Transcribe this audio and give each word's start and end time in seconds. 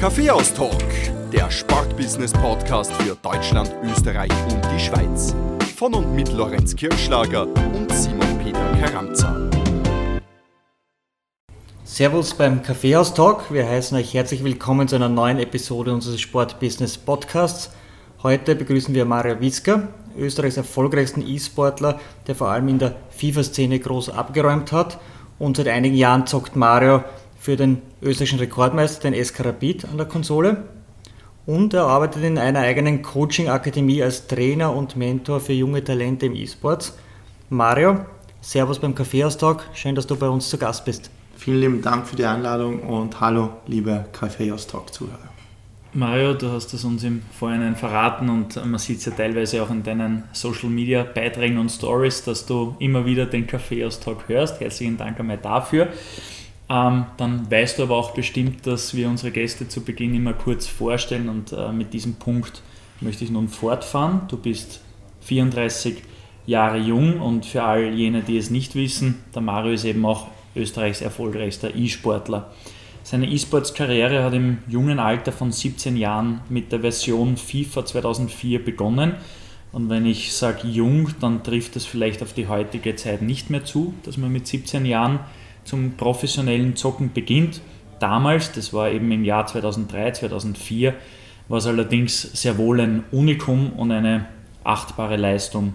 Kaffeehaus-Talk, 0.00 0.82
der 1.30 1.50
Sportbusiness-Podcast 1.50 2.90
für 2.90 3.14
Deutschland, 3.16 3.70
Österreich 3.84 4.30
und 4.50 4.62
die 4.74 4.80
Schweiz. 4.80 5.34
Von 5.76 5.92
und 5.92 6.14
mit 6.14 6.32
Lorenz 6.32 6.74
Kirschlager 6.74 7.46
und 7.46 7.92
Simon 7.92 8.38
Peter 8.42 8.64
Karamza. 8.80 9.36
Servus 11.84 12.32
beim 12.32 12.62
Kaffeehaus-Talk. 12.62 13.52
Wir 13.52 13.68
heißen 13.68 13.94
euch 13.98 14.14
herzlich 14.14 14.42
willkommen 14.42 14.88
zu 14.88 14.96
einer 14.96 15.10
neuen 15.10 15.38
Episode 15.38 15.92
unseres 15.92 16.18
Sportbusiness-Podcasts. 16.22 17.70
Heute 18.22 18.56
begrüßen 18.56 18.94
wir 18.94 19.04
Mario 19.04 19.38
Witzka, 19.42 19.88
Österreichs 20.16 20.56
erfolgreichsten 20.56 21.20
E-Sportler, 21.20 22.00
der 22.26 22.34
vor 22.34 22.48
allem 22.48 22.68
in 22.68 22.78
der 22.78 22.96
FIFA-Szene 23.10 23.78
groß 23.78 24.08
abgeräumt 24.08 24.72
hat. 24.72 24.98
Und 25.38 25.58
seit 25.58 25.68
einigen 25.68 25.96
Jahren 25.96 26.26
zockt 26.26 26.56
Mario 26.56 27.04
für 27.40 27.56
den 27.56 27.80
österreichischen 28.02 28.38
Rekordmeister, 28.38 29.10
den 29.10 29.24
SK 29.24 29.46
Rapid, 29.46 29.86
an 29.86 29.96
der 29.96 30.06
Konsole. 30.06 30.64
Und 31.46 31.72
er 31.72 31.84
arbeitet 31.84 32.22
in 32.22 32.36
einer 32.36 32.60
eigenen 32.60 33.00
Coaching-Akademie 33.00 34.02
als 34.02 34.26
Trainer 34.26 34.76
und 34.76 34.94
Mentor 34.96 35.40
für 35.40 35.54
junge 35.54 35.82
Talente 35.82 36.26
im 36.26 36.34
E-Sports. 36.34 36.98
Mario, 37.48 38.04
Servus 38.42 38.78
beim 38.78 38.94
Kaffeehaus-Talk. 38.94 39.64
Schön, 39.72 39.94
dass 39.94 40.06
du 40.06 40.16
bei 40.16 40.28
uns 40.28 40.50
zu 40.50 40.58
Gast 40.58 40.84
bist. 40.84 41.10
Vielen 41.34 41.60
lieben 41.60 41.82
Dank 41.82 42.06
für 42.06 42.14
die 42.14 42.26
Einladung 42.26 42.80
und 42.80 43.18
hallo, 43.22 43.48
liebe 43.66 44.04
Kaffeehaus-Talk-Zuhörer. 44.12 45.30
Mario, 45.94 46.34
du 46.34 46.52
hast 46.52 46.74
es 46.74 46.84
uns 46.84 47.02
im 47.04 47.22
Vorhinein 47.32 47.74
verraten 47.74 48.28
und 48.28 48.54
man 48.66 48.78
sieht 48.78 48.98
es 48.98 49.06
ja 49.06 49.12
teilweise 49.12 49.62
auch 49.62 49.70
in 49.70 49.82
deinen 49.82 50.24
Social 50.32 50.68
Media 50.68 51.04
Beiträgen 51.04 51.56
und 51.56 51.70
Stories, 51.70 52.22
dass 52.22 52.44
du 52.44 52.76
immer 52.78 53.06
wieder 53.06 53.24
den 53.24 53.46
Kaffeehaus-Talk 53.46 54.28
hörst. 54.28 54.60
Herzlichen 54.60 54.98
Dank 54.98 55.18
einmal 55.18 55.38
dafür. 55.38 55.88
Ähm, 56.70 57.06
dann 57.16 57.50
weißt 57.50 57.78
du 57.78 57.82
aber 57.82 57.96
auch 57.96 58.12
bestimmt, 58.12 58.64
dass 58.64 58.94
wir 58.94 59.08
unsere 59.08 59.32
Gäste 59.32 59.66
zu 59.66 59.82
Beginn 59.82 60.14
immer 60.14 60.34
kurz 60.34 60.68
vorstellen 60.68 61.28
und 61.28 61.52
äh, 61.52 61.72
mit 61.72 61.92
diesem 61.92 62.14
Punkt 62.14 62.62
möchte 63.00 63.24
ich 63.24 63.30
nun 63.30 63.48
fortfahren. 63.48 64.22
Du 64.28 64.36
bist 64.36 64.80
34 65.22 65.96
Jahre 66.46 66.78
jung 66.78 67.20
und 67.20 67.44
für 67.44 67.64
all 67.64 67.92
jene, 67.92 68.22
die 68.22 68.36
es 68.36 68.50
nicht 68.50 68.76
wissen, 68.76 69.18
der 69.34 69.42
Mario 69.42 69.72
ist 69.72 69.84
eben 69.84 70.06
auch 70.06 70.28
Österreichs 70.54 71.00
erfolgreichster 71.00 71.74
E-Sportler. 71.74 72.52
Seine 73.02 73.28
E-Sports-Karriere 73.28 74.22
hat 74.22 74.34
im 74.34 74.58
jungen 74.68 75.00
Alter 75.00 75.32
von 75.32 75.50
17 75.50 75.96
Jahren 75.96 76.42
mit 76.48 76.70
der 76.70 76.80
Version 76.80 77.36
FIFA 77.36 77.84
2004 77.84 78.64
begonnen. 78.64 79.14
Und 79.72 79.88
wenn 79.88 80.06
ich 80.06 80.32
sage 80.32 80.68
jung, 80.68 81.08
dann 81.20 81.42
trifft 81.42 81.76
es 81.76 81.86
vielleicht 81.86 82.22
auf 82.22 82.32
die 82.32 82.46
heutige 82.46 82.94
Zeit 82.96 83.22
nicht 83.22 83.50
mehr 83.50 83.64
zu, 83.64 83.94
dass 84.04 84.16
man 84.16 84.32
mit 84.32 84.46
17 84.46 84.84
Jahren 84.84 85.20
zum 85.64 85.96
professionellen 85.96 86.76
Zocken 86.76 87.12
beginnt. 87.12 87.60
Damals, 87.98 88.52
das 88.52 88.72
war 88.72 88.90
eben 88.90 89.10
im 89.12 89.24
Jahr 89.24 89.46
2003, 89.46 90.12
2004, 90.12 90.94
war 91.48 91.58
es 91.58 91.66
allerdings 91.66 92.22
sehr 92.22 92.56
wohl 92.58 92.80
ein 92.80 93.04
Unikum 93.12 93.72
und 93.72 93.92
eine 93.92 94.26
achtbare 94.64 95.16
Leistung. 95.16 95.74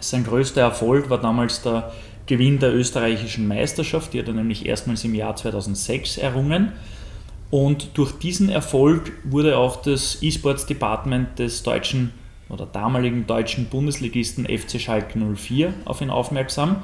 Sein 0.00 0.24
größter 0.24 0.60
Erfolg 0.60 1.08
war 1.10 1.18
damals 1.18 1.62
der 1.62 1.92
Gewinn 2.26 2.58
der 2.58 2.74
österreichischen 2.74 3.46
Meisterschaft, 3.46 4.12
die 4.12 4.18
hat 4.18 4.28
er 4.28 4.34
nämlich 4.34 4.66
erstmals 4.66 5.04
im 5.04 5.14
Jahr 5.14 5.36
2006 5.36 6.18
errungen. 6.18 6.72
Und 7.50 7.98
durch 7.98 8.12
diesen 8.12 8.48
Erfolg 8.48 9.12
wurde 9.24 9.58
auch 9.58 9.82
das 9.82 10.22
E-Sports 10.22 10.66
Department 10.66 11.38
des 11.38 11.62
deutschen 11.62 12.12
oder 12.48 12.66
damaligen 12.66 13.26
deutschen 13.26 13.66
Bundesligisten 13.66 14.46
FC 14.46 14.80
Schalke 14.80 15.18
04 15.18 15.72
auf 15.84 16.00
ihn 16.00 16.10
aufmerksam 16.10 16.82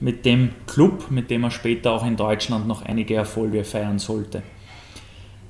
mit 0.00 0.24
dem 0.24 0.50
Club, 0.66 1.10
mit 1.10 1.30
dem 1.30 1.44
er 1.44 1.50
später 1.50 1.92
auch 1.92 2.06
in 2.06 2.16
Deutschland 2.16 2.66
noch 2.66 2.82
einige 2.82 3.14
Erfolge 3.14 3.64
feiern 3.64 3.98
sollte. 3.98 4.42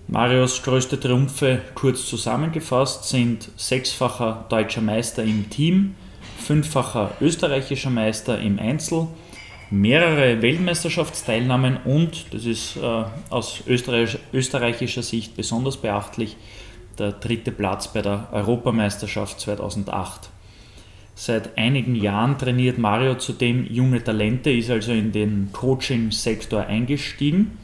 Marios 0.08 0.62
größte 0.62 0.98
Triumphe 0.98 1.60
kurz 1.74 2.06
zusammengefasst 2.06 3.08
sind 3.08 3.48
sechsfacher 3.56 4.44
deutscher 4.48 4.80
Meister 4.80 5.22
im 5.22 5.48
Team, 5.50 5.94
fünffacher 6.38 7.12
österreichischer 7.20 7.90
Meister 7.90 8.40
im 8.40 8.58
Einzel, 8.58 9.06
mehrere 9.70 10.42
Weltmeisterschaftsteilnahmen 10.42 11.78
und, 11.84 12.34
das 12.34 12.44
ist 12.44 12.76
äh, 12.76 13.04
aus 13.30 13.62
österreich, 13.68 14.18
österreichischer 14.32 15.02
Sicht 15.02 15.36
besonders 15.36 15.76
beachtlich, 15.76 16.36
der 16.98 17.12
dritte 17.12 17.52
Platz 17.52 17.92
bei 17.92 18.02
der 18.02 18.28
Europameisterschaft 18.32 19.38
2008. 19.38 20.28
Seit 21.22 21.58
einigen 21.58 21.96
Jahren 21.96 22.38
trainiert 22.38 22.78
Mario 22.78 23.14
zudem 23.16 23.66
junge 23.70 24.02
Talente, 24.02 24.50
ist 24.50 24.70
also 24.70 24.92
in 24.92 25.12
den 25.12 25.50
Coaching-Sektor 25.52 26.64
eingestiegen. 26.64 27.58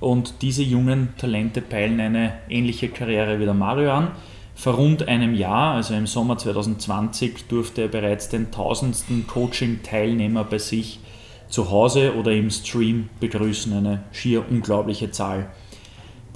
Und 0.00 0.42
diese 0.42 0.64
jungen 0.64 1.10
Talente 1.16 1.62
peilen 1.62 2.00
eine 2.00 2.40
ähnliche 2.48 2.88
Karriere 2.88 3.38
wie 3.38 3.44
der 3.44 3.54
Mario 3.54 3.92
an. 3.92 4.10
Vor 4.56 4.74
rund 4.74 5.06
einem 5.06 5.36
Jahr, 5.36 5.74
also 5.74 5.94
im 5.94 6.08
Sommer 6.08 6.38
2020, 6.38 7.46
durfte 7.46 7.82
er 7.82 7.88
bereits 7.88 8.30
den 8.30 8.50
tausendsten 8.50 9.28
Coaching-Teilnehmer 9.28 10.42
bei 10.42 10.58
sich 10.58 10.98
zu 11.48 11.70
Hause 11.70 12.16
oder 12.16 12.32
im 12.32 12.50
Stream 12.50 13.10
begrüßen. 13.20 13.72
Eine 13.74 14.02
schier 14.10 14.44
unglaubliche 14.50 15.12
Zahl. 15.12 15.50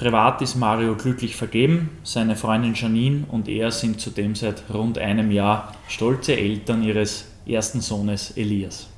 Privat 0.02 0.42
ist 0.42 0.56
Mario 0.56 0.96
glücklich 0.96 1.36
vergeben. 1.36 1.90
Seine 2.02 2.34
Freundin 2.34 2.74
Janine 2.74 3.24
und 3.28 3.46
er 3.46 3.70
sind 3.70 4.00
zudem 4.00 4.34
seit 4.34 4.64
rund 4.74 4.98
einem 4.98 5.30
Jahr 5.30 5.76
stolze 5.86 6.36
Eltern 6.36 6.82
ihres 6.82 7.26
ersten 7.46 7.80
Sohnes 7.80 8.32
Elias. 8.36 8.88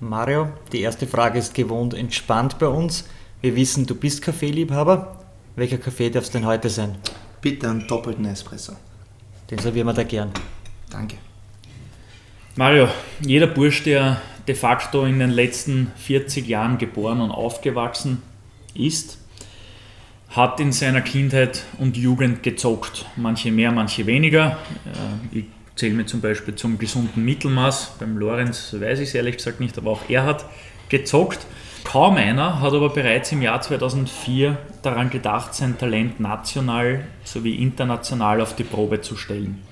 Mario, 0.00 0.48
die 0.72 0.80
erste 0.80 1.06
Frage 1.06 1.38
ist 1.38 1.52
gewohnt 1.52 1.92
entspannt 1.92 2.58
bei 2.58 2.66
uns. 2.66 3.06
Wir 3.42 3.54
wissen, 3.56 3.84
du 3.84 3.94
bist 3.94 4.22
Kaffeeliebhaber. 4.22 5.22
Welcher 5.54 5.76
Kaffee 5.76 6.08
darf 6.08 6.24
es 6.24 6.30
denn 6.30 6.46
heute 6.46 6.70
sein? 6.70 6.96
Bitte 7.42 7.68
einen 7.68 7.86
doppelten 7.86 8.24
Espresso. 8.24 8.72
Den 9.50 9.58
servieren 9.58 9.86
wir 9.86 9.92
da 9.92 10.04
gern. 10.04 10.30
Danke. 10.88 11.16
Mario, 12.54 12.88
jeder 13.20 13.48
Bursch, 13.48 13.82
der 13.82 14.22
de 14.48 14.54
facto 14.54 15.04
in 15.04 15.18
den 15.18 15.28
letzten 15.28 15.92
40 15.96 16.46
Jahren 16.46 16.78
geboren 16.78 17.20
und 17.20 17.30
aufgewachsen 17.30 18.22
ist, 18.72 19.18
hat 20.36 20.60
in 20.60 20.70
seiner 20.70 21.00
Kindheit 21.00 21.64
und 21.78 21.96
Jugend 21.96 22.42
gezockt. 22.42 23.06
Manche 23.16 23.50
mehr, 23.50 23.72
manche 23.72 24.06
weniger. 24.06 24.58
Äh, 25.32 25.38
ich 25.38 25.44
zähle 25.76 25.94
mir 25.94 26.06
zum 26.06 26.20
Beispiel 26.20 26.54
zum 26.54 26.78
gesunden 26.78 27.24
Mittelmaß. 27.24 27.96
Beim 27.98 28.18
Lorenz 28.18 28.74
weiß 28.78 29.00
ich 29.00 29.08
es 29.08 29.14
ehrlich 29.14 29.38
gesagt 29.38 29.60
nicht, 29.60 29.78
aber 29.78 29.90
auch 29.90 30.02
er 30.08 30.24
hat 30.24 30.44
gezockt. 30.90 31.38
Kaum 31.84 32.16
einer 32.16 32.60
hat 32.60 32.74
aber 32.74 32.90
bereits 32.90 33.32
im 33.32 33.40
Jahr 33.42 33.62
2004 33.62 34.58
daran 34.82 35.08
gedacht, 35.08 35.54
sein 35.54 35.78
Talent 35.78 36.20
national 36.20 37.04
sowie 37.24 37.54
international 37.54 38.40
auf 38.40 38.56
die 38.56 38.64
Probe 38.64 39.00
zu 39.00 39.16
stellen. 39.16 39.62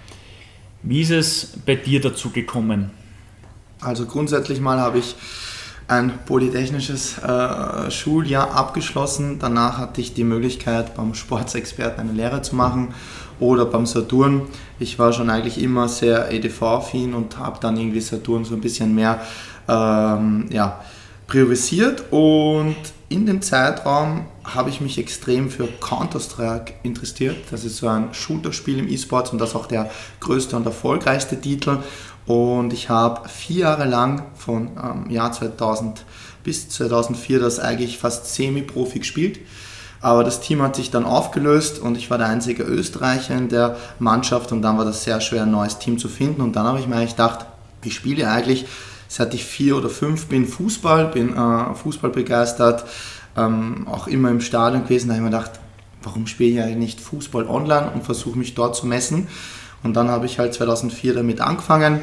Wie 0.83 1.01
ist 1.01 1.11
es 1.11 1.59
bei 1.67 1.75
dir 1.75 2.01
dazu 2.01 2.31
gekommen? 2.31 2.91
Also 3.81 4.07
grundsätzlich 4.07 4.61
mal 4.61 4.79
habe 4.79 4.99
ich 4.99 5.15
ein 5.87 6.19
polytechnisches 6.25 7.19
äh, 7.19 7.91
Schuljahr 7.91 8.55
abgeschlossen. 8.55 9.39
Danach 9.39 9.79
hatte 9.79 10.01
ich 10.01 10.15
die 10.15 10.25
Möglichkeit, 10.25 10.95
beim 10.95 11.15
Sportsexperten 11.15 12.01
eine 12.01 12.13
Lehre 12.13 12.41
zu 12.43 12.57
machen 12.57 12.95
oder 13.39 13.67
beim 13.67 13.85
Saturn. 13.85 14.43
Ich 14.79 14.99
war 14.99 15.13
schon 15.13 15.29
eigentlich 15.29 15.61
immer 15.61 15.89
sehr 15.89 16.31
EDV-affin 16.33 17.15
und 17.15 17.39
habe 17.39 17.59
dann 17.61 17.77
irgendwie 17.77 18.01
Saturn 18.01 18.45
so 18.45 18.55
ein 18.55 18.61
bisschen 18.61 18.95
mehr 18.95 19.21
ähm, 19.69 20.47
ja, 20.51 20.81
priorisiert. 21.27 22.05
Und 22.11 22.77
in 23.11 23.27
dem 23.27 23.43
Zeitraum 23.43 24.27
habe 24.45 24.71
ich 24.71 24.81
mich 24.81 24.99
extrem 24.99 25.51
für 25.51 25.67
Counter-Strike 25.67 26.75
interessiert. 26.83 27.37
Das 27.51 27.65
ist 27.65 27.77
so 27.77 27.89
ein 27.89 28.13
Shooter-Spiel 28.13 28.79
im 28.79 28.89
E-Sports 28.89 29.31
und 29.31 29.39
das 29.39 29.51
ist 29.51 29.57
auch 29.57 29.67
der 29.67 29.91
größte 30.21 30.57
und 30.57 30.67
erfolgreichste 30.67 31.41
Titel. 31.41 31.79
Und 32.27 32.73
ich 32.73 32.89
habe 32.89 33.29
vier 33.29 33.61
Jahre 33.61 33.85
lang 33.85 34.25
von 34.35 34.71
ähm, 34.83 35.11
Jahr 35.11 35.33
2000 35.33 36.05
bis 36.43 36.69
2004 36.69 37.41
das 37.41 37.59
eigentlich 37.59 37.99
fast 37.99 38.35
semi-profi 38.35 39.01
gespielt. 39.01 39.41
Aber 40.01 40.23
das 40.23 40.41
Team 40.41 40.61
hat 40.61 40.77
sich 40.77 40.91
dann 40.91 41.07
aufgelöst 41.07 41.79
und 41.79 41.97
ich 41.97 42.11
war 42.11 42.19
der 42.19 42.27
einzige 42.27 42.63
Österreicher 42.63 43.35
in 43.35 43.49
der 43.49 43.77
Mannschaft 43.99 44.53
und 44.53 44.61
dann 44.61 44.77
war 44.77 44.85
das 44.85 45.03
sehr 45.03 45.21
schwer, 45.23 45.45
ein 45.45 45.51
neues 45.51 45.79
Team 45.79 45.97
zu 45.99 46.09
finden. 46.09 46.43
Und 46.43 46.57
dann 46.57 46.67
habe 46.67 46.79
ich 46.79 46.87
mir 46.87 46.97
eigentlich 46.97 47.13
gedacht, 47.13 47.47
ich 47.83 47.95
spiele 47.95 48.29
eigentlich, 48.29 48.67
seit 49.09 49.33
ich 49.33 49.45
vier 49.45 49.77
oder 49.77 49.89
fünf 49.89 50.27
bin, 50.27 50.47
Fußball, 50.47 51.07
bin 51.07 51.35
äh, 51.35 51.75
Fußball 51.75 52.11
begeistert, 52.11 52.85
ähm, 53.37 53.87
auch 53.89 54.07
immer 54.07 54.31
im 54.31 54.43
Stadion 54.43 54.85
gewesen. 54.85 55.09
Da 55.09 55.15
habe 55.15 55.25
ich 55.25 55.31
mir 55.31 55.39
gedacht, 55.39 55.59
warum 56.03 56.27
spiele 56.27 56.51
ich 56.51 56.63
eigentlich 56.63 56.77
nicht 56.77 57.01
Fußball 57.01 57.47
online 57.47 57.91
und 57.95 58.05
versuche 58.05 58.39
mich 58.39 58.55
dort 58.55 58.77
zu 58.77 58.87
messen. 58.87 59.29
Und 59.85 59.95
dann 59.95 60.11
habe 60.11 60.27
ich 60.27 60.39
halt 60.39 60.55
2004 60.55 61.15
damit 61.15 61.41
angefangen, 61.41 62.01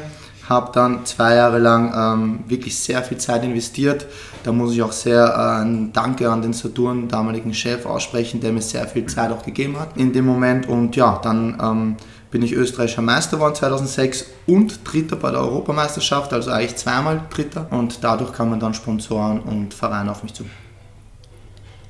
habe 0.48 0.72
dann 0.72 1.04
zwei 1.04 1.34
Jahre 1.34 1.58
lang 1.58 1.92
ähm, 1.94 2.40
wirklich 2.46 2.78
sehr 2.78 3.02
viel 3.02 3.18
Zeit 3.18 3.44
investiert. 3.44 4.06
Da 4.44 4.52
muss 4.52 4.72
ich 4.72 4.82
auch 4.82 4.92
sehr 4.92 5.24
äh, 5.24 5.62
ein 5.62 5.92
Danke 5.92 6.30
an 6.30 6.42
den 6.42 6.52
Saturn, 6.52 7.08
damaligen 7.08 7.52
Chef, 7.52 7.84
aussprechen, 7.84 8.40
der 8.40 8.52
mir 8.52 8.62
sehr 8.62 8.86
viel 8.88 9.06
Zeit 9.06 9.30
auch 9.30 9.44
gegeben 9.44 9.78
hat 9.78 9.96
in 9.96 10.12
dem 10.12 10.26
Moment. 10.26 10.68
Und 10.68 10.96
ja, 10.96 11.20
dann 11.22 11.58
ähm, 11.62 11.96
bin 12.30 12.42
ich 12.42 12.52
österreichischer 12.52 13.02
Meister 13.02 13.36
geworden 13.36 13.54
2006 13.54 14.26
und 14.46 14.80
Dritter 14.90 15.16
bei 15.16 15.30
der 15.30 15.40
Europameisterschaft, 15.40 16.32
also 16.32 16.50
eigentlich 16.50 16.76
zweimal 16.76 17.20
Dritter. 17.30 17.66
Und 17.70 18.02
dadurch 18.02 18.32
kamen 18.32 18.58
dann 18.58 18.74
Sponsoren 18.74 19.40
und 19.40 19.74
Vereine 19.74 20.10
auf 20.10 20.22
mich 20.22 20.34
zu. 20.34 20.44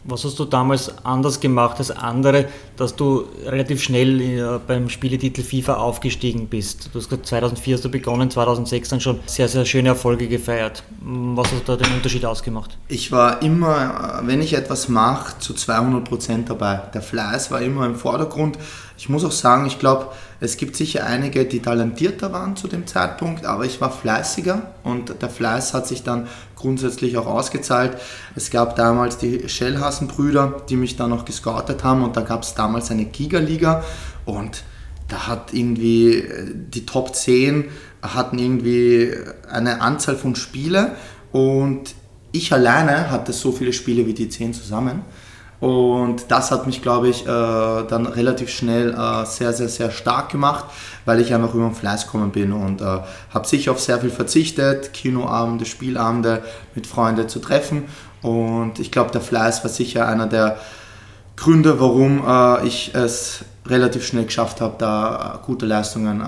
Was 0.05 0.25
hast 0.25 0.39
du 0.39 0.45
damals 0.45 0.93
anders 1.05 1.39
gemacht 1.39 1.79
als 1.79 1.93
andere, 1.93 2.47
dass 2.77 2.97
du 2.97 3.25
relativ 3.47 3.81
schnell 3.81 4.21
äh, 4.21 4.59
beim 4.67 4.89
Spieletitel 4.89 5.43
FIFA 5.43 5.75
aufgestiegen 5.75 6.49
bist? 6.49 6.91
Du 6.93 6.99
hast 6.99 7.09
gesagt, 7.09 7.27
2004 7.27 7.75
hast 7.77 7.85
du 7.85 7.89
begonnen, 7.89 8.29
2006 8.29 8.89
dann 8.89 9.01
schon 9.01 9.21
sehr, 9.27 9.47
sehr 9.47 9.65
schöne 9.65 9.91
Erfolge 9.91 10.27
gefeiert. 10.27 10.83
Was 11.01 11.53
hat 11.53 11.69
da 11.69 11.77
den 11.77 11.93
Unterschied 11.95 12.25
ausgemacht? 12.25 12.77
Ich 12.89 13.13
war 13.13 13.43
immer, 13.43 14.23
wenn 14.25 14.43
ich 14.43 14.55
etwas 14.55 14.89
mache, 14.89 15.39
zu 15.39 15.55
200 15.55 16.05
Prozent 16.05 16.51
dabei. 16.51 16.83
Der 16.93 17.03
Fleiß 17.03 17.53
war 17.53 17.61
immer 17.61 17.87
im 17.87 17.95
Vordergrund. 17.95 18.59
Ich 18.99 19.09
muss 19.09 19.25
auch 19.25 19.33
sagen, 19.33 19.67
ich 19.67 19.79
glaube, 19.79 20.09
es 20.43 20.57
gibt 20.57 20.75
sicher 20.75 21.07
einige, 21.07 21.45
die 21.45 21.61
talentierter 21.61 22.33
waren 22.33 22.57
zu 22.57 22.67
dem 22.67 22.85
Zeitpunkt, 22.89 23.47
aber 23.47 23.65
ich 23.65 23.81
war 23.81 23.93
fleißiger 23.93 24.73
und 24.83 25.23
der 25.23 25.31
Fleiß 25.31 25.73
hat 25.73 25.87
sich 25.87 26.03
dann 26.03 26.27
grundsätzlich 26.57 27.17
auch 27.17 27.27
ausgezahlt. 27.27 27.97
Es 28.35 28.51
gab 28.51 28.75
damals 28.75 29.19
die 29.19 29.49
Schellhasen-Brüder, 29.49 30.63
die 30.69 30.75
mich 30.75 30.97
dann 30.97 31.11
noch 31.11 31.25
gescoutet 31.25 31.85
haben 31.85 32.03
und 32.03 32.17
da 32.17 32.23
gab 32.23 32.43
es 32.43 32.55
damals 32.55 32.91
eine 32.91 33.05
Giga-Liga 33.05 33.85
und 34.25 34.65
da 35.07 35.29
hat 35.29 35.55
irgendwie 35.55 36.17
äh, 36.17 36.53
die 36.53 36.87
Top 36.87 37.15
10 37.15 37.67
hatten 38.03 38.41
irgendwie 38.41 39.13
eine 39.49 39.81
Anzahl 39.81 40.17
von 40.17 40.35
Spiele 40.35 40.97
und 41.31 41.95
ich 42.33 42.53
alleine 42.53 43.13
hatte 43.13 43.33
so 43.33 43.53
viele 43.53 43.73
Spiele 43.73 44.09
wie 44.09 44.15
die 44.15 44.29
10 44.29 44.55
zusammen. 44.55 45.03
Und 45.63 46.33
das 46.33 46.51
hat 46.51 46.67
mich, 46.67 46.83
glaube 46.83 47.09
ich, 47.09 47.23
äh, 47.23 47.27
dann 47.29 48.07
relativ 48.07 48.51
schnell 48.51 48.91
äh, 48.95 49.25
sehr, 49.25 49.53
sehr, 49.53 49.69
sehr 49.69 49.93
stark 49.93 50.29
gemacht, 50.29 50.65
weil 51.05 51.21
ich 51.21 51.33
einfach 51.33 51.55
über 51.55 51.67
den 51.67 51.75
Fleiß 51.77 52.07
gekommen 52.07 52.33
bin 52.33 52.53
und 52.53 52.81
äh, 52.81 52.99
habe 53.33 53.47
sicher 53.47 53.71
auf 53.71 53.79
sehr 53.79 54.01
viel 54.01 54.11
verzichtet, 54.11 54.93
Kinoabende, 54.93 55.65
Spielabende 55.65 56.43
mit 56.75 56.89
Freunden 56.89 57.29
zu 57.29 57.39
treffen. 57.39 57.85
Und 58.23 58.81
ich 58.81 58.91
glaube, 58.91 59.13
der 59.13 59.21
Fleiß 59.21 59.63
war 59.63 59.71
sicher 59.71 60.09
einer 60.09 60.27
der 60.27 60.57
Gründe, 61.37 61.79
warum 61.79 62.25
äh, 62.27 62.67
ich 62.67 62.93
es 62.97 63.45
relativ 63.65 64.05
schnell 64.05 64.25
geschafft 64.25 64.61
habe, 64.61 64.75
da 64.79 65.41
gute 65.47 65.67
Leistungen 65.67 66.23
äh, 66.23 66.25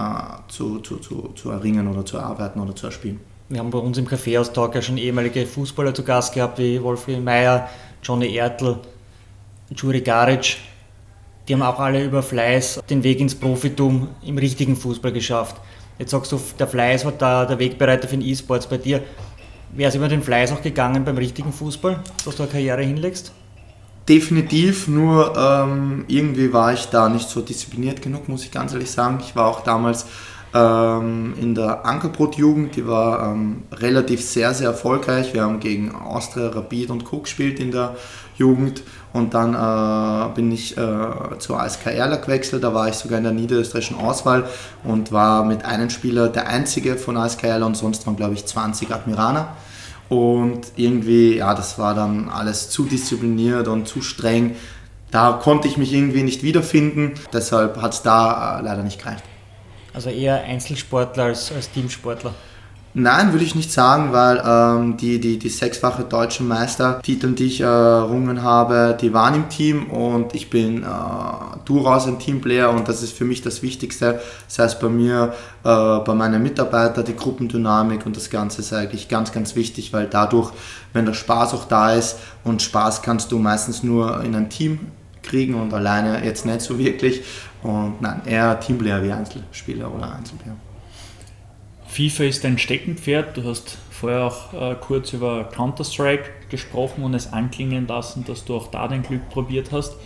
zu, 0.47 0.79
zu, 0.79 0.99
zu, 0.99 1.33
zu 1.35 1.51
erringen 1.51 1.89
oder 1.89 2.07
zu 2.07 2.19
erarbeiten 2.19 2.61
oder 2.61 2.77
zu 2.77 2.87
erspielen. 2.87 3.19
Wir 3.49 3.59
haben 3.59 3.71
bei 3.71 3.79
uns 3.79 3.99
im 3.99 4.07
Kaffeehaus-Talk 4.07 4.77
ja 4.77 4.83
schon 4.83 4.97
ehemalige 4.97 5.45
Fußballer 5.45 5.93
zu 5.93 6.05
Gast 6.05 6.35
gehabt, 6.35 6.61
wie 6.61 6.81
Wolfgang 6.81 7.25
Mayer, 7.25 7.69
Johnny 8.01 8.33
Ertl, 8.33 8.79
Juri 9.75 10.01
Garic, 10.01 10.57
die 11.47 11.55
haben 11.55 11.63
auch 11.63 11.79
alle 11.79 12.05
über 12.05 12.23
Fleiß 12.23 12.83
den 12.89 13.03
Weg 13.03 13.21
ins 13.21 13.35
Profitum 13.35 14.09
im 14.25 14.39
richtigen 14.39 14.77
Fußball 14.77 15.13
geschafft. 15.13 15.57
Jetzt 15.99 16.11
sagst 16.11 16.33
du, 16.33 16.41
der 16.59 16.67
Fleiß 16.67 17.05
war 17.05 17.13
da 17.13 17.45
der 17.45 17.59
Wegbereiter 17.59 18.09
für 18.09 18.17
den 18.17 18.27
E-Sports 18.27 18.67
bei 18.67 18.79
dir. 18.79 19.03
Wäre 19.73 19.89
es 19.89 19.95
über 19.95 20.09
den 20.09 20.23
Fleiß 20.23 20.53
auch 20.53 20.63
gegangen 20.63 21.05
beim 21.05 21.17
richtigen 21.17 21.53
Fußball, 21.53 22.01
dass 22.25 22.37
du 22.37 22.45
eine 22.45 22.53
Karriere 22.53 22.83
hinlegst? 22.83 23.33
Definitiv, 24.09 24.87
nur 24.87 25.35
ähm, 25.37 26.05
irgendwie 26.09 26.53
war 26.53 26.73
ich 26.73 26.87
da 26.87 27.09
nicht 27.09 27.29
so 27.29 27.41
diszipliniert 27.41 28.03
genug, 28.03 28.29
muss 28.29 28.45
ich 28.45 28.51
ganz 28.51 28.73
ehrlich 28.73 28.91
sagen. 28.91 29.19
Ich 29.21 29.35
war 29.35 29.47
auch 29.47 29.63
damals 29.63 30.07
ähm, 30.55 31.35
in 31.41 31.55
der 31.55 31.85
Ankerbrot-Jugend, 31.85 32.77
die 32.77 32.87
war 32.87 33.33
ähm, 33.33 33.63
relativ 33.73 34.23
sehr, 34.23 34.55
sehr 34.55 34.69
erfolgreich. 34.69 35.35
Wir 35.35 35.43
haben 35.43 35.59
gegen 35.59 35.95
Austria, 35.95 36.49
Rapid 36.49 36.91
und 36.91 37.11
Cook 37.11 37.25
gespielt 37.25 37.59
in 37.59 37.73
der 37.73 37.97
Jugend 38.37 38.83
und 39.13 39.35
dann 39.35 39.55
äh, 39.55 40.35
bin 40.35 40.51
ich 40.51 40.77
äh, 40.77 41.39
zur 41.39 41.61
ASK 41.61 41.87
Erla 41.87 42.17
gewechselt, 42.17 42.65
da 42.65 42.75
war 42.75 42.89
ich 42.89 42.97
sogar 42.97 43.19
in 43.19 43.25
der 43.25 43.33
niederösterreichischen 43.33 43.99
Auswahl 43.99 44.45
und 44.83 45.13
war 45.13 45.45
mit 45.45 45.65
einem 45.65 45.91
Spieler 45.91 46.29
der 46.29 46.49
einzige 46.49 46.97
von 46.97 47.17
ASK 47.17 47.45
Erla 47.45 47.67
und 47.67 47.77
sonst 47.77 48.07
waren 48.07 48.17
glaube 48.17 48.35
ich 48.35 48.45
20 48.45 48.91
Admiraner. 48.93 49.57
Und 50.09 50.61
irgendwie, 50.77 51.37
ja, 51.37 51.55
das 51.55 51.79
war 51.79 51.95
dann 51.95 52.29
alles 52.29 52.69
zu 52.69 52.85
diszipliniert 52.85 53.69
und 53.69 53.89
zu 53.89 54.03
streng. 54.03 54.55
Da 55.11 55.33
konnte 55.33 55.67
ich 55.67 55.77
mich 55.77 55.93
irgendwie 55.93 56.23
nicht 56.23 56.43
wiederfinden, 56.43 57.15
deshalb 57.33 57.81
hat 57.81 57.95
es 57.95 58.03
da 58.03 58.59
äh, 58.59 58.63
leider 58.63 58.83
nicht 58.83 58.99
gereicht. 58.99 59.23
Also 59.95 60.11
eher 60.11 60.43
Einzelsportler 60.43 61.25
als, 61.25 61.53
als 61.53 61.71
Teamsportler? 61.71 62.35
Nein, 62.97 63.33
würde 63.33 63.45
ich 63.45 63.57
nicht 63.57 63.73
sagen, 63.73 64.13
weil 64.13 64.41
ähm, 64.47 64.97
die, 64.97 65.21
die, 65.21 65.37
die 65.37 65.49
sechsfache 65.49 66.05
deutsche 66.05 66.45
Meistertitel, 66.45 67.33
die 67.33 67.47
ich 67.47 67.61
errungen 67.61 68.41
habe, 68.45 68.97
die 69.01 69.13
waren 69.13 69.35
im 69.35 69.49
Team 69.49 69.91
und 69.91 70.33
ich 70.33 70.49
bin 70.49 70.85
äh, 70.85 70.87
durchaus 71.65 72.07
ein 72.07 72.21
Teamplayer 72.21 72.71
und 72.71 72.87
das 72.87 73.03
ist 73.03 73.13
für 73.13 73.25
mich 73.25 73.43
das 73.43 73.63
Wichtigste. 73.63 74.21
Das 74.47 74.61
heißt 74.61 74.81
bei 74.81 74.89
mir, 74.89 75.35
äh, 75.65 75.99
bei 76.05 76.15
meinen 76.15 76.41
Mitarbeitern, 76.41 77.05
die 77.05 77.17
Gruppendynamik 77.17 78.07
und 78.07 78.17
das 78.17 78.31
Ganze 78.31 78.61
ist 78.61 78.73
eigentlich 78.73 79.09
ganz, 79.09 79.33
ganz 79.33 79.57
wichtig, 79.57 79.93
weil 79.93 80.07
dadurch, 80.07 80.53
wenn 80.93 81.05
der 81.05 81.15
Spaß 81.15 81.53
auch 81.55 81.65
da 81.65 81.95
ist 81.95 82.19
und 82.45 82.63
Spaß 82.63 83.03
kannst 83.03 83.33
du 83.33 83.41
meistens 83.41 83.83
nur 83.83 84.23
in 84.23 84.37
einem 84.37 84.51
Team 84.51 84.79
kriegen 85.25 85.55
und 85.55 85.75
alleine 85.75 86.25
jetzt 86.25 86.47
nicht 86.47 86.61
so 86.61 86.79
wirklich. 86.79 87.23
Und 87.65 88.01
nein, 88.01 88.23
eher 88.25 88.61
Teamplayer 88.61 89.03
wie 89.03 89.11
Einzelspieler 89.11 89.93
oder 89.93 90.15
Einzelplayer. 90.15 90.55
FIFA 91.95 92.25
ist 92.25 92.43
dein 92.43 92.59
Steckenpferd. 92.59 93.37
Du 93.37 93.45
hast 93.45 93.79
vorher 93.89 94.25
auch 94.25 94.53
äh, 94.53 94.75
kurz 94.75 95.13
über 95.13 95.45
Counter-Strike 95.45 96.29
gesprochen 96.51 97.05
und 97.05 97.15
es 97.15 97.33
anklingen 97.33 97.87
lassen, 97.87 98.25
dass 98.25 98.45
du 98.45 98.57
auch 98.57 98.67
da 98.67 98.89
dein 98.89 99.05
Glück 99.05 99.29
probiert 99.31 99.71
hast. 99.71 99.97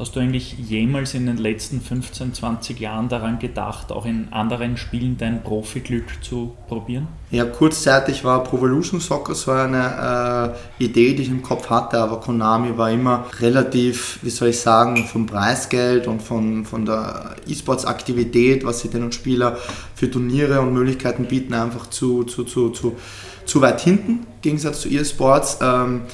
Hast 0.00 0.16
du 0.16 0.20
eigentlich 0.20 0.54
jemals 0.58 1.12
in 1.12 1.26
den 1.26 1.36
letzten 1.36 1.82
15, 1.82 2.32
20 2.32 2.80
Jahren 2.80 3.10
daran 3.10 3.38
gedacht, 3.38 3.92
auch 3.92 4.06
in 4.06 4.32
anderen 4.32 4.78
Spielen 4.78 5.18
dein 5.18 5.42
Profiglück 5.42 6.24
zu 6.24 6.56
probieren? 6.68 7.06
Ja, 7.30 7.44
kurzzeitig 7.44 8.24
war 8.24 8.42
Pro 8.42 8.56
Evolution 8.56 8.98
Soccer 8.98 9.34
so 9.34 9.50
eine 9.50 10.56
äh, 10.78 10.84
Idee, 10.84 11.12
die 11.12 11.24
ich 11.24 11.28
im 11.28 11.42
Kopf 11.42 11.68
hatte, 11.68 11.98
aber 11.98 12.18
Konami 12.18 12.78
war 12.78 12.90
immer 12.90 13.26
relativ, 13.40 14.20
wie 14.22 14.30
soll 14.30 14.48
ich 14.48 14.58
sagen, 14.60 15.04
vom 15.04 15.26
Preisgeld 15.26 16.06
und 16.06 16.22
von, 16.22 16.64
von 16.64 16.86
der 16.86 17.36
E-Sports-Aktivität, 17.46 18.64
was 18.64 18.80
sie 18.80 18.88
den 18.88 19.12
Spieler 19.12 19.58
für 19.94 20.10
Turniere 20.10 20.62
und 20.62 20.72
Möglichkeiten 20.72 21.26
bieten, 21.26 21.52
einfach 21.52 21.90
zu, 21.90 22.24
zu, 22.24 22.44
zu, 22.44 22.70
zu, 22.70 22.96
zu 23.44 23.60
weit 23.60 23.82
hinten, 23.82 24.10
im 24.10 24.40
Gegensatz 24.40 24.80
zu 24.80 24.88
E-Sports. 24.88 25.58
Ähm, 25.60 26.04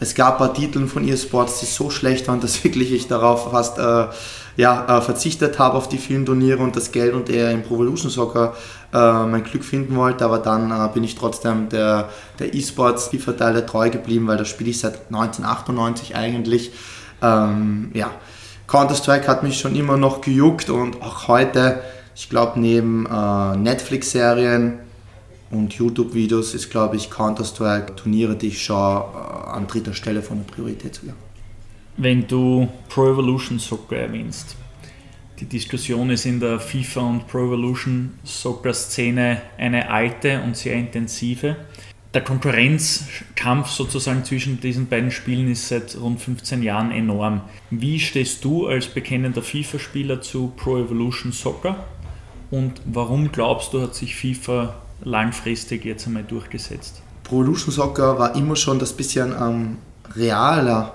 es 0.00 0.14
gab 0.14 0.34
ein 0.34 0.38
paar 0.38 0.54
Titel 0.54 0.86
von 0.86 1.06
eSports, 1.06 1.60
die 1.60 1.66
so 1.66 1.90
schlecht 1.90 2.26
waren, 2.26 2.40
dass 2.42 2.64
wirklich 2.64 2.92
ich 2.92 3.06
darauf 3.06 3.50
fast 3.50 3.78
äh, 3.78 4.06
ja, 4.56 4.98
äh, 4.98 5.00
verzichtet 5.00 5.58
habe 5.58 5.76
auf 5.76 5.88
die 5.88 5.98
vielen 5.98 6.26
Turniere 6.26 6.62
und 6.62 6.74
das 6.74 6.90
Geld 6.90 7.14
und 7.14 7.30
eher 7.30 7.50
im 7.50 7.62
Pro 7.62 7.76
Evolution 7.76 8.10
Soccer 8.10 8.54
äh, 8.92 9.26
mein 9.26 9.44
Glück 9.44 9.64
finden 9.64 9.96
wollte. 9.96 10.24
Aber 10.24 10.38
dann 10.38 10.70
äh, 10.70 10.88
bin 10.92 11.04
ich 11.04 11.14
trotzdem 11.14 11.68
der, 11.68 12.08
der 12.38 12.52
E-Sports 12.52 13.08
FIFA-Teile 13.08 13.64
treu 13.66 13.90
geblieben, 13.90 14.26
weil 14.26 14.38
das 14.38 14.48
spiele 14.48 14.70
ich 14.70 14.80
seit 14.80 15.06
1998 15.08 16.16
eigentlich. 16.16 16.72
Ähm, 17.22 17.90
ja. 17.94 18.10
Counter-Strike 18.66 19.26
hat 19.26 19.42
mich 19.42 19.58
schon 19.58 19.74
immer 19.74 19.96
noch 19.96 20.20
gejuckt 20.20 20.70
und 20.70 21.02
auch 21.02 21.26
heute, 21.26 21.82
ich 22.14 22.28
glaube, 22.30 22.60
neben 22.60 23.06
äh, 23.06 23.56
Netflix-Serien 23.56 24.78
und 25.50 25.74
YouTube-Videos 25.74 26.54
ist, 26.54 26.70
glaube 26.70 26.96
ich, 26.96 27.10
Counter-Strike 27.10 27.96
Turniere, 27.96 28.36
die 28.36 28.48
ich 28.48 28.62
schaue, 28.62 29.04
äh, 29.14 29.50
an 29.50 29.66
dritter 29.66 29.94
Stelle 29.94 30.22
von 30.22 30.38
der 30.38 30.52
Priorität 30.52 30.94
sogar. 30.94 31.16
Wenn 31.96 32.26
du 32.26 32.68
Pro 32.88 33.10
Evolution 33.10 33.58
Soccer 33.58 33.96
erwähnst, 33.96 34.56
die 35.40 35.46
Diskussion 35.46 36.10
ist 36.10 36.26
in 36.26 36.38
der 36.38 36.60
FIFA 36.60 37.00
und 37.00 37.26
Pro 37.26 37.46
Evolution 37.46 38.14
Soccer 38.24 38.74
Szene 38.74 39.42
eine 39.58 39.90
alte 39.90 40.40
und 40.42 40.56
sehr 40.56 40.74
intensive. 40.74 41.56
Der 42.12 42.22
Konkurrenzkampf 42.22 43.68
sozusagen 43.68 44.24
zwischen 44.24 44.60
diesen 44.60 44.88
beiden 44.88 45.10
Spielen 45.10 45.50
ist 45.50 45.68
seit 45.68 45.96
rund 45.98 46.20
15 46.20 46.62
Jahren 46.62 46.90
enorm. 46.90 47.42
Wie 47.70 48.00
stehst 48.00 48.44
du 48.44 48.66
als 48.66 48.86
bekennender 48.86 49.42
FIFA-Spieler 49.42 50.20
zu 50.20 50.52
Pro 50.56 50.78
Evolution 50.78 51.32
Soccer 51.32 51.84
und 52.50 52.82
warum 52.84 53.30
glaubst 53.32 53.72
du, 53.72 53.80
hat 53.80 53.94
sich 53.94 54.16
FIFA 54.16 54.74
langfristig 55.02 55.84
jetzt 55.84 56.06
einmal 56.06 56.24
durchgesetzt? 56.24 57.02
Pro 57.24 57.42
Evolution 57.42 57.72
Soccer 57.72 58.18
war 58.18 58.34
immer 58.34 58.56
schon 58.56 58.78
das 58.78 58.92
bisschen 58.92 59.32
ähm, 59.40 59.78
realer 60.16 60.94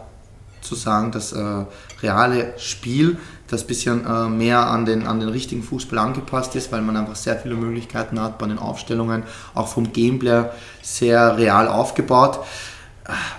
zu 0.62 0.76
sagen, 0.76 1.12
das 1.12 1.32
äh, 1.32 1.66
reale 2.02 2.54
Spiel, 2.58 3.18
das 3.48 3.66
bisschen 3.66 4.06
äh, 4.06 4.28
mehr 4.28 4.68
an 4.68 4.86
den, 4.86 5.06
an 5.06 5.20
den 5.20 5.30
richtigen 5.30 5.64
Fußball 5.64 6.00
angepasst 6.00 6.56
ist, 6.56 6.72
weil 6.72 6.82
man 6.82 6.98
einfach 6.98 7.16
sehr 7.16 7.38
viele 7.38 7.56
Möglichkeiten 7.56 8.20
hat 8.20 8.38
bei 8.38 8.48
den 8.48 8.58
Aufstellungen, 8.58 9.24
auch 9.54 9.68
vom 9.68 9.94
Gameplay 9.94 10.46
sehr 10.82 11.38
real 11.38 11.68
aufgebaut. 11.68 12.40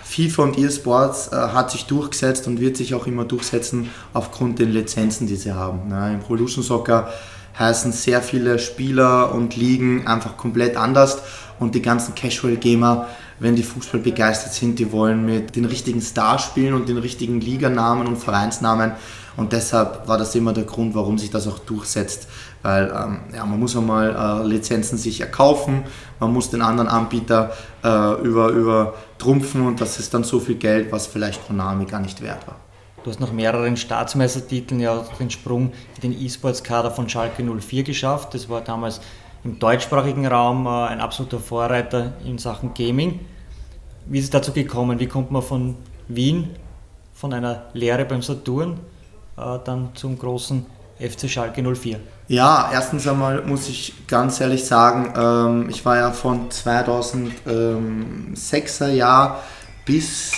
FIFA 0.05 0.43
und 0.45 0.59
eSports 0.59 1.33
äh, 1.33 1.37
hat 1.37 1.73
sich 1.73 1.87
durchgesetzt 1.87 2.47
und 2.47 2.61
wird 2.61 2.77
sich 2.77 2.95
auch 2.95 3.07
immer 3.07 3.25
durchsetzen 3.25 3.91
aufgrund 4.13 4.61
den 4.61 4.71
Lizenzen, 4.71 5.27
die 5.27 5.37
sie 5.37 5.53
haben. 5.53 5.89
Ne? 5.89 6.15
Im 6.15 6.21
Pro 6.21 6.35
Evolution 6.35 6.63
Soccer 6.63 7.13
heißen 7.59 7.93
sehr 7.93 8.23
viele 8.23 8.59
Spieler 8.59 9.33
und 9.35 9.57
Ligen 9.57 10.07
einfach 10.07 10.37
komplett 10.37 10.77
anders. 10.77 11.23
Und 11.59 11.75
die 11.75 11.83
ganzen 11.83 12.15
Casual 12.15 12.57
Gamer, 12.57 13.07
wenn 13.39 13.57
die 13.57 13.63
Fußball 13.63 14.01
begeistert 14.01 14.53
sind, 14.53 14.79
die 14.79 14.93
wollen 14.93 15.25
mit 15.25 15.57
den 15.57 15.65
richtigen 15.65 16.03
Stars 16.03 16.43
spielen 16.43 16.75
und 16.75 16.89
den 16.89 16.99
richtigen 16.99 17.41
Liganamen 17.41 18.07
und 18.07 18.17
Vereinsnamen. 18.17 18.93
Und 19.37 19.53
deshalb 19.53 20.09
war 20.09 20.19
das 20.19 20.35
immer 20.35 20.53
der 20.53 20.65
Grund, 20.65 20.95
warum 20.95 21.19
sich 21.19 21.31
das 21.31 21.47
auch 21.47 21.59
durchsetzt, 21.59 22.27
weil 22.63 22.87
ähm, 22.87 23.21
ja, 23.35 23.45
man 23.45 23.61
muss 23.61 23.77
einmal 23.77 24.15
äh, 24.15 24.47
Lizenzen 24.47 24.97
sich 24.97 25.21
erkaufen, 25.21 25.83
man 26.21 26.33
muss 26.33 26.49
den 26.49 26.63
anderen 26.63 26.89
Anbieter 26.89 27.53
äh, 27.85 28.23
über, 28.23 28.49
über 28.49 28.95
trumpfen 29.19 29.67
und 29.67 29.81
das 29.81 29.99
ist 29.99 30.15
dann 30.15 30.25
so 30.25 30.41
viel 30.41 30.55
Geld, 30.55 30.91
was 30.91 31.07
vielleicht 31.07 31.47
Konami 31.47 31.85
gar 31.85 32.01
nicht 32.01 32.23
wert 32.23 32.47
war. 32.47 32.57
Du 33.07 33.13
hast 33.13 33.21
nach 33.21 33.31
mehreren 33.31 33.77
Staatsmeistertiteln 33.77 34.81
ja 34.81 35.05
den 35.21 35.31
Sprung 35.31 35.71
in 35.95 36.11
den 36.11 36.21
E-Sports-Kader 36.21 36.91
von 36.91 37.09
Schalke 37.09 37.45
04 37.45 37.85
geschafft. 37.85 38.35
Das 38.35 38.49
war 38.49 38.63
damals 38.63 39.01
im 39.45 39.61
deutschsprachigen 39.61 40.27
Raum 40.27 40.67
äh, 40.67 40.89
ein 40.89 41.01
absoluter 41.01 41.39
Vorreiter 41.39 42.15
in 42.25 42.39
Sachen 42.39 42.75
Gaming. 42.75 43.21
Wie 44.07 44.19
ist 44.19 44.25
es 44.25 44.31
dazu 44.31 44.51
gekommen? 44.51 44.99
Wie 44.99 45.07
kommt 45.07 45.31
man 45.31 45.43
von 45.43 45.77
Wien, 46.09 46.51
von 47.15 47.33
einer 47.33 47.67
Lehre 47.75 48.05
beim 48.07 48.23
Saturn, 48.23 48.81
äh, 49.37 49.59
dann 49.65 49.91
zum 49.95 50.19
großen 50.19 50.67
FC 50.99 51.31
Schalke 51.31 51.63
04? 51.63 52.01
Ja, 52.27 52.71
erstens 52.73 53.07
einmal 53.07 53.43
muss 53.43 53.69
ich 53.69 54.09
ganz 54.09 54.41
ehrlich 54.41 54.65
sagen, 54.65 55.15
ähm, 55.17 55.71
ich 55.71 55.85
war 55.85 55.97
ja 55.97 56.11
von 56.11 56.49
2006er 56.49 58.89
Jahr 58.89 59.45
bis 59.85 60.33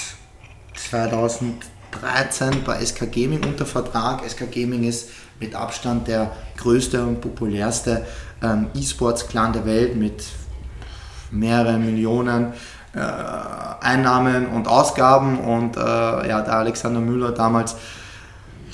2013 2.01 2.65
bei 2.65 2.85
SK 2.85 3.11
Gaming 3.13 3.45
unter 3.45 3.67
Vertrag. 3.67 4.29
SK 4.29 4.51
Gaming 4.51 4.85
ist 4.85 5.11
mit 5.41 5.55
Abstand 5.55 6.09
der 6.09 6.33
größte 6.57 7.03
und 7.03 7.21
populärste 7.21 8.05
ähm, 8.43 8.69
E-Sports-Clan 8.75 9.53
der 9.53 9.67
Welt 9.67 9.97
mit 9.97 10.25
mehreren 11.31 11.85
Millionen 11.85 12.53
äh, 12.95 13.01
Einnahmen 13.81 14.47
und 14.49 14.67
Ausgaben 14.67 15.39
und 15.39 15.77
äh, 15.77 15.81
ja, 15.81 16.41
der 16.41 16.55
Alexander 16.55 17.01
Müller 17.01 17.33
damals 17.33 17.77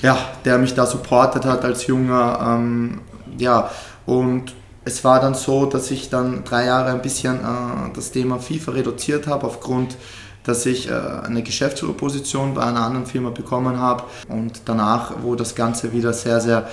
ja, 0.01 0.17
der 0.43 0.57
mich 0.57 0.73
da 0.73 0.85
supportet 0.85 1.45
hat 1.45 1.63
als 1.63 1.87
Junger. 1.87 2.39
Ähm, 2.41 3.01
ja, 3.37 3.69
und 4.05 4.53
es 4.83 5.03
war 5.03 5.19
dann 5.19 5.33
so, 5.33 5.65
dass 5.65 5.89
ich 5.89 6.09
dann 6.09 6.43
drei 6.43 6.65
Jahre 6.65 6.91
ein 6.91 7.01
bisschen 7.01 7.37
äh, 7.37 7.93
das 7.93 8.11
Thema 8.11 8.39
FIFA 8.39 8.71
reduziert 8.71 9.27
habe, 9.27 9.47
aufgrund, 9.47 9.97
dass 10.45 10.65
ich 10.65 10.89
äh, 10.89 10.93
eine 10.93 11.43
Geschäftsführerposition 11.43 12.53
bei 12.53 12.63
einer 12.63 12.81
anderen 12.81 13.05
Firma 13.05 13.31
bekommen 13.31 13.79
habe. 13.79 14.03
Und 14.27 14.61
danach, 14.65 15.13
wo 15.21 15.35
das 15.35 15.55
Ganze 15.55 15.91
wieder 15.91 16.13
sehr, 16.13 16.39
sehr 16.39 16.67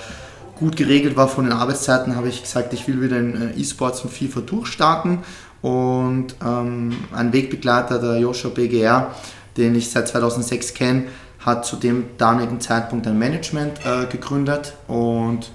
gut 0.57 0.77
geregelt 0.77 1.17
war 1.17 1.27
von 1.27 1.45
den 1.45 1.53
Arbeitszeiten, 1.53 2.15
habe 2.15 2.29
ich 2.29 2.43
gesagt, 2.43 2.73
ich 2.73 2.87
will 2.87 3.01
wieder 3.01 3.17
in 3.17 3.53
äh, 3.53 3.59
E-Sports 3.59 4.01
und 4.01 4.13
FIFA 4.13 4.41
durchstarten. 4.41 5.19
Und 5.61 6.35
ähm, 6.45 6.95
ein 7.13 7.33
Wegbegleiter, 7.33 7.99
der 7.99 8.19
Joshua 8.19 8.51
BGR, 8.51 9.11
den 9.57 9.75
ich 9.75 9.89
seit 9.89 10.07
2006 10.07 10.73
kenne, 10.73 11.05
hat 11.39 11.65
zu 11.65 11.75
dem 11.75 12.05
damaligen 12.17 12.59
Zeitpunkt 12.59 13.07
ein 13.07 13.17
Management 13.17 13.79
äh, 13.85 14.05
gegründet 14.05 14.73
und 14.87 15.51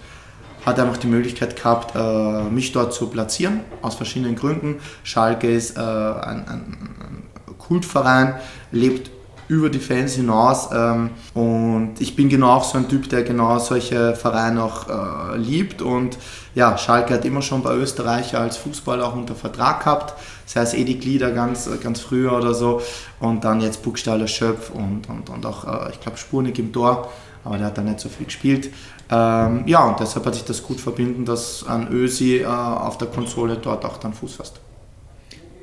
hat 0.65 0.79
einfach 0.79 0.99
die 0.99 1.07
Möglichkeit 1.07 1.57
gehabt, 1.57 1.95
äh, 1.95 2.51
mich 2.51 2.73
dort 2.73 2.93
zu 2.93 3.09
platzieren, 3.09 3.61
aus 3.81 3.95
verschiedenen 3.95 4.37
Gründen. 4.37 4.77
Schalke 5.03 5.51
ist 5.51 5.77
äh, 5.77 5.81
ein, 5.81 6.49
ein, 6.49 7.23
Kultverein, 7.59 8.35
lebt 8.73 9.11
über 9.49 9.71
die 9.71 9.79
Fans 9.79 10.15
hinaus 10.15 10.69
ähm, 10.73 11.11
und 11.33 11.95
ich 12.01 12.15
bin 12.15 12.29
genau 12.29 12.51
auch 12.51 12.65
so 12.65 12.77
ein 12.77 12.89
Typ, 12.89 13.09
der 13.09 13.23
genau 13.23 13.59
solche 13.59 14.15
Vereine 14.15 14.63
auch 14.63 14.87
äh, 14.89 15.39
liebt 15.39 15.81
und 15.81 16.19
ja, 16.55 16.77
Schalke 16.77 17.15
hat 17.15 17.25
immer 17.25 17.41
schon 17.41 17.63
bei 17.63 17.75
Österreicher 17.75 18.41
als 18.41 18.59
Fußballer 18.59 19.07
auch 19.07 19.15
unter 19.15 19.35
Vertrag 19.35 19.85
gehabt, 19.85 20.15
sei 20.45 20.61
es 20.61 20.75
Edi 20.75 20.95
Glieder 20.95 21.31
ganz, 21.31 21.69
ganz 21.83 22.01
früher 22.01 22.33
oder 22.33 22.53
so 22.53 22.83
und 23.21 23.43
dann 23.43 23.63
jetzt 23.63 23.83
Buchstaller 23.83 24.29
Schöpf 24.29 24.71
und, 24.71 25.09
und, 25.09 25.31
und 25.31 25.47
auch, 25.47 25.65
äh, 25.65 25.93
ich 25.93 26.01
glaube, 26.01 26.19
Spurnik 26.19 26.59
im 26.59 26.71
Tor, 26.71 27.09
aber 27.43 27.57
der 27.57 27.69
hat 27.69 27.79
da 27.79 27.83
nicht 27.83 28.01
so 28.01 28.11
viel 28.11 28.27
gespielt. 28.27 28.71
Ähm, 29.11 29.63
ja, 29.67 29.85
und 29.85 29.99
deshalb 29.99 30.27
hat 30.27 30.35
sich 30.35 30.45
das 30.45 30.63
gut 30.63 30.79
verbinden, 30.79 31.25
dass 31.25 31.65
ein 31.67 31.91
Ösi 31.91 32.41
äh, 32.41 32.47
auf 32.47 32.99
der 32.99 33.09
Konsole 33.09 33.57
dort 33.57 33.87
auch 33.87 33.97
dann 33.97 34.13
Fuß 34.13 34.35
fasst. 34.35 34.61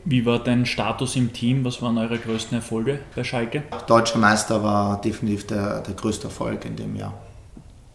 Wie 0.08 0.24
war 0.24 0.38
dein 0.38 0.68
Status 0.68 1.16
im 1.16 1.34
Team? 1.34 1.66
Was 1.66 1.82
waren 1.82 1.98
eure 1.98 2.20
größten 2.20 2.56
Erfolge 2.58 3.00
bei 3.16 3.24
Schalke? 3.24 3.64
Deutscher 3.88 4.20
Meister 4.20 4.62
war 4.62 5.02
definitiv 5.02 5.48
der, 5.48 5.82
der 5.82 5.96
größte 5.96 6.28
Erfolg 6.28 6.64
in 6.64 6.76
dem 6.76 6.96
Jahr. 6.96 7.16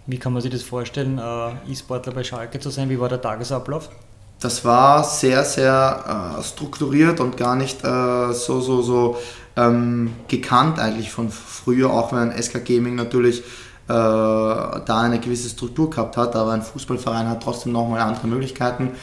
Wie 0.07 0.19
kann 0.19 0.33
man 0.33 0.43
sich 0.43 0.51
das 0.51 0.63
vorstellen, 0.63 1.19
äh, 1.19 1.71
E-Sportler 1.71 2.13
bei 2.13 2.25
Schalke 2.25 2.59
zu 2.59 2.71
sein? 2.71 2.91
Wie 2.91 2.99
war 2.99 3.09
der 3.09 3.21
Tagesablauf? 3.21 3.91
Das 4.41 4.65
war 4.65 5.05
sehr, 5.05 5.45
sehr 5.45 6.35
äh, 6.37 6.43
strukturiert 6.43 7.21
und 7.21 7.37
gar 7.37 7.55
nicht 7.55 7.85
äh, 7.85 8.33
so, 8.33 8.61
so, 8.61 8.83
so 8.83 9.17
ähm, 9.57 10.15
gekannt 10.27 10.81
eigentlich 10.81 11.13
von 11.13 11.31
früher, 11.31 11.91
auch 11.91 12.13
wenn 12.13 12.33
SK 12.33 12.65
Gaming 12.65 12.97
natürlich 12.97 13.39
äh, 13.39 13.43
da 13.87 15.01
eine 15.01 15.21
gewisse 15.21 15.49
Struktur 15.49 15.89
gehabt 15.91 16.17
hat, 16.17 16.35
aber 16.35 16.51
ein 16.51 16.63
Fußballverein 16.63 17.29
hat 17.29 17.41
trotzdem 17.41 17.71
nochmal 17.71 18.01
andere 18.01 18.27
Möglichkeiten. 18.27 18.95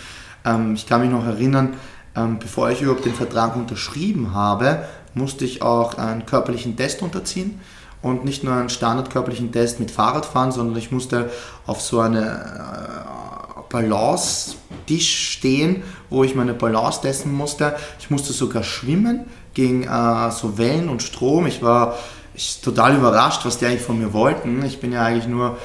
Ähm, 0.43 0.73
ich 0.73 0.85
kann 0.87 0.99
mich 0.99 1.09
noch 1.09 1.25
erinnern, 1.25 1.75
ähm, 2.17 2.39
bevor 2.39 2.71
ich 2.71 2.81
überhaupt 2.81 3.05
den 3.05 3.13
Vertrag 3.13 3.55
unterschrieben 3.55 4.33
habe, 4.33 4.83
musste 5.13 5.45
ich 5.45 5.61
auch 5.61 5.97
einen 5.97 6.25
körperlichen 6.25 6.75
Test 6.75 7.01
unterziehen 7.01 7.59
und 8.01 8.25
nicht 8.25 8.43
nur 8.43 8.53
einen 8.53 8.69
standardkörperlichen 8.69 9.51
Test 9.51 9.79
mit 9.79 9.91
Fahrradfahren, 9.91 10.51
sondern 10.51 10.77
ich 10.77 10.91
musste 10.91 11.29
auf 11.65 11.81
so 11.81 11.99
eine 11.99 12.21
äh, 12.21 13.61
Balance-Tisch 13.69 15.31
stehen, 15.31 15.83
wo 16.09 16.23
ich 16.23 16.35
meine 16.35 16.53
Balance 16.53 17.01
testen 17.01 17.33
musste. 17.33 17.75
Ich 17.99 18.09
musste 18.09 18.33
sogar 18.33 18.63
schwimmen 18.63 19.25
gegen 19.53 19.83
äh, 19.83 20.31
so 20.31 20.57
Wellen 20.57 20.89
und 20.89 21.03
Strom. 21.03 21.47
Ich 21.47 21.61
war 21.61 21.97
ich, 22.33 22.61
total 22.61 22.95
überrascht, 22.95 23.45
was 23.45 23.57
die 23.57 23.65
eigentlich 23.65 23.81
von 23.81 23.99
mir 23.99 24.13
wollten. 24.13 24.63
Ich 24.63 24.79
bin 24.79 24.91
ja 24.91 25.03
eigentlich 25.03 25.27
nur 25.27 25.57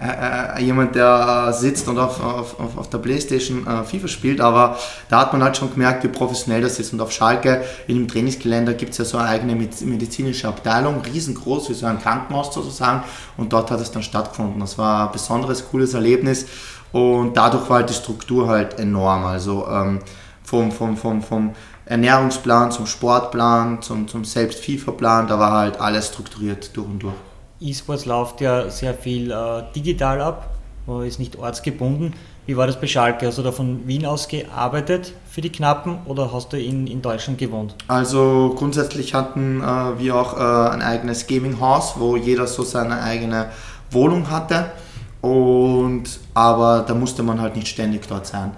äh, 0.00 0.58
äh, 0.58 0.62
jemand, 0.62 0.94
der 0.94 1.52
sitzt 1.52 1.88
und 1.88 1.98
auf, 1.98 2.22
auf, 2.22 2.78
auf 2.78 2.90
der 2.90 2.98
Playstation 2.98 3.66
äh, 3.66 3.82
FIFA 3.84 4.08
spielt, 4.08 4.40
aber 4.40 4.78
da 5.08 5.20
hat 5.20 5.32
man 5.32 5.42
halt 5.42 5.56
schon 5.56 5.72
gemerkt, 5.72 6.04
wie 6.04 6.08
professionell 6.08 6.62
das 6.62 6.78
ist. 6.78 6.92
Und 6.92 7.00
auf 7.00 7.12
Schalke, 7.12 7.62
in 7.86 7.96
dem 7.96 8.08
Trainingsgelände, 8.08 8.74
gibt 8.74 8.92
es 8.92 8.98
ja 8.98 9.04
so 9.04 9.18
eine 9.18 9.28
eigene 9.28 9.54
medizinische 9.56 10.48
Abteilung, 10.48 11.00
riesengroß, 11.00 11.70
wie 11.70 11.74
so 11.74 11.86
ein 11.86 12.00
Krankenhaus 12.00 12.54
sozusagen. 12.54 13.02
Und 13.36 13.52
dort 13.52 13.70
hat 13.70 13.80
es 13.80 13.90
dann 13.90 14.02
stattgefunden. 14.02 14.60
Das 14.60 14.78
war 14.78 15.06
ein 15.06 15.12
besonderes, 15.12 15.68
cooles 15.68 15.94
Erlebnis. 15.94 16.46
Und 16.92 17.36
dadurch 17.36 17.68
war 17.68 17.78
halt 17.78 17.90
die 17.90 17.94
Struktur 17.94 18.48
halt 18.48 18.78
enorm. 18.78 19.24
Also 19.24 19.66
ähm, 19.68 20.00
vom, 20.42 20.72
vom, 20.72 20.96
vom, 20.96 21.22
vom 21.22 21.54
Ernährungsplan 21.84 22.70
zum 22.70 22.86
Sportplan, 22.86 23.82
zum, 23.82 24.06
zum 24.06 24.24
Selbst-FIFA-Plan, 24.24 25.26
da 25.26 25.38
war 25.38 25.52
halt 25.52 25.80
alles 25.80 26.08
strukturiert 26.08 26.76
durch 26.76 26.86
und 26.86 26.98
durch. 27.00 27.14
E-Sports 27.60 28.06
läuft 28.06 28.40
ja 28.40 28.70
sehr 28.70 28.94
viel 28.94 29.30
äh, 29.30 29.62
digital 29.74 30.20
ab, 30.20 30.50
man 30.86 31.06
ist 31.06 31.18
nicht 31.18 31.36
ortsgebunden. 31.36 32.14
Wie 32.46 32.56
war 32.56 32.66
das 32.66 32.80
bei 32.80 32.86
Schalke? 32.86 33.26
Hast 33.26 33.38
du 33.38 33.42
da 33.42 33.52
von 33.52 33.86
Wien 33.86 34.06
aus 34.06 34.26
gearbeitet 34.26 35.12
für 35.30 35.40
die 35.40 35.50
Knappen 35.50 35.98
oder 36.06 36.32
hast 36.32 36.52
du 36.52 36.58
in, 36.58 36.86
in 36.86 37.02
Deutschland 37.02 37.38
gewohnt? 37.38 37.76
Also 37.86 38.54
grundsätzlich 38.56 39.14
hatten 39.14 39.60
äh, 39.60 39.98
wir 39.98 40.16
auch 40.16 40.36
äh, 40.36 40.70
ein 40.70 40.82
eigenes 40.82 41.26
Gaming-Haus, 41.26 41.94
wo 41.98 42.16
jeder 42.16 42.46
so 42.46 42.62
seine 42.62 43.02
eigene 43.02 43.50
Wohnung 43.90 44.30
hatte. 44.30 44.72
Und, 45.20 46.18
aber 46.32 46.84
da 46.86 46.94
musste 46.94 47.22
man 47.22 47.40
halt 47.40 47.56
nicht 47.56 47.68
ständig 47.68 48.08
dort 48.08 48.26
sein. 48.26 48.52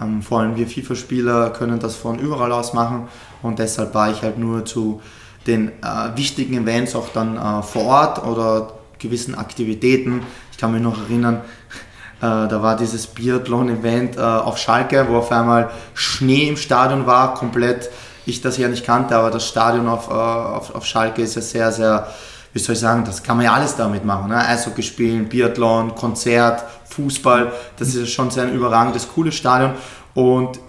Ähm, 0.00 0.22
vor 0.22 0.40
allem 0.40 0.56
wir 0.56 0.66
FIFA-Spieler 0.66 1.50
können 1.50 1.80
das 1.80 1.96
von 1.96 2.18
überall 2.18 2.52
aus 2.52 2.72
machen 2.72 3.08
und 3.42 3.58
deshalb 3.58 3.94
war 3.94 4.10
ich 4.10 4.22
halt 4.22 4.38
nur 4.38 4.64
zu 4.64 5.00
den 5.46 5.68
äh, 5.68 6.16
wichtigen 6.16 6.62
Events 6.62 6.94
auch 6.94 7.08
dann 7.12 7.36
äh, 7.36 7.62
vor 7.62 7.84
Ort 7.84 8.24
oder 8.24 8.72
gewissen 8.98 9.34
Aktivitäten. 9.34 10.22
Ich 10.50 10.58
kann 10.58 10.72
mich 10.72 10.82
noch 10.82 10.98
erinnern, 10.98 11.42
äh, 12.18 12.20
da 12.20 12.62
war 12.62 12.76
dieses 12.76 13.06
Biathlon-Event 13.06 14.16
äh, 14.16 14.20
auf 14.20 14.58
Schalke, 14.58 15.06
wo 15.08 15.16
auf 15.18 15.30
einmal 15.30 15.70
Schnee 15.94 16.48
im 16.48 16.56
Stadion 16.56 17.06
war, 17.06 17.34
komplett, 17.34 17.90
ich 18.26 18.40
das 18.40 18.56
ja 18.56 18.68
nicht 18.68 18.86
kannte, 18.86 19.16
aber 19.16 19.30
das 19.30 19.46
Stadion 19.46 19.86
auf, 19.88 20.08
äh, 20.08 20.12
auf, 20.12 20.74
auf 20.74 20.86
Schalke 20.86 21.22
ist 21.22 21.34
ja 21.36 21.42
sehr, 21.42 21.72
sehr, 21.72 22.08
wie 22.52 22.58
soll 22.58 22.74
ich 22.74 22.80
sagen, 22.80 23.04
das 23.04 23.22
kann 23.22 23.36
man 23.36 23.44
ja 23.44 23.52
alles 23.52 23.76
damit 23.76 24.04
machen. 24.04 24.30
Ne? 24.30 24.38
Eishockey 24.38 24.82
spielen, 24.82 25.28
Biathlon, 25.28 25.94
Konzert, 25.94 26.64
Fußball, 26.88 27.52
das 27.76 27.88
ist 27.88 27.96
ja 27.96 28.06
schon 28.06 28.30
sehr 28.30 28.44
ein 28.44 28.54
überragendes, 28.54 29.08
cooles 29.08 29.34
Stadion. 29.34 29.74
Und 30.14 30.60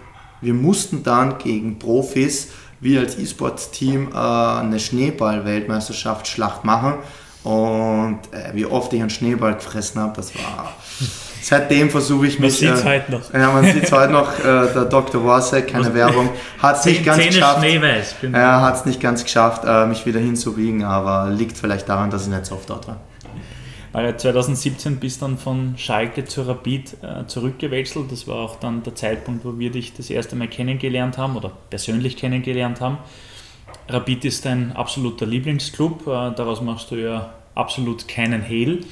wir 0.41 0.53
mussten 0.53 1.03
dann 1.03 1.37
gegen 1.37 1.79
Profis 1.79 2.49
wir 2.79 3.01
als 3.01 3.17
E-Sports-Team 3.17 4.09
äh, 4.13 4.17
eine 4.17 4.79
Schneeball-Weltmeisterschaft 4.79 6.27
Schlacht 6.27 6.63
machen. 6.63 6.95
Und 7.43 8.19
äh, 8.31 8.53
wie 8.53 8.65
oft 8.65 8.91
ich 8.93 9.01
einen 9.01 9.09
Schneeball 9.09 9.55
gefressen 9.55 10.01
habe, 10.01 10.13
das 10.15 10.33
war. 10.35 10.73
Seitdem 11.41 11.91
versuche 11.91 12.25
ich 12.25 12.39
mich. 12.39 12.59
Man 12.59 12.73
sieht 12.73 12.73
es 12.73 12.81
äh, 12.81 12.85
heute 12.85 13.11
noch. 13.11 13.33
Ja, 13.33 13.51
man 13.51 13.65
sieht 13.65 13.83
es 13.83 13.91
heute 13.91 14.11
noch. 14.11 14.39
Äh, 14.39 14.73
der 14.73 14.85
Dr. 14.85 15.23
Warsek, 15.23 15.67
keine 15.67 15.93
Werbung, 15.93 16.29
hat 16.57 16.79
es 16.79 16.85
nicht 16.85 17.05
ganz 17.05 17.19
Zähne 17.19 17.29
geschafft. 17.29 17.59
Schneeweiß, 17.59 18.15
genau. 18.19 18.37
Er 18.37 18.61
hat 18.61 18.77
es 18.77 18.85
nicht 18.85 18.99
ganz 18.99 19.23
geschafft, 19.23 19.61
äh, 19.63 19.85
mich 19.85 20.07
wieder 20.07 20.19
hinzubiegen, 20.19 20.83
aber 20.83 21.29
liegt 21.29 21.55
vielleicht 21.55 21.87
daran, 21.87 22.09
dass 22.09 22.23
ich 22.23 22.29
nicht 22.29 22.47
so 22.47 22.55
oft 22.55 22.67
dort 22.67 22.87
war. 22.87 22.97
2017 23.95 24.97
bist 24.97 25.21
dann 25.21 25.37
von 25.37 25.75
Schalke 25.77 26.25
zu 26.25 26.41
Rapid 26.41 26.97
äh, 27.01 27.27
zurückgewechselt. 27.27 28.11
Das 28.11 28.27
war 28.27 28.37
auch 28.37 28.57
dann 28.57 28.83
der 28.83 28.95
Zeitpunkt, 28.95 29.45
wo 29.45 29.57
wir 29.57 29.71
dich 29.71 29.93
das 29.93 30.09
erste 30.09 30.35
Mal 30.35 30.49
kennengelernt 30.49 31.17
haben 31.17 31.37
oder 31.37 31.51
persönlich 31.69 32.17
kennengelernt 32.17 32.81
haben. 32.81 32.97
Rapid 33.87 34.25
ist 34.25 34.45
dein 34.45 34.75
absoluter 34.75 35.25
Lieblingsclub, 35.25 36.07
äh, 36.07 36.31
daraus 36.35 36.61
machst 36.61 36.91
du 36.91 36.95
ja 36.95 37.33
absolut 37.53 38.07
keinen 38.07 38.41
Hehl. 38.41 38.83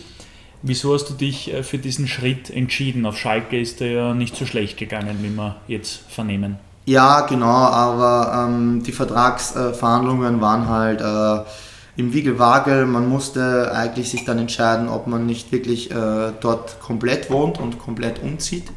Wieso 0.62 0.94
hast 0.94 1.10
du 1.10 1.14
dich 1.14 1.54
äh, 1.54 1.64
für 1.64 1.80
diesen 1.80 2.08
Schritt 2.08 2.50
entschieden? 2.50 3.06
Auf 3.06 3.18
Schalke 3.18 3.60
ist 3.60 3.82
er 3.82 3.92
ja 3.92 4.14
nicht 4.14 4.38
so 4.38 4.46
schlecht 4.46 4.78
gegangen, 4.78 5.18
wie 5.22 5.30
wir 5.30 5.58
jetzt 5.68 6.10
vernehmen. 6.10 6.58
Ja, 6.86 7.22
genau, 7.22 7.46
aber 7.48 8.48
ähm, 8.48 8.84
die 8.84 8.94
Vertragsverhandlungen 8.94 10.40
waren 10.40 10.70
halt 10.70 11.02
äh, 11.02 11.50
im 11.96 12.14
Wiegelwagel. 12.14 12.86
Man 12.86 13.08
musste 13.08 13.72
eigentlich 13.74 14.10
sich 14.10 14.26
dann 14.26 14.40
entscheiden, 14.40 14.90
ob 14.90 15.08
man 15.08 15.26
nicht 15.26 15.52
wirklich 15.52 15.92
äh, 15.92 16.32
dort 16.40 16.80
komplett 16.80 17.30
wohnt 17.30 17.60
und 17.60 17.80
komplett 17.80 18.22
umzieht. 18.22 18.72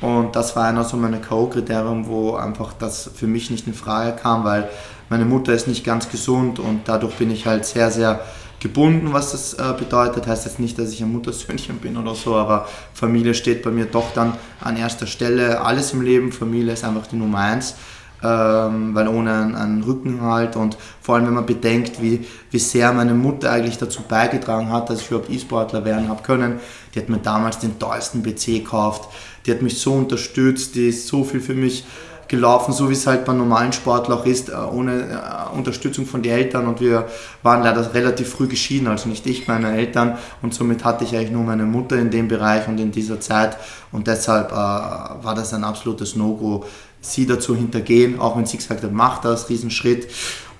Und 0.00 0.36
das 0.36 0.54
war 0.54 0.64
einer 0.64 0.84
so 0.84 0.96
meine 0.96 1.20
K.O.-Kriterien, 1.20 2.06
wo 2.06 2.36
einfach 2.36 2.72
das 2.72 3.10
für 3.14 3.26
mich 3.26 3.50
nicht 3.50 3.66
in 3.66 3.74
Frage 3.74 4.12
kam, 4.12 4.44
weil 4.44 4.68
meine 5.08 5.24
Mutter 5.24 5.52
ist 5.52 5.66
nicht 5.66 5.84
ganz 5.84 6.08
gesund 6.08 6.58
und 6.58 6.82
dadurch 6.86 7.14
bin 7.14 7.30
ich 7.30 7.46
halt 7.46 7.64
sehr, 7.64 7.90
sehr 7.90 8.20
gebunden, 8.60 9.12
was 9.12 9.32
das 9.32 9.54
äh, 9.54 9.74
bedeutet. 9.76 10.26
Heißt 10.26 10.44
jetzt 10.44 10.60
nicht, 10.60 10.78
dass 10.78 10.92
ich 10.92 11.02
ein 11.02 11.12
Muttersöhnchen 11.12 11.78
bin 11.78 11.96
oder 11.96 12.14
so, 12.14 12.34
aber 12.36 12.68
Familie 12.92 13.34
steht 13.34 13.62
bei 13.62 13.70
mir 13.70 13.86
doch 13.86 14.12
dann 14.14 14.34
an 14.60 14.76
erster 14.76 15.06
Stelle. 15.06 15.60
Alles 15.62 15.92
im 15.92 16.02
Leben, 16.02 16.32
Familie 16.32 16.72
ist 16.72 16.84
einfach 16.84 17.06
die 17.06 17.16
Nummer 17.16 17.38
eins. 17.38 17.74
Ähm, 18.20 18.96
weil 18.96 19.06
ohne 19.06 19.32
einen, 19.32 19.54
einen, 19.54 19.82
Rückenhalt 19.84 20.56
und 20.56 20.76
vor 21.00 21.14
allem 21.14 21.28
wenn 21.28 21.34
man 21.34 21.46
bedenkt, 21.46 22.02
wie, 22.02 22.26
wie 22.50 22.58
sehr 22.58 22.92
meine 22.92 23.14
Mutter 23.14 23.52
eigentlich 23.52 23.78
dazu 23.78 24.02
beigetragen 24.02 24.72
hat, 24.72 24.90
dass 24.90 25.02
ich 25.02 25.08
überhaupt 25.08 25.30
E-Sportler 25.30 25.84
werden 25.84 26.08
habe 26.08 26.24
können. 26.24 26.58
Die 26.92 26.98
hat 26.98 27.08
mir 27.08 27.18
damals 27.18 27.60
den 27.60 27.78
teuersten 27.78 28.24
PC 28.24 28.64
gekauft, 28.64 29.08
die 29.46 29.52
hat 29.52 29.62
mich 29.62 29.78
so 29.78 29.92
unterstützt, 29.92 30.74
die 30.74 30.88
ist 30.88 31.06
so 31.06 31.22
viel 31.22 31.40
für 31.40 31.54
mich 31.54 31.84
gelaufen, 32.28 32.72
so 32.72 32.88
wie 32.88 32.92
es 32.92 33.06
halt 33.06 33.24
beim 33.24 33.38
normalen 33.38 33.72
Sportler 33.72 34.16
auch 34.16 34.26
ist, 34.26 34.50
äh, 34.50 34.54
ohne 34.54 35.02
äh, 35.02 35.56
Unterstützung 35.56 36.06
von 36.06 36.22
den 36.22 36.32
Eltern. 36.32 36.66
Und 36.66 36.80
wir 36.80 37.08
waren 37.42 37.62
leider 37.62 37.92
relativ 37.94 38.28
früh 38.28 38.46
geschieden, 38.46 38.86
also 38.86 39.08
nicht 39.08 39.26
ich, 39.26 39.48
meine 39.48 39.72
Eltern. 39.74 40.18
Und 40.42 40.54
somit 40.54 40.84
hatte 40.84 41.04
ich 41.04 41.16
eigentlich 41.16 41.30
nur 41.30 41.44
meine 41.44 41.64
Mutter 41.64 41.96
in 41.96 42.10
dem 42.10 42.28
Bereich 42.28 42.68
und 42.68 42.78
in 42.78 42.92
dieser 42.92 43.18
Zeit. 43.20 43.56
Und 43.90 44.06
deshalb 44.06 44.52
äh, 44.52 44.54
war 44.54 45.34
das 45.34 45.54
ein 45.54 45.64
absolutes 45.64 46.14
No-Go, 46.14 46.64
sie 47.00 47.26
dazu 47.26 47.54
hintergehen, 47.54 48.20
auch 48.20 48.36
wenn 48.36 48.46
sie 48.46 48.56
gesagt 48.56 48.82
hat, 48.82 48.92
mach 48.92 49.20
das, 49.20 49.48
Riesenschritt. 49.48 50.08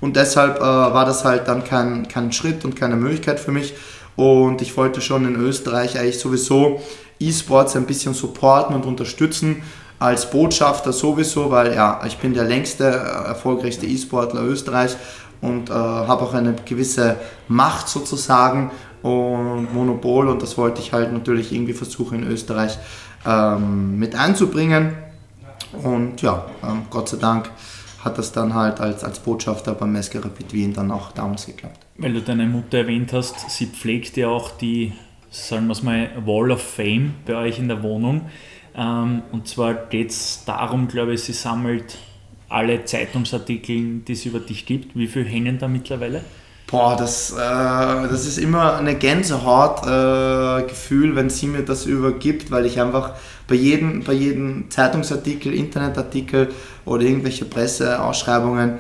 Und 0.01 0.17
deshalb 0.17 0.59
äh, 0.59 0.61
war 0.61 1.05
das 1.05 1.25
halt 1.25 1.49
dann 1.49 1.65
kein, 1.65 2.07
kein 2.09 2.33
Schritt 2.33 2.65
und 2.65 2.77
keine 2.77 2.97
Möglichkeit 2.97 3.41
für 3.41 3.53
mich. 3.53 3.75
Und 4.17 4.63
ich 4.63 4.77
wollte 4.77 5.01
schon 5.01 5.27
in 5.27 5.37
Österreich 5.37 5.99
eigentlich 5.99 6.19
sowieso 6.19 6.81
E-Sports 7.21 7.77
ein 7.77 7.87
bisschen 7.87 8.15
supporten 8.15 8.75
und 8.75 8.87
unterstützen 8.87 9.63
als 9.99 10.31
Botschafter 10.31 10.93
sowieso, 10.93 11.51
weil 11.51 11.75
ja, 11.75 12.01
ich 12.07 12.19
bin 12.19 12.33
der 12.35 12.45
längste, 12.45 12.85
äh, 12.85 13.29
erfolgreichste 13.29 13.87
E-Sportler 13.87 14.43
Österreichs 14.43 14.97
und 15.41 15.71
äh, 15.71 15.73
habe 15.73 16.23
auch 16.23 16.35
eine 16.35 16.55
gewisse 16.65 17.17
Macht 17.49 17.89
sozusagen 17.89 18.71
und 19.03 19.73
Monopol. 19.75 20.29
Und 20.29 20.43
das 20.43 20.57
wollte 20.57 20.81
ich 20.81 20.93
halt 20.93 21.13
natürlich 21.13 21.53
irgendwie 21.53 21.75
versuchen 21.75 22.23
in 22.23 22.31
Österreich 22.31 22.79
ähm, 23.27 23.99
mit 23.99 24.15
einzubringen 24.15 24.93
und 25.73 26.23
ja, 26.23 26.47
ähm, 26.63 26.83
Gott 26.91 27.09
sei 27.09 27.19
Dank 27.19 27.51
hat 28.05 28.19
das 28.19 28.33
dann 28.33 28.55
halt 28.55 28.81
als, 28.81 29.05
als 29.05 29.19
Botschafter 29.19 29.75
beim 29.75 29.93
Mesker 29.93 30.25
Rapid 30.25 30.53
Wien 30.53 30.73
dann 30.73 30.91
auch 30.91 31.13
damals 31.13 31.47
geklappt. 31.47 31.87
Weil 31.97 32.13
du 32.13 32.23
deine 32.23 32.47
Mutter 32.47 32.79
erwähnt 32.79 33.13
hast, 33.13 33.51
sie 33.51 33.67
pflegt 33.67 34.17
ja 34.17 34.29
auch 34.29 34.51
die, 34.51 34.93
sagen 35.31 35.67
wir 35.67 35.73
es 35.73 35.83
mal, 35.83 36.11
Wall 36.25 36.53
of 36.53 36.63
Fame 36.63 37.15
bei 37.27 37.35
euch 37.35 37.59
in 37.59 37.69
der 37.69 37.83
Wohnung. 37.83 38.23
Ähm, 38.75 39.23
und 39.33 39.49
zwar 39.49 39.75
geht 39.75 40.11
es 40.11 40.45
darum, 40.47 40.89
glaube 40.89 41.15
ich, 41.15 41.25
sie 41.25 41.33
sammelt 41.33 41.99
alle 42.49 42.85
Zeitungsartikel, 42.85 44.01
die 44.07 44.13
es 44.13 44.25
über 44.25 44.39
dich 44.41 44.65
gibt. 44.65 44.97
Wie 44.97 45.09
viele 45.09 45.27
hängen 45.27 45.59
da 45.59 45.69
mittlerweile? 45.69 46.23
Boah, 46.71 46.97
das, 46.97 47.33
äh, 47.33 47.37
das 47.37 48.27
ist 48.27 48.39
immer 48.39 48.77
eine 48.77 48.95
Gänsehaut-Gefühl, 48.95 51.13
äh, 51.13 51.17
wenn 51.17 51.31
sie 51.31 51.47
mir 51.47 51.63
das 51.63 51.87
übergibt, 51.87 52.51
weil 52.51 52.67
ich 52.67 52.79
einfach 52.81 53.15
bei 53.49 53.55
jedem, 53.55 54.05
bei 54.05 54.13
jedem 54.13 54.71
Zeitungsartikel, 54.71 55.53
Internetartikel 55.55 56.51
oder 56.85 57.03
irgendwelche 57.03 57.47
Presseausschreibungen 57.47 58.75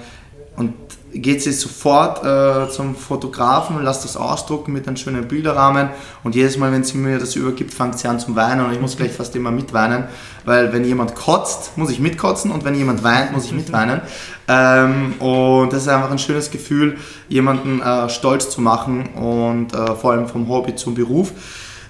und 0.56 0.75
geht 1.12 1.42
sie 1.42 1.52
sofort 1.52 2.22
äh, 2.25 2.70
zum 2.70 2.94
Fotografen 2.94 3.76
und 3.76 3.84
lässt 3.84 4.04
das 4.04 4.16
ausdrucken 4.16 4.72
mit 4.72 4.87
einem 4.87 4.96
schönen 4.96 5.26
Bilderrahmen. 5.26 5.88
Und 6.22 6.34
jedes 6.34 6.58
Mal, 6.58 6.70
wenn 6.70 6.84
sie 6.84 6.98
mir 6.98 7.18
das 7.18 7.34
übergibt, 7.34 7.73
fängt 7.73 7.99
sie 7.99 8.08
an 8.08 8.21
zu 8.21 8.36
weinen 8.36 8.66
und 8.66 8.73
ich 8.73 8.80
muss 8.80 8.97
gleich 8.97 9.12
fast 9.12 9.34
immer 9.34 9.50
mitweinen, 9.50 10.04
weil 10.45 10.73
wenn 10.73 10.84
jemand 10.84 11.14
kotzt, 11.14 11.76
muss 11.76 11.90
ich 11.90 11.99
mitkotzen 11.99 12.50
und 12.50 12.64
wenn 12.64 12.75
jemand 12.75 13.02
weint, 13.02 13.32
muss 13.32 13.47
ich 13.47 13.52
mitweinen. 13.52 14.00
Ähm, 14.50 15.12
und 15.21 15.75
das 15.75 15.82
ist 15.82 15.88
einfach 15.88 16.10
ein 16.10 16.19
schönes 16.19 16.50
Gefühl, 16.50 16.97
jemanden 17.28 17.82
äh, 17.82 18.08
stolz 18.08 18.49
zu 18.49 18.62
machen 18.62 19.08
und 19.08 19.75
äh, 19.75 19.95
vor 19.95 20.12
allem 20.12 20.26
vom 20.26 20.49
Hobby 20.49 20.75
zum 20.75 20.95
Beruf. 20.95 21.34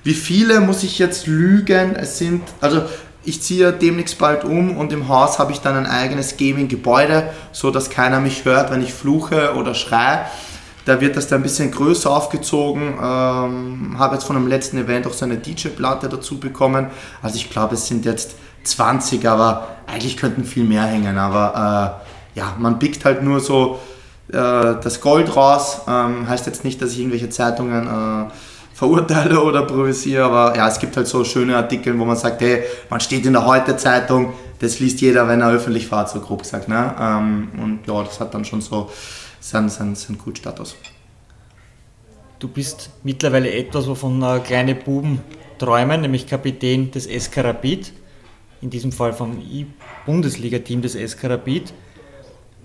Wie 0.09 0.15
viele 0.15 0.61
muss 0.61 0.85
ich 0.85 0.99
jetzt 0.99 1.27
lügen? 1.27 1.95
Es 1.95 2.17
sind, 2.17 2.41
also 2.63 2.81
ich 3.27 3.43
ziehe 3.43 3.75
demnächst 3.75 4.17
bald 4.17 4.43
um 4.43 4.79
und 4.79 4.91
im 4.91 5.07
Haus 5.09 5.39
habe 5.39 5.53
ich 5.53 5.61
dann 5.61 5.77
ein 5.77 5.85
eigenes 5.85 6.39
Gaming-Gebäude, 6.39 7.29
so 7.53 7.71
dass 7.71 7.91
keiner 7.91 8.19
mich 8.19 8.47
hört, 8.47 8.71
wenn 8.71 8.81
ich 8.81 8.95
fluche 8.95 9.55
oder 9.55 9.75
schreie. 9.75 10.21
Da 10.87 11.03
wird 11.03 11.15
das 11.19 11.29
dann 11.29 11.41
ein 11.41 11.43
bisschen 11.43 11.71
größer 11.71 12.11
aufgezogen. 12.11 12.95
Ähm, 12.95 13.97
habe 13.99 14.15
jetzt 14.15 14.25
von 14.25 14.37
dem 14.37 14.47
letzten 14.47 14.79
Event 14.79 15.07
auch 15.07 15.13
so 15.13 15.27
eine 15.27 15.37
DJ-Platte 15.37 16.09
dazu 16.09 16.41
bekommen. 16.41 16.87
Also 17.21 17.37
ich 17.37 17.51
glaube, 17.51 17.75
es 17.75 17.87
sind 17.87 18.07
jetzt 18.07 18.37
20, 18.65 19.29
aber 19.29 19.77
eigentlich 19.87 20.17
könnten 20.17 20.45
viel 20.45 20.65
mehr 20.65 20.85
hängen. 20.85 21.19
Aber 21.19 22.01
äh, 22.35 22.39
ja, 22.39 22.57
man 22.59 22.79
pickt 22.79 23.05
halt 23.05 23.23
nur 23.23 23.41
so 23.41 23.79
äh, 24.29 24.33
das 24.33 25.03
Gold 25.03 25.37
raus. 25.37 25.83
Ähm, 25.87 26.27
heißt 26.27 26.47
jetzt 26.47 26.65
nicht, 26.65 26.81
dass 26.81 26.93
ich 26.93 27.01
irgendwelche 27.01 27.29
Zeitungen 27.29 27.87
äh, 27.87 28.31
verurteile 28.79 29.43
oder 29.43 29.65
provisiere, 29.65 30.23
aber 30.23 30.57
ja, 30.57 30.69
es 30.69 30.79
gibt 30.79 30.97
halt 30.97 31.09
so 31.09 31.25
schöne 31.25 31.57
Artikel, 31.57 31.99
wo 31.99 32.05
man 32.05 32.17
sagt, 32.17 32.41
hey, 32.41 32.63
man 32.89 33.01
steht 33.01 33.27
in 33.27 33.33
der 33.33 33.45
Heute-Zeitung, 33.45 34.35
das 34.61 34.79
liest 34.79 35.01
jeder, 35.01 35.27
wenn 35.27 35.41
er 35.41 35.51
öffentlich 35.51 35.89
fährt, 35.89 36.11
so 36.11 36.21
grob 36.21 36.43
gesagt. 36.43 36.69
Ne? 36.69 36.95
Ähm, 37.01 37.49
und 37.61 37.81
ja, 37.89 38.01
das 38.05 38.21
hat 38.21 38.33
dann 38.35 38.45
schon 38.45 38.61
so 38.61 38.89
seinen, 39.41 39.69
seinen, 39.69 39.97
seinen 39.97 40.17
Kultstatus. 40.17 40.77
Du 42.39 42.47
bist 42.47 42.91
mittlerweile 43.03 43.51
etwas, 43.51 43.89
wovon 43.89 44.23
äh, 44.23 44.39
kleine 44.39 44.77
Buben 44.77 45.23
träumen, 45.59 46.01
nämlich 46.01 46.29
Kapitän 46.29 46.93
des 46.93 47.07
SK 47.07 47.57
in 48.61 48.71
diesem 48.71 48.93
Fall 48.93 49.13
vom 49.13 49.43
Bundesliga-Team 50.07 50.83
des 50.83 50.93
SK. 50.93 51.25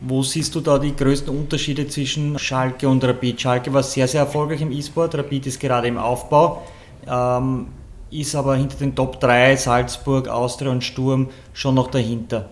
Wo 0.06 0.22
siehst 0.22 0.54
du 0.54 0.60
da 0.60 0.78
die 0.78 0.94
größten 0.94 1.34
Unterschiede 1.34 1.88
zwischen 1.88 2.38
Schalke 2.38 2.90
und 2.90 3.02
Rapid? 3.06 3.40
Schalke 3.40 3.74
war 3.74 3.84
sehr, 3.84 4.06
sehr 4.06 4.22
erfolgreich 4.22 4.60
im 4.60 4.72
E-Sport, 4.72 5.16
Rapid 5.16 5.48
ist 5.48 5.62
gerade 5.62 5.88
im 5.88 5.98
Aufbau, 5.98 6.64
ähm, 7.08 7.68
ist 8.12 8.36
aber 8.36 8.58
hinter 8.58 8.76
den 8.76 8.94
Top 8.94 9.22
3, 9.22 9.56
Salzburg, 9.56 10.28
Austria 10.28 10.72
und 10.72 10.84
Sturm, 10.84 11.30
schon 11.54 11.76
noch 11.76 11.90
dahinter. 11.90 12.50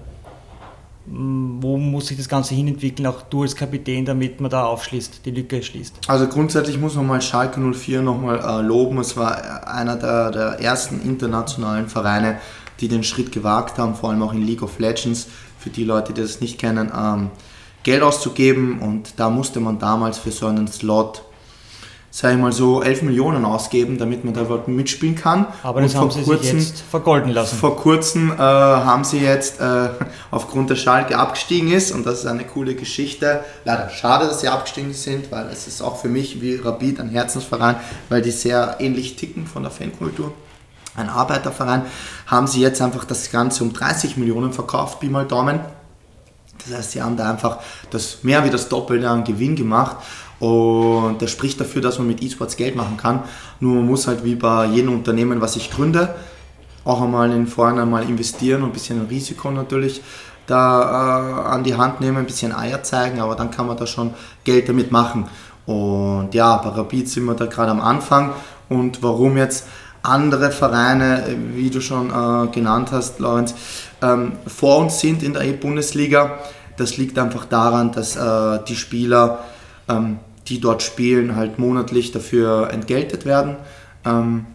Hm, 1.08 1.58
wo 1.60 1.76
muss 1.76 2.08
sich 2.08 2.16
das 2.16 2.30
Ganze 2.30 2.56
hinentwickeln, 2.56 3.06
auch 3.06 3.24
du 3.24 3.42
als 3.42 3.54
Kapitän, 3.54 4.06
damit 4.06 4.40
man 4.40 4.50
da 4.50 4.64
aufschließt, 4.68 5.26
die 5.26 5.32
Lücke 5.32 5.62
schließt? 5.62 5.96
Also 6.08 6.28
grundsätzlich 6.28 6.80
muss 6.80 6.96
man 6.96 7.06
mal 7.06 7.22
Schalke 7.22 7.60
04 7.60 8.02
nochmal 8.02 8.40
äh, 8.40 8.66
loben. 8.66 8.98
Es 9.00 9.18
war 9.18 9.68
einer 9.68 9.98
der, 9.98 10.32
der 10.32 10.60
ersten 10.62 11.02
internationalen 11.02 11.90
Vereine, 11.90 12.40
die 12.80 12.88
den 12.88 13.04
Schritt 13.04 13.34
gewagt 13.34 13.78
haben, 13.78 13.94
vor 13.94 14.10
allem 14.10 14.24
auch 14.24 14.32
in 14.32 14.42
League 14.42 14.64
of 14.64 14.80
Legends 14.80 15.28
für 15.62 15.70
die 15.70 15.84
Leute, 15.84 16.14
die 16.14 16.22
das 16.22 16.42
nicht 16.42 16.60
kennen, 16.60 16.92
ähm, 16.98 17.30
Geld 17.84 18.04
auszugeben 18.04 18.80
und 18.80 19.14
da 19.18 19.30
musste 19.30 19.60
man 19.60 19.80
damals 19.80 20.18
für 20.18 20.32
so 20.32 20.48
einen 20.48 20.68
Slot, 20.68 21.24
sage 22.12 22.36
ich 22.36 22.42
mal 22.42 22.52
so, 22.52 22.82
11 22.82 23.04
Millionen 23.04 23.46
ausgeben, 23.46 23.98
damit 23.98 24.24
man 24.24 24.34
da 24.34 24.42
überhaupt 24.42 24.68
mitspielen 24.68 25.16
kann. 25.16 25.48
Aber 25.64 25.82
das 25.82 25.96
und 25.96 26.02
haben 26.02 26.12
sie 26.12 26.24
kurzem, 26.24 26.60
sich 26.60 26.70
jetzt 26.70 26.82
vergolden 26.82 27.32
lassen. 27.32 27.58
Vor 27.58 27.78
kurzem 27.78 28.32
äh, 28.32 28.38
haben 28.38 29.04
sie 29.04 29.20
jetzt, 29.20 29.60
äh, 29.62 29.90
aufgrund 30.32 30.70
der 30.70 30.76
Schalke 30.76 31.18
abgestiegen 31.18 31.72
ist 31.72 31.92
und 31.92 32.06
das 32.06 32.20
ist 32.20 32.26
eine 32.26 32.44
coole 32.44 32.76
Geschichte. 32.76 33.44
Leider 33.66 33.90
schade, 33.90 34.28
dass 34.28 34.42
sie 34.42 34.50
abgestiegen 34.50 34.94
sind, 34.94 35.32
weil 35.32 35.48
es 35.48 35.68
ist 35.68 35.82
auch 35.82 35.98
für 35.98 36.10
mich 36.10 36.42
wie 36.42 36.56
Rapid 36.56 37.00
ein 37.00 37.10
Herzensverein, 37.10 37.78
weil 38.10 38.22
die 38.22 38.32
sehr 38.32 38.78
ähnlich 38.80 39.16
ticken 39.16 39.48
von 39.48 39.64
der 39.64 39.72
Fankultur 39.72 40.34
ein 40.96 41.10
Arbeiterverein, 41.10 41.84
haben 42.28 42.48
sie 42.48 42.62
jetzt 42.62 42.82
einfach 42.82 43.06
das 43.06 43.32
Ganze 43.32 43.64
um 43.64 43.74
30 43.74 44.18
Millionen 44.18 44.54
verkauft, 44.54 45.00
Pi 45.00 45.08
mal 45.08 45.26
Daumen. 45.26 45.60
Das 46.66 46.78
heißt, 46.78 46.92
sie 46.92 47.02
haben 47.02 47.18
da 47.18 47.30
einfach 47.30 47.60
das 47.90 48.24
mehr 48.24 48.44
wie 48.44 48.50
das 48.50 48.70
Doppelte 48.70 49.10
an 49.10 49.24
Gewinn 49.24 49.56
gemacht. 49.56 49.98
Und 50.40 51.22
das 51.22 51.32
spricht 51.32 51.60
dafür, 51.60 51.82
dass 51.82 52.00
man 52.00 52.08
mit 52.08 52.22
E-Sports 52.22 52.58
Geld 52.58 52.76
machen 52.76 52.98
kann. 52.98 53.24
Nur 53.60 53.76
man 53.76 53.86
muss 53.86 54.08
halt 54.08 54.24
wie 54.24 54.36
bei 54.36 54.66
jedem 54.66 54.94
Unternehmen, 54.94 55.40
was 55.40 55.56
ich 55.56 55.72
gründe, 55.72 56.16
auch 56.84 57.02
einmal 57.02 57.32
in 57.32 57.48
vorhin 57.48 57.80
einmal 57.80 58.04
investieren 58.04 58.64
und 58.64 58.70
ein 58.70 58.74
bisschen 58.74 59.00
ein 59.00 59.08
Risiko 59.08 59.52
natürlich 59.52 60.02
da 60.48 61.46
äh, 61.46 61.50
an 61.50 61.64
die 61.64 61.76
Hand 61.76 62.02
nehmen, 62.02 62.18
ein 62.18 62.26
bisschen 62.26 62.54
Eier 62.54 62.82
zeigen, 62.84 63.20
aber 63.20 63.36
dann 63.36 63.52
kann 63.52 63.68
man 63.68 63.78
da 63.78 63.86
schon 63.86 64.14
Geld 64.44 64.68
damit 64.68 64.92
machen. 64.92 65.28
Und 65.66 66.34
ja, 66.34 66.58
bei 66.58 66.70
Rapid 66.70 67.08
sind 67.08 67.26
wir 67.26 67.36
da 67.36 67.46
gerade 67.46 67.72
am 67.72 67.80
Anfang. 67.82 68.34
Und 68.68 69.04
warum 69.04 69.38
jetzt? 69.38 69.68
Andere 70.04 70.52
Vereine, 70.52 71.24
wie 71.56 71.70
du 71.70 71.82
schon 71.82 72.10
äh, 72.10 72.48
genannt 72.52 72.90
hast, 72.92 73.20
Lorenz, 73.20 73.54
ähm, 74.02 74.34
vor 74.48 74.80
uns 74.80 75.00
sind 75.00 75.24
in 75.24 75.34
der 75.34 75.44
E-Bundesliga. 75.44 76.40
Das 76.78 76.98
liegt 76.98 77.20
einfach 77.20 77.46
daran, 77.46 77.92
dass 77.92 78.16
äh, 78.16 78.60
die 78.68 78.76
Spieler, 78.76 79.40
ähm, 79.88 80.20
die 80.48 80.60
dort 80.60 80.82
spielen, 80.82 81.36
halt 81.36 81.60
monatlich 81.60 82.12
dafür 82.12 82.70
entgeltet 82.72 83.26
werden. 83.26 83.58
Ähm, 84.06 84.46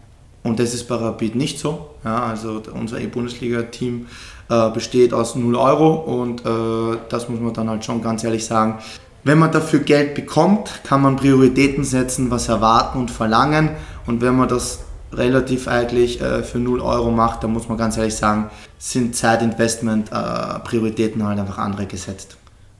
Und 0.42 0.59
das 0.59 0.74
ist 0.74 0.87
bei 0.87 0.94
Rapid 0.94 1.35
nicht 1.35 1.59
so. 1.59 1.90
Ja, 2.04 2.22
also 2.24 2.62
unser 2.72 3.00
E-Bundesliga-Team 3.00 4.06
äh, 4.48 4.70
besteht 4.70 5.12
aus 5.12 5.35
0 5.35 5.56
Euro 5.56 5.94
und 5.94 6.46
äh, 6.46 6.98
das 7.09 7.28
muss 7.28 7.40
man 7.40 7.52
dann 7.52 7.68
halt 7.68 7.85
schon 7.85 8.00
ganz 8.00 8.22
ehrlich 8.22 8.44
sagen. 8.44 8.78
Wenn 9.24 9.40
man 9.40 9.50
dafür 9.50 9.80
Geld 9.80 10.14
bekommt, 10.14 10.70
kann 10.85 11.02
man 11.02 11.16
Prioritäten 11.16 11.82
setzen, 11.82 12.30
was 12.30 12.48
erwarten 12.48 12.98
und 13.00 13.11
verlangen. 13.11 13.70
Und 14.06 14.20
wenn 14.20 14.37
man 14.37 14.48
das 14.48 14.85
relativ 15.16 15.68
eigentlich 15.68 16.20
äh, 16.20 16.42
für 16.42 16.59
0 16.59 16.81
Euro 16.81 17.11
macht, 17.11 17.44
dann 17.44 17.52
muss 17.52 17.68
man 17.68 17.79
ganz 17.79 17.96
ehrlich 17.96 18.14
sagen, 18.14 18.50
sind 18.79 19.16
Zeitinvestment-Prioritäten 19.16 21.20
äh, 21.20 21.24
halt 21.24 21.38
einfach 21.38 21.59
andere 21.59 21.87
gesetzt. 21.87 22.37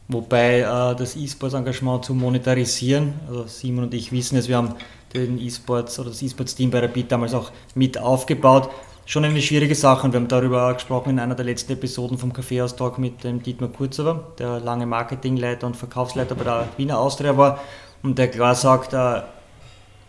Wobei 0.09 0.61
äh, 0.61 0.95
das 0.95 1.17
E-Sports-Engagement 1.17 2.05
zu 2.05 2.15
monetarisieren, 2.15 3.15
also 3.29 3.47
Simon 3.47 3.85
und 3.85 3.95
ich 3.95 4.13
wissen 4.13 4.37
es, 4.37 4.49
wir 4.49 4.57
haben 4.57 4.75
den 5.13 5.41
E-Sports 5.41 5.99
oder 5.99 6.11
das 6.11 6.23
E-Sports-Team 6.23 6.71
bei 6.71 6.81
Rapid 6.81 7.11
damals 7.11 7.35
auch 7.35 7.51
mit 7.75 7.99
aufgebaut. 7.99 8.71
Schon 9.05 9.25
eine 9.25 9.41
schwierige 9.41 9.75
Sache 9.75 10.05
und 10.05 10.13
wir 10.13 10.21
haben 10.21 10.29
darüber 10.29 10.73
gesprochen 10.75 11.11
in 11.11 11.21
einer 11.21 11.35
der 11.35 11.45
letzten 11.45 11.73
Episoden 11.73 12.19
vom 12.19 12.33
Kaffeehaus-Talk 12.33 12.99
mit 12.99 13.25
dem 13.25 13.43
Dietmar 13.43 13.71
Kurzower, 13.71 14.33
der 14.39 14.61
lange 14.61 14.87
Marketingleiter 14.87 15.67
und 15.67 15.77
Verkaufsleiter 15.77 16.35
bei 16.35 16.45
der 16.45 16.69
Wiener 16.77 16.99
Austria 16.99 17.37
war 17.37 17.61
und 18.03 18.19
der 18.19 18.29
klar 18.29 18.55
sagt, 18.55 18.95
äh, 18.95 19.23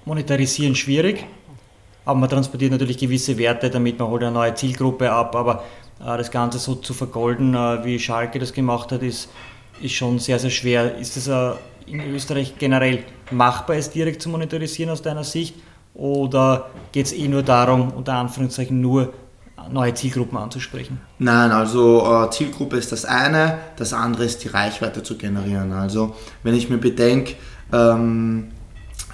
monetarisieren 0.05 0.75
schwierig, 0.75 1.25
aber 2.07 2.19
man 2.19 2.29
transportiert 2.29 2.71
natürlich 2.71 2.97
gewisse 2.97 3.37
Werte, 3.37 3.69
damit 3.69 3.99
man 3.99 4.07
holt 4.07 4.23
eine 4.23 4.31
neue 4.31 4.53
Zielgruppe 4.55 5.11
ab, 5.11 5.35
aber 5.35 5.63
äh, 5.99 6.17
das 6.17 6.31
Ganze 6.31 6.57
so 6.57 6.75
zu 6.75 6.93
vergolden, 6.93 7.53
äh, 7.53 7.83
wie 7.83 7.99
Schalke 7.99 8.39
das 8.39 8.53
gemacht 8.53 8.91
hat, 8.91 9.03
ist 9.03 9.29
ist 9.81 9.93
schon 9.93 10.19
sehr, 10.19 10.39
sehr 10.39 10.49
schwer. 10.49 10.97
Ist 10.97 11.17
es 11.17 11.27
äh, 11.27 11.51
in 11.85 12.01
Österreich 12.13 12.55
generell 12.57 13.03
machbar, 13.31 13.75
es 13.75 13.89
direkt 13.89 14.21
zu 14.21 14.29
monetarisieren 14.29 14.91
aus 14.91 15.01
deiner 15.01 15.23
Sicht? 15.23 15.55
Oder 15.93 16.69
geht 16.91 17.07
es 17.07 17.13
eh 17.13 17.27
nur 17.27 17.43
darum, 17.43 17.91
unter 17.91 18.13
Anführungszeichen 18.13 18.79
nur 18.79 19.13
neue 19.71 19.93
Zielgruppen 19.93 20.37
anzusprechen? 20.37 21.01
Nein, 21.17 21.51
also 21.51 22.05
äh, 22.05 22.29
Zielgruppe 22.29 22.77
ist 22.77 22.91
das 22.91 23.05
eine, 23.05 23.57
das 23.77 23.93
andere 23.93 24.25
ist 24.25 24.43
die 24.43 24.49
Reichweite 24.49 25.01
zu 25.03 25.17
generieren. 25.17 25.73
Also 25.73 26.15
wenn 26.43 26.53
ich 26.53 26.69
mir 26.69 26.77
bedenke, 26.77 27.33
ähm, 27.73 28.51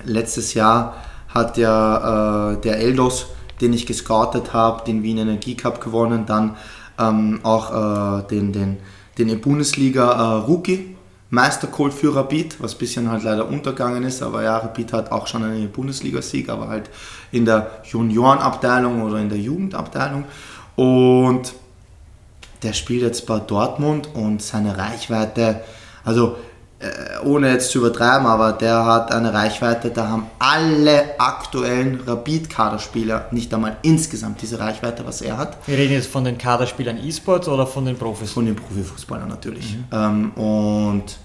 letztes 0.03 0.53
Jahr 0.53 0.97
hat 1.33 1.57
ja 1.57 2.53
äh, 2.53 2.61
der 2.61 2.79
Eldos, 2.79 3.27
den 3.61 3.73
ich 3.73 3.85
gescoutet 3.85 4.53
habe, 4.53 4.83
den 4.85 5.03
Wien 5.03 5.17
Energie 5.17 5.55
Cup 5.55 5.81
gewonnen, 5.81 6.25
dann 6.25 6.55
ähm, 6.99 7.39
auch 7.43 8.21
äh, 8.21 8.27
den, 8.27 8.53
den 8.53 8.77
den 9.17 9.41
Bundesliga 9.41 10.11
äh, 10.11 10.45
Rookie 10.45 10.95
Meister 11.29 11.67
für 11.67 12.15
Rapid, 12.15 12.61
was 12.61 12.75
ein 12.75 12.77
bisschen 12.77 13.09
halt 13.09 13.23
leider 13.23 13.47
untergegangen 13.47 14.03
ist, 14.03 14.21
aber 14.21 14.43
ja, 14.43 14.57
Rapid 14.57 14.93
hat 14.93 15.11
auch 15.11 15.25
schon 15.25 15.43
einen 15.43 15.71
Bundesliga-Sieg, 15.71 16.47
aber 16.47 16.67
halt 16.67 16.91
in 17.31 17.45
der 17.45 17.71
Juniorenabteilung 17.85 19.01
oder 19.01 19.17
in 19.17 19.29
der 19.29 19.39
Jugendabteilung. 19.39 20.25
Und 20.75 21.53
der 22.61 22.73
spielt 22.73 23.01
jetzt 23.01 23.25
bei 23.25 23.39
Dortmund 23.39 24.09
und 24.13 24.43
seine 24.43 24.77
Reichweite, 24.77 25.61
also 26.05 26.37
ohne 27.23 27.51
jetzt 27.51 27.71
zu 27.71 27.79
übertreiben, 27.79 28.27
aber 28.27 28.51
der 28.51 28.85
hat 28.85 29.11
eine 29.11 29.33
Reichweite, 29.33 29.89
da 29.89 30.07
haben 30.09 30.27
alle 30.39 31.19
aktuellen 31.19 32.01
Rapid-Kaderspieler 32.05 33.27
nicht 33.31 33.53
einmal 33.53 33.77
insgesamt 33.81 34.41
diese 34.41 34.59
Reichweite, 34.59 35.05
was 35.05 35.21
er 35.21 35.37
hat. 35.37 35.57
Wir 35.65 35.77
reden 35.77 35.93
jetzt 35.93 36.11
von 36.11 36.23
den 36.23 36.37
Kaderspielern 36.37 36.97
E-Sports 36.97 37.47
oder 37.47 37.65
von 37.65 37.85
den 37.85 37.97
Profis? 37.97 38.31
Von 38.31 38.45
den 38.45 38.55
Profifußballern 38.55 39.29
natürlich. 39.29 39.75
Mhm. 39.75 39.83
Ähm, 39.91 40.31
und 40.31 41.17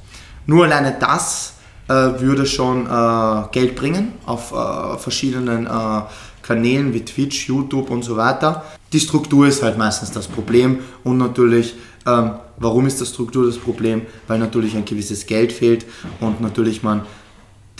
nur 0.47 0.64
alleine 0.64 0.97
das 0.99 1.55
äh, 1.88 1.92
würde 1.92 2.47
schon 2.47 2.87
äh, 2.87 3.49
Geld 3.53 3.77
bringen 3.77 4.14
auf 4.27 4.53
äh, 4.53 4.99
verschiedenen 4.99 5.66
äh, 5.66 6.03
Kanälen 6.42 6.94
wie 6.94 7.05
Twitch, 7.05 7.49
YouTube 7.49 7.90
und 7.90 8.03
so 8.03 8.16
weiter. 8.16 8.64
Die 8.92 9.01
Struktur 9.01 9.46
ist 9.46 9.62
halt 9.62 9.77
meistens 9.77 10.11
das 10.12 10.27
Problem 10.27 10.79
und 11.05 11.18
natürlich 11.18 11.74
ähm, 12.07 12.33
warum 12.57 12.87
ist 12.87 13.01
das 13.01 13.11
Struktur 13.11 13.46
das 13.46 13.59
Problem? 13.59 14.03
Weil 14.27 14.38
natürlich 14.38 14.77
ein 14.77 14.85
gewisses 14.85 15.27
Geld 15.27 15.53
fehlt 15.53 15.85
und 16.20 16.40
natürlich 16.40 16.83
man 16.83 17.03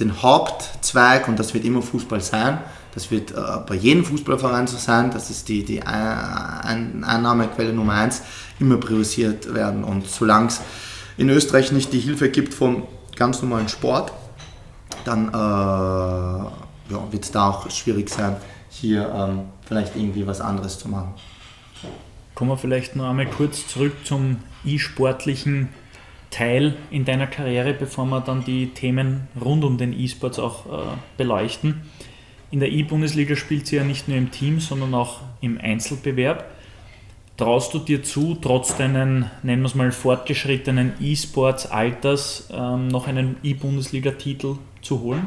den 0.01 0.23
Hauptzweig, 0.23 1.27
und 1.29 1.39
das 1.39 1.55
wird 1.55 1.65
immer 1.65 1.83
Fußball 1.83 2.21
sein, 2.21 2.59
das 2.95 3.11
wird 3.11 3.33
äh, 3.33 3.37
bei 3.67 3.75
jedem 3.75 4.05
Fußballverein 4.05 4.67
so 4.67 4.77
sein, 4.77 5.11
das 5.11 5.31
ist 5.31 5.49
die, 5.49 5.65
die 5.65 5.83
Ein 5.83 7.05
Einnahmequelle 7.05 7.73
Nummer 7.73 7.95
eins, 7.95 8.23
immer 8.61 8.77
priorisiert 8.77 9.53
werden. 9.55 9.83
Und 9.85 10.07
solange 10.09 10.49
es 10.49 10.61
in 11.17 11.29
Österreich 11.31 11.73
nicht 11.73 11.93
die 11.93 11.99
Hilfe 11.99 12.31
gibt 12.31 12.55
vom 12.55 12.85
ganz 13.17 13.43
normalen 13.43 13.69
Sport, 13.69 14.13
dann 15.05 15.29
äh, 15.29 15.33
ja, 15.33 16.49
wird 17.11 17.25
es 17.25 17.33
da 17.33 17.49
auch 17.49 17.71
schwierig 17.71 18.09
sein, 18.09 18.37
hier 18.69 19.13
ähm, 19.15 19.41
vielleicht 19.69 19.95
irgendwie 19.95 20.27
was 20.27 20.41
anderes 20.41 20.79
zu 20.79 20.89
machen. 20.89 21.15
Kommen 22.35 22.51
wir 22.51 22.57
vielleicht 22.57 22.97
noch 22.97 23.09
einmal 23.09 23.27
kurz 23.27 23.67
zurück 23.69 23.93
zum 24.05 24.39
e-sportlichen 24.65 25.69
Teil 26.31 26.77
in 26.91 27.05
deiner 27.05 27.27
Karriere, 27.27 27.75
bevor 27.75 28.07
wir 28.07 28.21
dann 28.21 28.45
die 28.45 28.69
Themen 28.69 29.29
rund 29.41 29.65
um 29.65 29.79
den 29.79 29.93
E-Sports 29.93 30.39
auch 30.39 30.67
äh, 30.67 30.97
beleuchten. 31.17 31.83
In 32.51 32.61
der 32.61 32.71
E-Bundesliga 32.71 33.37
spielt 33.37 33.67
sie 33.67 33.77
ja 33.77 33.85
nicht 33.85 34.09
nur 34.09 34.17
im 34.17 34.31
Team, 34.31 34.61
sondern 34.61 34.95
auch 34.95 35.21
im 35.41 35.59
Einzelbewerb. 35.61 36.51
Traust 37.37 37.73
du 37.75 37.79
dir 37.79 38.03
zu, 38.03 38.37
trotz 38.41 38.77
deinen, 38.77 39.31
nennen 39.43 39.63
wir 39.63 39.67
es 39.67 39.75
mal, 39.75 39.93
fortgeschrittenen 39.93 40.95
E-Sports-Alters 41.01 42.49
ähm, 42.53 42.89
noch 42.89 43.07
einen 43.07 43.37
E-Bundesliga-Titel 43.43 44.57
zu 44.83 45.01
holen? 45.01 45.27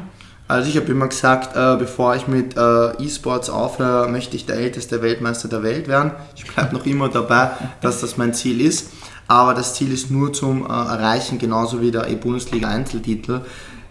Also 0.52 0.68
ich 0.68 0.76
habe 0.76 0.92
immer 0.92 1.08
gesagt, 1.08 1.56
äh, 1.56 1.76
bevor 1.78 2.14
ich 2.14 2.28
mit 2.28 2.58
äh, 2.58 3.02
E-Sports 3.02 3.48
aufhöre, 3.48 4.06
möchte 4.08 4.36
ich 4.36 4.44
der 4.44 4.56
älteste 4.56 5.00
Weltmeister 5.00 5.48
der 5.48 5.62
Welt 5.62 5.88
werden. 5.88 6.10
Ich 6.36 6.44
bleibe 6.44 6.74
noch 6.74 6.84
immer 6.84 7.08
dabei, 7.08 7.52
dass 7.80 8.02
das 8.02 8.18
mein 8.18 8.34
Ziel 8.34 8.60
ist. 8.60 8.90
Aber 9.28 9.54
das 9.54 9.72
Ziel 9.72 9.90
ist 9.90 10.10
nur 10.10 10.34
zum 10.34 10.66
äh, 10.66 10.68
Erreichen, 10.68 11.38
genauso 11.38 11.80
wie 11.80 11.90
der 11.90 12.06
E-Bundesliga 12.08 12.68
Einzeltitel, 12.68 13.40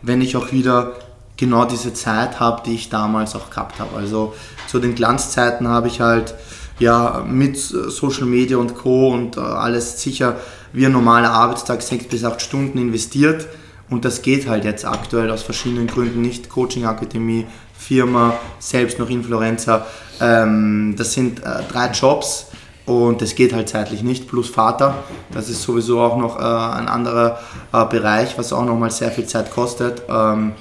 wenn 0.03 0.21
ich 0.21 0.37
auch 0.37 0.51
wieder 0.51 0.91
genau 1.35 1.65
diese 1.65 1.95
Zeit 1.95 2.39
habe, 2.39 2.61
die 2.63 2.75
ich 2.75 2.89
damals 2.89 3.33
auch 3.35 3.49
gehabt 3.49 3.79
habe. 3.79 3.97
Also 3.97 4.35
zu 4.67 4.77
den 4.77 4.93
Glanzzeiten 4.93 5.67
habe 5.67 5.87
ich 5.87 5.99
halt 5.99 6.35
ja 6.77 7.25
mit 7.27 7.57
Social 7.57 8.27
Media 8.27 8.57
und 8.57 8.75
Co. 8.75 9.11
und 9.11 9.35
äh, 9.35 9.39
alles 9.39 9.99
sicher 9.99 10.35
wie 10.73 10.85
ein 10.85 10.91
normaler 10.91 11.31
Arbeitstag 11.31 11.81
sechs 11.81 12.05
bis 12.05 12.23
acht 12.23 12.39
Stunden 12.39 12.77
investiert 12.77 13.47
und 13.91 14.05
das 14.05 14.21
geht 14.21 14.47
halt 14.47 14.63
jetzt 14.63 14.85
aktuell 14.85 15.29
aus 15.29 15.43
verschiedenen 15.43 15.85
Gründen 15.85 16.21
nicht. 16.21 16.49
Coaching-Akademie, 16.49 17.45
Firma, 17.77 18.33
selbst 18.57 18.97
noch 18.97 19.09
Influencer. 19.09 19.85
Ähm, 20.21 20.95
das 20.97 21.13
sind 21.13 21.41
äh, 21.41 21.59
drei 21.69 21.91
Jobs 21.91 22.47
und 22.85 23.21
das 23.21 23.35
geht 23.35 23.53
halt 23.53 23.67
zeitlich 23.67 24.01
nicht. 24.01 24.29
Plus 24.29 24.49
Vater, 24.49 24.95
das 25.33 25.49
ist 25.49 25.61
sowieso 25.61 25.99
auch 25.99 26.17
noch 26.17 26.39
äh, 26.39 26.41
ein 26.41 26.87
anderer 26.87 27.39
äh, 27.73 27.85
Bereich, 27.85 28.37
was 28.37 28.53
auch 28.53 28.63
nochmal 28.65 28.91
sehr 28.91 29.11
viel 29.11 29.25
Zeit 29.25 29.51
kostet. 29.51 30.03
Ähm, 30.07 30.53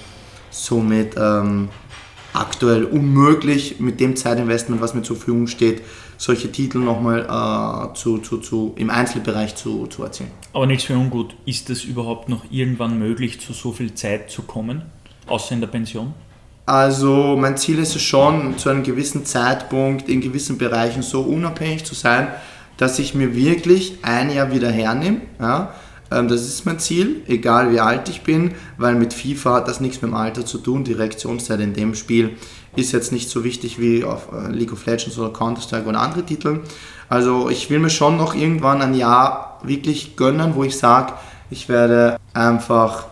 somit 0.50 1.14
ähm, 1.16 1.68
aktuell 2.32 2.84
unmöglich 2.84 3.80
mit 3.80 4.00
dem 4.00 4.16
Zeitinvestment, 4.16 4.80
was 4.80 4.94
mir 4.94 5.02
zur 5.02 5.16
Verfügung 5.16 5.46
steht, 5.46 5.82
solche 6.16 6.52
Titel 6.52 6.78
nochmal 6.78 7.20
äh, 7.20 7.94
zu, 7.94 8.18
zu, 8.18 8.38
zu, 8.38 8.74
im 8.76 8.90
Einzelbereich 8.90 9.56
zu, 9.56 9.86
zu 9.86 10.04
erzielen. 10.04 10.30
Aber 10.52 10.66
nichts 10.66 10.84
für 10.84 10.96
ungut. 10.96 11.34
Ist 11.46 11.70
es 11.70 11.84
überhaupt 11.84 12.28
noch 12.28 12.44
irgendwann 12.50 12.98
möglich, 12.98 13.40
zu 13.40 13.52
so 13.52 13.72
viel 13.72 13.94
Zeit 13.94 14.30
zu 14.30 14.42
kommen, 14.42 14.82
außer 15.26 15.54
in 15.54 15.60
der 15.60 15.68
Pension? 15.68 16.14
Also 16.66 17.36
mein 17.36 17.56
Ziel 17.56 17.78
ist 17.78 17.96
es 17.96 18.02
schon, 18.02 18.56
zu 18.58 18.68
einem 18.68 18.82
gewissen 18.82 19.24
Zeitpunkt 19.24 20.08
in 20.08 20.20
gewissen 20.20 20.56
Bereichen 20.58 21.02
so 21.02 21.22
unabhängig 21.22 21.84
zu 21.84 21.94
sein, 21.94 22.28
dass 22.76 22.98
ich 22.98 23.14
mir 23.14 23.34
wirklich 23.34 23.98
ein 24.02 24.30
Jahr 24.30 24.52
wieder 24.52 24.70
hernehme. 24.70 25.22
Ja? 25.40 25.74
Ähm, 26.10 26.28
das 26.28 26.42
ist 26.42 26.66
mein 26.66 26.78
Ziel, 26.78 27.22
egal 27.26 27.72
wie 27.72 27.80
alt 27.80 28.08
ich 28.08 28.22
bin, 28.22 28.54
weil 28.78 28.94
mit 28.94 29.14
FIFA 29.14 29.56
hat 29.56 29.68
das 29.68 29.80
nichts 29.80 30.02
mit 30.02 30.10
dem 30.10 30.14
Alter 30.14 30.44
zu 30.44 30.58
tun. 30.58 30.84
Die 30.84 30.92
Reaktionszeit 30.92 31.60
in 31.60 31.74
dem 31.74 31.94
Spiel 31.94 32.36
ist 32.76 32.92
jetzt 32.92 33.12
nicht 33.12 33.30
so 33.30 33.44
wichtig 33.44 33.78
wie 33.78 34.04
auf 34.04 34.28
äh, 34.32 34.50
League 34.50 34.72
of 34.72 34.84
Legends 34.86 35.18
oder 35.18 35.32
Counter-Strike 35.32 35.88
oder 35.88 36.00
andere 36.00 36.24
Titel. 36.24 36.60
Also 37.08 37.48
ich 37.48 37.70
will 37.70 37.78
mir 37.78 37.90
schon 37.90 38.16
noch 38.16 38.34
irgendwann 38.34 38.82
ein 38.82 38.94
Jahr 38.94 39.60
wirklich 39.62 40.16
gönnen, 40.16 40.54
wo 40.54 40.64
ich 40.64 40.76
sage, 40.76 41.12
ich 41.50 41.68
werde 41.68 42.18
einfach 42.32 43.06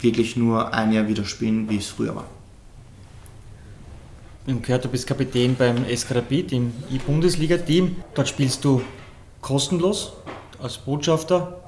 wirklich 0.00 0.36
nur 0.36 0.72
ein 0.72 0.92
Jahr 0.92 1.08
wieder 1.08 1.24
spielen, 1.24 1.68
wie 1.68 1.78
es 1.78 1.88
früher 1.88 2.14
war. 2.14 2.24
Wir 4.44 4.54
haben 4.54 4.62
gehört, 4.62 4.84
du 4.84 4.88
bist 4.88 5.06
Kapitän 5.06 5.56
beim 5.56 5.84
SK 5.94 6.16
Rapid 6.16 6.52
im 6.52 6.72
E-Bundesliga-Team. 6.90 7.96
Dort 8.14 8.28
spielst 8.28 8.62
du 8.64 8.82
kostenlos 9.40 10.12
als 10.62 10.76
Botschafter 10.76 11.63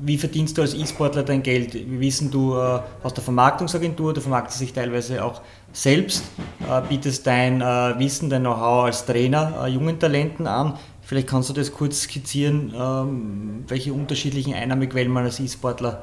wie 0.00 0.16
verdienst 0.16 0.56
du 0.56 0.62
als 0.62 0.74
E-Sportler 0.74 1.22
dein 1.22 1.42
Geld? 1.42 1.74
Wir 1.74 2.00
wissen, 2.00 2.30
du 2.30 2.54
äh, 2.54 2.80
hast 3.02 3.16
eine 3.16 3.24
Vermarktungsagentur, 3.24 4.14
du 4.14 4.20
vermarktest 4.20 4.60
dich 4.60 4.72
teilweise 4.72 5.24
auch 5.24 5.40
selbst, 5.72 6.24
äh, 6.60 6.80
bietest 6.88 7.26
dein 7.26 7.60
äh, 7.60 7.94
Wissen, 7.98 8.30
dein 8.30 8.42
Know-how 8.42 8.86
als 8.86 9.04
Trainer 9.04 9.64
äh, 9.64 9.68
jungen 9.68 9.98
Talenten 9.98 10.46
an. 10.46 10.74
Vielleicht 11.02 11.28
kannst 11.28 11.48
du 11.48 11.54
das 11.54 11.72
kurz 11.72 12.02
skizzieren, 12.02 12.72
ähm, 12.78 13.64
welche 13.66 13.92
unterschiedlichen 13.92 14.54
Einnahmequellen 14.54 15.10
man 15.10 15.24
als 15.24 15.40
E-Sportler 15.40 16.02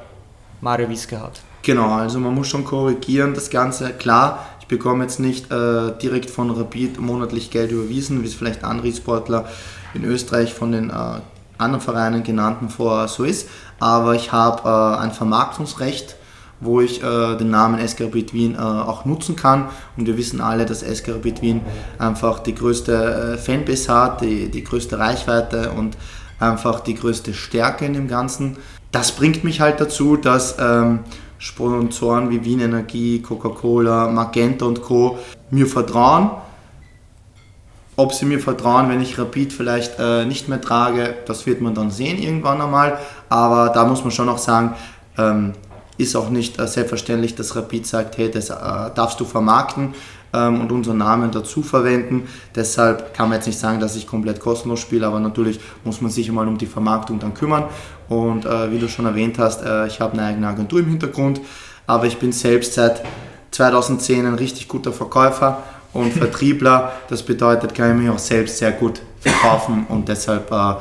Mario 0.62 0.90
Wiska 0.90 1.22
hat. 1.22 1.42
Genau, 1.62 1.90
also 1.90 2.20
man 2.20 2.34
muss 2.34 2.48
schon 2.48 2.66
korrigieren 2.66 3.34
das 3.34 3.50
Ganze. 3.50 3.92
Klar, 3.94 4.46
ich 4.60 4.68
bekomme 4.68 5.04
jetzt 5.04 5.20
nicht 5.20 5.52
äh, 5.52 5.92
direkt 6.02 6.30
von 6.30 6.50
Rapid 6.52 7.00
monatlich 7.00 7.52
Geld 7.52 7.72
überwiesen, 7.72 8.24
wie 8.24 8.28
es 8.28 8.34
vielleicht 8.34 8.64
andere 8.64 8.92
Sportler 8.92 9.48
in 9.94 10.04
Österreich 10.04 10.54
von 10.54 10.72
den 10.72 10.90
äh, 10.90 11.20
anderen 11.58 11.82
Vereinen 11.82 12.24
genannten 12.24 12.70
vor 12.70 13.08
so 13.08 13.24
ist. 13.24 13.48
Aber 13.80 14.16
ich 14.16 14.32
habe 14.32 14.68
äh, 14.68 15.02
ein 15.02 15.12
Vermarktungsrecht, 15.12 16.16
wo 16.62 16.82
ich 16.82 17.04
äh, 17.04 17.36
den 17.36 17.50
Namen 17.50 17.86
SK 17.86 18.14
Wien 18.14 18.56
äh, 18.56 18.58
auch 18.58 19.06
nutzen 19.06 19.36
kann. 19.36 19.70
Und 19.98 20.08
wir 20.08 20.18
wissen 20.18 20.42
alle, 20.42 20.66
dass 20.66 20.82
SK 20.82 21.24
Wien 21.24 21.62
einfach 21.98 22.40
die 22.40 22.56
größte 22.56 23.36
äh, 23.36 23.38
Fanbase 23.38 23.94
hat, 23.94 24.22
die, 24.22 24.50
die 24.50 24.64
größte 24.64 24.98
Reichweite 24.98 25.72
und 25.72 25.98
einfach 26.40 26.80
die 26.80 26.96
größte 26.96 27.34
Stärke 27.34 27.86
in 27.86 27.94
dem 27.94 28.08
Ganzen. 28.08 28.58
Das 28.92 29.12
bringt 29.12 29.44
mich 29.44 29.60
halt 29.60 29.82
dazu, 29.82 30.16
dass 30.16 30.56
ähm, 30.60 31.00
Sponsoren 31.38 32.30
wie 32.30 32.44
Wien 32.44 32.62
Energie, 32.62 33.22
Coca-Cola, 33.22 34.08
Magenta 34.10 34.66
und 34.66 34.82
Co. 34.82 35.20
mir 35.52 35.68
vertrauen. 35.68 36.32
Ob 37.98 38.14
sie 38.14 38.26
mir 38.26 38.40
vertrauen, 38.40 38.90
wenn 38.90 39.02
ich 39.02 39.18
Rapid 39.18 39.54
vielleicht 39.54 40.00
äh, 40.00 40.26
nicht 40.26 40.50
mehr 40.50 40.60
trage, 40.60 41.16
das 41.26 41.46
wird 41.46 41.62
man 41.62 41.76
dann 41.76 41.92
sehen 41.92 42.22
irgendwann 42.22 42.62
einmal. 42.62 42.98
Aber 43.30 43.70
da 43.70 43.86
muss 43.86 44.04
man 44.04 44.12
schon 44.12 44.28
auch 44.28 44.38
sagen, 44.38 44.74
ähm, 45.18 45.54
ist 45.98 46.16
auch 46.16 46.30
nicht 46.30 46.60
äh, 46.60 46.68
selbstverständlich, 46.68 47.36
dass 47.36 47.56
Rapid 47.56 47.88
sagt, 47.88 48.18
hey, 48.18 48.30
das 48.30 48.50
äh, 48.50 48.56
darfst 48.96 49.20
du 49.20 49.26
vermarkten 49.26 49.94
ähm, 50.34 50.62
und 50.62 50.72
unseren 50.74 50.98
Namen 50.98 51.32
dazu 51.32 51.64
verwenden. 51.64 52.28
Deshalb 52.54 53.14
kann 53.14 53.30
man 53.30 53.38
jetzt 53.38 53.48
nicht 53.48 53.60
sagen, 53.60 53.80
dass 53.80 53.96
ich 53.96 54.08
komplett 54.08 54.42
kostenlos 54.42 54.82
spiele, 54.82 55.08
aber 55.08 55.22
natürlich 55.22 55.60
muss 55.86 56.02
man 56.02 56.12
sich 56.12 56.30
mal 56.32 56.48
um 56.48 56.58
die 56.58 56.66
Vermarktung 56.66 57.20
dann 57.20 57.34
kümmern. 57.34 57.66
Und 58.10 58.46
äh, 58.46 58.72
wie 58.72 58.80
du 58.80 58.90
schon 58.90 59.06
erwähnt 59.06 59.40
hast, 59.40 59.64
äh, 59.64 59.88
ich 59.88 60.02
habe 60.02 60.14
eine 60.14 60.24
eigene 60.24 60.48
Agentur 60.48 60.80
im 60.80 60.88
Hintergrund, 60.88 61.40
aber 61.88 62.06
ich 62.08 62.18
bin 62.18 62.34
selbst 62.34 62.74
seit 62.74 63.04
2010 63.52 64.26
ein 64.26 64.34
richtig 64.34 64.68
guter 64.68 64.92
Verkäufer 64.92 65.64
und 65.96 66.14
Vertriebler. 66.14 66.92
Das 67.10 67.24
bedeutet, 67.24 67.74
kann 67.74 67.92
ich 67.92 68.04
mich 68.04 68.10
auch 68.10 68.20
selbst 68.20 68.58
sehr 68.58 68.72
gut 68.72 69.02
verkaufen 69.20 69.86
und 69.90 70.08
deshalb 70.08 70.52
äh, 70.52 70.76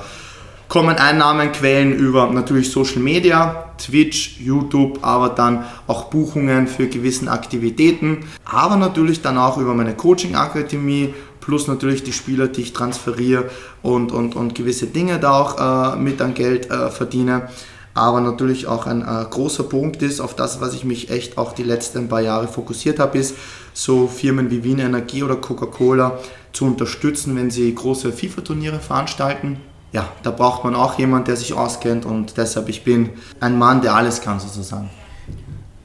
kommen 0.68 0.96
Einnahmenquellen 0.96 1.92
über 1.92 2.26
natürlich 2.30 2.70
Social 2.70 3.00
Media, 3.00 3.70
Twitch, 3.78 4.40
YouTube, 4.40 4.98
aber 5.02 5.28
dann 5.28 5.64
auch 5.86 6.04
Buchungen 6.04 6.66
für 6.66 6.88
gewisse 6.88 7.30
Aktivitäten, 7.30 8.24
aber 8.44 8.76
natürlich 8.76 9.22
dann 9.22 9.38
auch 9.38 9.56
über 9.56 9.74
meine 9.74 9.94
Coaching-Akademie, 9.94 11.14
plus 11.40 11.68
natürlich 11.68 12.02
die 12.02 12.12
Spieler, 12.12 12.48
die 12.48 12.62
ich 12.62 12.72
transferiere 12.72 13.50
und, 13.82 14.12
und, 14.12 14.34
und 14.34 14.54
gewisse 14.54 14.86
Dinge 14.86 15.18
da 15.18 15.38
auch 15.38 15.94
äh, 15.94 15.96
mit 15.96 16.20
an 16.22 16.34
Geld 16.34 16.70
äh, 16.70 16.90
verdiene. 16.90 17.48
Aber 17.96 18.20
natürlich 18.20 18.66
auch 18.66 18.86
ein 18.86 19.02
äh, 19.02 19.24
großer 19.30 19.64
Punkt 19.64 20.02
ist, 20.02 20.20
auf 20.20 20.34
das, 20.34 20.60
was 20.60 20.74
ich 20.74 20.84
mich 20.84 21.10
echt 21.10 21.38
auch 21.38 21.52
die 21.52 21.62
letzten 21.62 22.08
paar 22.08 22.22
Jahre 22.22 22.48
fokussiert 22.48 22.98
habe, 22.98 23.18
ist, 23.18 23.36
so 23.74 24.08
Firmen 24.08 24.50
wie 24.50 24.64
Wien 24.64 24.78
Energie 24.78 25.22
oder 25.22 25.36
Coca-Cola 25.36 26.18
zu 26.54 26.64
unterstützen, 26.64 27.36
wenn 27.36 27.50
sie 27.50 27.74
große 27.74 28.12
FIFA-Turniere 28.12 28.78
veranstalten 28.78 29.58
ja, 29.94 30.08
da 30.24 30.32
braucht 30.32 30.64
man 30.64 30.74
auch 30.74 30.98
jemanden, 30.98 31.26
der 31.26 31.36
sich 31.36 31.54
auskennt 31.54 32.04
und 32.04 32.36
deshalb 32.36 32.68
ich 32.68 32.82
bin 32.82 33.10
ein 33.38 33.56
Mann, 33.56 33.80
der 33.80 33.94
alles 33.94 34.20
kann 34.20 34.40
sozusagen. 34.40 34.90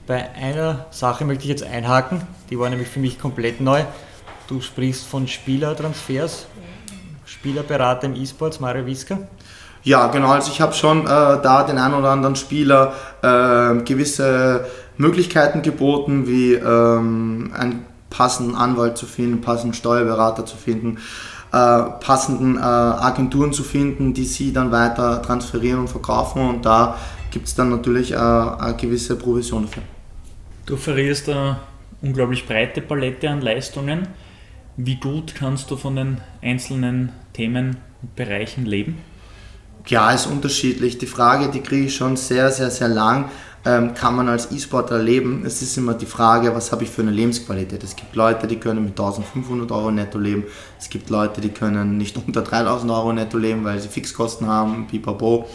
Bei 0.08 0.32
einer 0.32 0.88
Sache 0.90 1.26
möchte 1.26 1.44
ich 1.44 1.50
jetzt 1.52 1.64
einhaken, 1.64 2.24
die 2.50 2.58
war 2.58 2.72
nämlich 2.72 2.88
für 2.88 3.00
mich 3.00 3.20
komplett 3.20 3.62
neu. 3.62 3.84
Du 4.48 4.62
sprichst 4.62 5.06
von 5.06 5.28
Spielertransfers, 5.28 6.48
Spielerberater 7.24 8.08
im 8.08 8.16
E-Sports, 8.16 8.60
Mario 8.60 8.88
Wiska. 8.88 9.20
Ja, 9.84 10.08
genau. 10.08 10.30
Also 10.30 10.52
ich 10.52 10.60
habe 10.60 10.74
schon 10.74 11.04
äh, 11.04 11.08
da 11.08 11.64
den 11.64 11.78
einen 11.78 11.94
oder 11.94 12.10
anderen 12.10 12.36
Spieler 12.36 12.94
äh, 13.22 13.84
gewisse 13.84 14.66
Möglichkeiten 15.00 15.62
geboten, 15.62 16.28
wie 16.28 16.54
ähm, 16.54 17.52
einen 17.58 17.86
passenden 18.10 18.56
Anwalt 18.56 18.98
zu 18.98 19.06
finden, 19.06 19.40
passenden 19.40 19.74
Steuerberater 19.74 20.46
zu 20.46 20.58
finden, 20.58 20.98
äh, 21.54 21.84
passenden 22.02 22.58
äh, 22.58 22.60
Agenturen 22.60 23.54
zu 23.54 23.64
finden, 23.64 24.14
die 24.14 24.26
sie 24.26 24.52
dann 24.52 24.72
weiter 24.72 25.22
transferieren 25.22 25.80
und 25.80 25.88
verkaufen 25.88 26.48
und 26.48 26.66
da 26.66 26.98
gibt 27.32 27.48
es 27.48 27.56
dann 27.56 27.70
natürlich 27.70 28.12
äh, 28.12 28.18
eine 28.18 28.76
gewisse 28.76 29.16
Provision 29.16 29.66
dafür. 29.68 29.84
Du 30.66 30.76
verrierst 30.76 31.30
eine 31.30 31.60
unglaublich 32.02 32.46
breite 32.46 32.82
Palette 32.82 33.30
an 33.30 33.42
Leistungen. 33.42 34.10
Wie 34.76 34.98
gut 34.98 35.34
kannst 35.34 35.72
du 35.72 35.78
von 35.78 35.96
den 35.96 36.18
einzelnen 36.42 37.14
Themen 37.32 37.78
und 38.02 38.16
Bereichen 38.18 38.66
leben? 38.66 38.98
Ja, 39.88 40.12
ist 40.12 40.28
unterschiedlich. 40.28 40.98
Die 40.98 41.08
Frage, 41.08 41.50
die 41.50 41.62
kriege 41.62 41.86
ich 41.86 41.96
schon 41.96 42.18
sehr, 42.18 42.52
sehr, 42.52 42.70
sehr 42.70 42.90
lang 42.90 43.30
ähm, 43.66 43.94
kann 43.94 44.16
man 44.16 44.30
als 44.30 44.52
E-Sportler 44.52 45.00
leben? 45.00 45.44
Es 45.46 45.62
ist 45.62 45.78
immer 45.78 45.94
die 45.94 46.06
Frage, 46.06 46.56
was 46.56 46.72
habe 46.72 46.84
ich 46.84 46.90
für 46.90 47.02
eine 47.02 47.12
Lebensqualität? 47.12 47.84
Es 47.84 47.96
gibt 47.96 48.16
Leute, 48.16 48.48
die 48.48 48.58
können 48.58 48.84
mit 48.84 48.92
1500 48.92 49.72
Euro 49.72 49.92
netto 49.92 50.18
leben. 50.18 50.46
Es 50.80 50.90
gibt 50.90 51.10
Leute, 51.10 51.42
die 51.42 51.50
können 51.50 51.98
nicht 51.98 52.18
unter 52.28 52.42
3000 52.42 52.92
Euro 52.92 53.14
netto 53.14 53.38
leben, 53.38 53.66
weil 53.66 53.80
sie 53.80 53.90
Fixkosten 53.90 54.48
haben, 54.48 54.88
pipapo. 54.88 55.48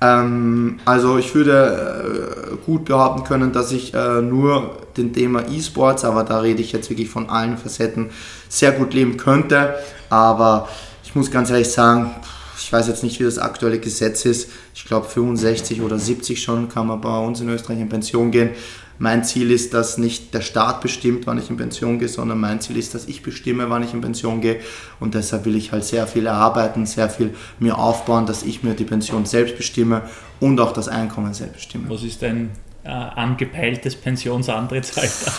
Ähm, 0.00 0.78
also 0.84 1.18
ich 1.18 1.34
würde 1.34 2.52
äh, 2.52 2.56
gut 2.64 2.86
behaupten 2.86 3.24
können, 3.24 3.52
dass 3.52 3.72
ich 3.72 3.94
äh, 3.94 4.20
nur 4.22 4.78
den 4.96 5.12
Thema 5.12 5.42
E-Sports, 5.48 6.04
aber 6.04 6.24
da 6.24 6.40
rede 6.40 6.60
ich 6.60 6.72
jetzt 6.72 6.90
wirklich 6.90 7.08
von 7.08 7.28
allen 7.28 7.56
Facetten, 7.58 8.10
sehr 8.48 8.72
gut 8.72 8.94
leben 8.94 9.16
könnte. 9.16 9.74
Aber 10.10 10.68
ich 11.04 11.14
muss 11.14 11.30
ganz 11.30 11.50
ehrlich 11.50 11.70
sagen, 11.70 12.14
ich 12.58 12.72
weiß 12.72 12.88
jetzt 12.88 13.02
nicht, 13.02 13.20
wie 13.20 13.24
das 13.24 13.38
aktuelle 13.38 13.78
Gesetz 13.78 14.24
ist. 14.24 14.50
Ich 14.74 14.84
glaube 14.84 15.06
65 15.06 15.82
oder 15.82 15.98
70 15.98 16.42
schon 16.42 16.68
kann 16.68 16.86
man 16.86 17.00
bei 17.00 17.18
uns 17.18 17.40
in 17.40 17.48
Österreich 17.48 17.80
in 17.80 17.88
Pension 17.88 18.30
gehen. 18.30 18.50
Mein 18.98 19.24
Ziel 19.24 19.50
ist, 19.50 19.74
dass 19.74 19.98
nicht 19.98 20.32
der 20.32 20.40
Staat 20.40 20.80
bestimmt, 20.80 21.26
wann 21.26 21.38
ich 21.38 21.50
in 21.50 21.58
Pension 21.58 21.98
gehe, 21.98 22.08
sondern 22.08 22.40
mein 22.40 22.62
Ziel 22.62 22.78
ist, 22.78 22.94
dass 22.94 23.06
ich 23.06 23.22
bestimme, 23.22 23.68
wann 23.68 23.82
ich 23.82 23.92
in 23.92 24.00
Pension 24.00 24.40
gehe. 24.40 24.60
Und 25.00 25.14
deshalb 25.14 25.44
will 25.44 25.54
ich 25.54 25.72
halt 25.72 25.84
sehr 25.84 26.06
viel 26.06 26.24
erarbeiten, 26.24 26.86
sehr 26.86 27.10
viel 27.10 27.34
mir 27.58 27.78
aufbauen, 27.78 28.24
dass 28.24 28.42
ich 28.42 28.62
mir 28.62 28.74
die 28.74 28.84
Pension 28.84 29.26
selbst 29.26 29.58
bestimme 29.58 30.02
und 30.40 30.58
auch 30.60 30.72
das 30.72 30.88
Einkommen 30.88 31.34
selbst 31.34 31.56
bestimme. 31.56 31.84
Was 31.88 32.02
ist 32.02 32.22
dein 32.22 32.50
äh, 32.86 32.90
angepeiltes 32.90 33.96
Pensionsantrittsalter? 33.96 35.32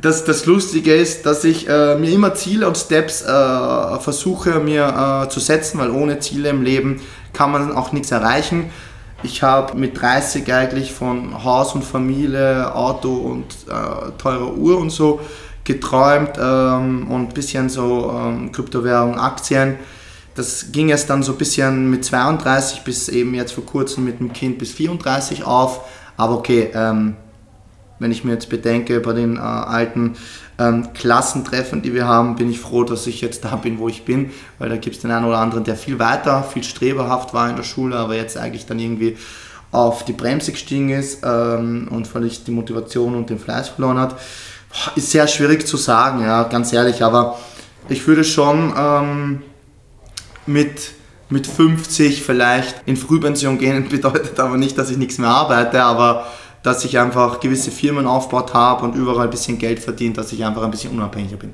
Das, 0.00 0.24
das 0.24 0.44
Lustige 0.46 0.94
ist, 0.94 1.24
dass 1.24 1.44
ich 1.44 1.68
äh, 1.68 1.94
mir 1.96 2.10
immer 2.10 2.34
Ziele 2.34 2.66
und 2.66 2.76
Steps 2.76 3.22
äh, 3.22 3.98
versuche 3.98 4.60
mir 4.60 5.24
äh, 5.24 5.28
zu 5.28 5.40
setzen, 5.40 5.78
weil 5.78 5.90
ohne 5.90 6.18
Ziele 6.18 6.50
im 6.50 6.62
Leben 6.62 7.00
kann 7.32 7.52
man 7.52 7.72
auch 7.72 7.92
nichts 7.92 8.10
erreichen. 8.10 8.70
Ich 9.22 9.42
habe 9.42 9.76
mit 9.76 10.00
30 10.00 10.52
eigentlich 10.52 10.92
von 10.92 11.42
Haus 11.44 11.74
und 11.74 11.84
Familie, 11.84 12.74
Auto 12.74 13.14
und 13.14 13.46
äh, 13.68 14.12
teurer 14.18 14.54
Uhr 14.54 14.78
und 14.78 14.90
so 14.90 15.20
geträumt 15.64 16.32
ähm, 16.38 17.10
und 17.10 17.28
ein 17.28 17.34
bisschen 17.34 17.68
so 17.68 18.14
ähm, 18.14 18.52
Kryptowährung, 18.52 19.18
Aktien. 19.18 19.76
Das 20.34 20.70
ging 20.70 20.90
erst 20.90 21.08
dann 21.08 21.22
so 21.22 21.32
ein 21.32 21.38
bisschen 21.38 21.90
mit 21.90 22.04
32 22.04 22.82
bis 22.82 23.08
eben 23.08 23.34
jetzt 23.34 23.52
vor 23.52 23.64
kurzem 23.64 24.04
mit 24.04 24.20
dem 24.20 24.32
Kind 24.32 24.58
bis 24.58 24.72
34 24.72 25.44
auf 25.44 25.80
aber 26.16 26.34
okay, 26.34 26.70
ähm, 26.74 27.16
wenn 27.98 28.10
ich 28.10 28.24
mir 28.24 28.32
jetzt 28.32 28.48
bedenke, 28.48 29.00
bei 29.00 29.12
den 29.12 29.36
äh, 29.36 29.40
alten 29.40 30.16
ähm, 30.58 30.92
Klassentreffen, 30.92 31.82
die 31.82 31.94
wir 31.94 32.06
haben, 32.06 32.36
bin 32.36 32.50
ich 32.50 32.60
froh, 32.60 32.84
dass 32.84 33.06
ich 33.06 33.20
jetzt 33.20 33.44
da 33.44 33.56
bin, 33.56 33.78
wo 33.78 33.88
ich 33.88 34.04
bin, 34.04 34.30
weil 34.58 34.68
da 34.68 34.76
gibt 34.76 34.96
es 34.96 35.02
den 35.02 35.10
einen 35.10 35.26
oder 35.26 35.38
anderen, 35.38 35.64
der 35.64 35.76
viel 35.76 35.98
weiter, 35.98 36.42
viel 36.42 36.62
streberhaft 36.62 37.34
war 37.34 37.48
in 37.48 37.56
der 37.56 37.62
Schule, 37.62 37.96
aber 37.96 38.14
jetzt 38.14 38.36
eigentlich 38.36 38.66
dann 38.66 38.78
irgendwie 38.78 39.16
auf 39.72 40.04
die 40.04 40.12
Bremse 40.12 40.52
gestiegen 40.52 40.90
ist 40.90 41.22
ähm, 41.24 41.88
und 41.90 42.06
völlig 42.06 42.44
die 42.44 42.50
Motivation 42.50 43.14
und 43.14 43.30
den 43.30 43.38
Fleiß 43.38 43.70
verloren 43.70 43.98
hat. 43.98 44.16
Ist 44.94 45.10
sehr 45.10 45.26
schwierig 45.26 45.66
zu 45.66 45.76
sagen, 45.76 46.22
ja, 46.22 46.44
ganz 46.44 46.72
ehrlich, 46.72 47.02
aber 47.02 47.38
ich 47.88 48.06
würde 48.06 48.24
schon 48.24 48.74
ähm, 48.76 49.42
mit 50.46 50.92
mit 51.28 51.46
50 51.46 52.22
vielleicht 52.22 52.82
in 52.86 52.96
Frühpension 52.96 53.58
gehen, 53.58 53.88
bedeutet 53.90 54.38
aber 54.38 54.56
nicht, 54.56 54.78
dass 54.78 54.90
ich 54.90 54.96
nichts 54.96 55.18
mehr 55.18 55.30
arbeite, 55.30 55.82
aber 55.82 56.26
dass 56.62 56.84
ich 56.84 56.98
einfach 56.98 57.40
gewisse 57.40 57.70
Firmen 57.70 58.06
aufgebaut 58.06 58.52
habe 58.52 58.84
und 58.84 58.96
überall 58.96 59.26
ein 59.26 59.30
bisschen 59.30 59.58
Geld 59.58 59.78
verdient, 59.78 60.18
dass 60.18 60.32
ich 60.32 60.44
einfach 60.44 60.62
ein 60.62 60.70
bisschen 60.70 60.92
unabhängiger 60.92 61.36
bin. 61.36 61.52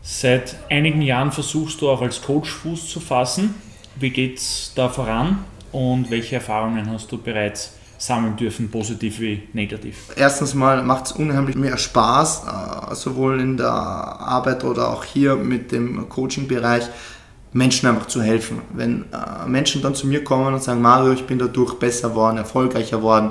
Seit 0.00 0.56
einigen 0.70 1.02
Jahren 1.02 1.32
versuchst 1.32 1.80
du 1.80 1.88
auch 1.88 2.02
als 2.02 2.20
Coach 2.20 2.50
Fuß 2.50 2.90
zu 2.90 3.00
fassen. 3.00 3.54
Wie 3.96 4.10
geht 4.10 4.38
es 4.38 4.72
da 4.74 4.88
voran 4.88 5.44
und 5.72 6.10
welche 6.10 6.36
Erfahrungen 6.36 6.90
hast 6.90 7.10
du 7.10 7.18
bereits 7.18 7.72
sammeln 7.96 8.36
dürfen, 8.36 8.70
positiv 8.70 9.20
wie 9.20 9.42
negativ? 9.52 9.96
Erstens 10.16 10.54
mal 10.54 10.82
macht 10.82 11.06
es 11.06 11.12
unheimlich 11.12 11.56
mehr 11.56 11.78
Spaß, 11.78 12.42
äh, 12.90 12.94
sowohl 12.94 13.40
in 13.40 13.56
der 13.56 13.72
Arbeit 13.72 14.64
oder 14.64 14.90
auch 14.90 15.04
hier 15.04 15.36
mit 15.36 15.72
dem 15.72 16.08
Coaching-Bereich, 16.08 16.84
Menschen 17.54 17.88
einfach 17.88 18.06
zu 18.06 18.20
helfen. 18.20 18.60
Wenn 18.74 19.04
äh, 19.12 19.48
Menschen 19.48 19.80
dann 19.80 19.94
zu 19.94 20.06
mir 20.06 20.22
kommen 20.22 20.52
und 20.52 20.62
sagen, 20.62 20.82
Mario, 20.82 21.12
ich 21.12 21.24
bin 21.24 21.38
dadurch 21.38 21.74
besser 21.74 22.10
geworden, 22.10 22.36
erfolgreicher 22.36 22.98
geworden, 22.98 23.30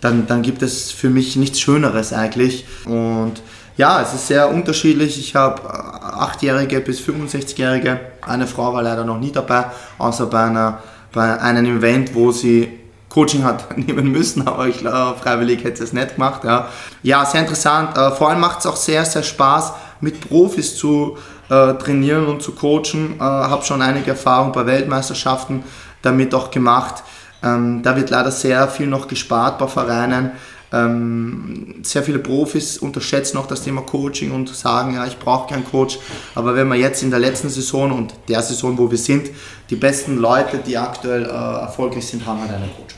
dann, 0.00 0.26
dann 0.26 0.42
gibt 0.42 0.62
es 0.62 0.92
für 0.92 1.10
mich 1.10 1.36
nichts 1.36 1.58
Schöneres 1.58 2.12
eigentlich. 2.12 2.66
Und 2.84 3.42
ja, 3.76 4.00
es 4.02 4.14
ist 4.14 4.28
sehr 4.28 4.50
unterschiedlich. 4.50 5.18
Ich 5.18 5.34
habe 5.34 5.62
8-Jährige 5.62 6.80
bis 6.80 7.00
65-Jährige. 7.00 8.00
Eine 8.20 8.46
Frau 8.46 8.72
war 8.74 8.82
leider 8.82 9.04
noch 9.04 9.18
nie 9.18 9.32
dabei, 9.32 9.66
außer 9.98 10.26
bei, 10.26 10.44
einer, 10.44 10.82
bei 11.12 11.40
einem 11.40 11.78
Event, 11.78 12.14
wo 12.14 12.30
sie 12.30 12.68
Coaching 13.08 13.42
hat 13.42 13.78
nehmen 13.78 14.12
müssen, 14.12 14.46
aber 14.46 14.68
ich 14.68 14.78
glaube, 14.78 15.18
freiwillig 15.18 15.64
hätte 15.64 15.82
es 15.82 15.94
nicht 15.94 16.16
gemacht. 16.16 16.44
Ja, 16.44 16.68
ja 17.02 17.24
sehr 17.24 17.40
interessant. 17.40 17.96
Äh, 17.96 18.10
vor 18.10 18.28
allem 18.28 18.40
macht 18.40 18.60
es 18.60 18.66
auch 18.66 18.76
sehr, 18.76 19.06
sehr 19.06 19.22
Spaß, 19.22 19.72
mit 20.02 20.28
Profis 20.28 20.76
zu 20.76 21.16
äh, 21.48 21.74
trainieren 21.74 22.26
und 22.26 22.42
zu 22.42 22.52
coachen. 22.52 23.16
Äh, 23.18 23.22
habe 23.22 23.64
schon 23.64 23.82
einige 23.82 24.10
Erfahrungen 24.10 24.52
bei 24.52 24.66
Weltmeisterschaften 24.66 25.64
damit 26.02 26.34
auch 26.34 26.50
gemacht. 26.50 27.02
Ähm, 27.42 27.82
da 27.82 27.96
wird 27.96 28.10
leider 28.10 28.30
sehr 28.30 28.68
viel 28.68 28.86
noch 28.86 29.08
gespart 29.08 29.58
bei 29.58 29.66
Vereinen. 29.66 30.32
Ähm, 30.72 31.76
sehr 31.82 32.02
viele 32.02 32.18
Profis 32.18 32.78
unterschätzen 32.78 33.38
auch 33.38 33.46
das 33.46 33.62
Thema 33.62 33.82
Coaching 33.82 34.32
und 34.32 34.48
sagen, 34.48 34.94
ja, 34.94 35.06
ich 35.06 35.18
brauche 35.18 35.52
keinen 35.52 35.64
Coach. 35.64 35.98
Aber 36.34 36.56
wenn 36.56 36.68
wir 36.68 36.76
jetzt 36.76 37.02
in 37.02 37.10
der 37.10 37.20
letzten 37.20 37.48
Saison 37.48 37.92
und 37.92 38.14
der 38.28 38.42
Saison, 38.42 38.76
wo 38.76 38.90
wir 38.90 38.98
sind, 38.98 39.30
die 39.70 39.76
besten 39.76 40.16
Leute, 40.16 40.58
die 40.58 40.76
aktuell 40.76 41.24
äh, 41.24 41.28
erfolgreich 41.28 42.06
sind, 42.06 42.26
haben 42.26 42.40
halt 42.40 42.50
einen 42.52 42.70
Coach. 42.76 42.96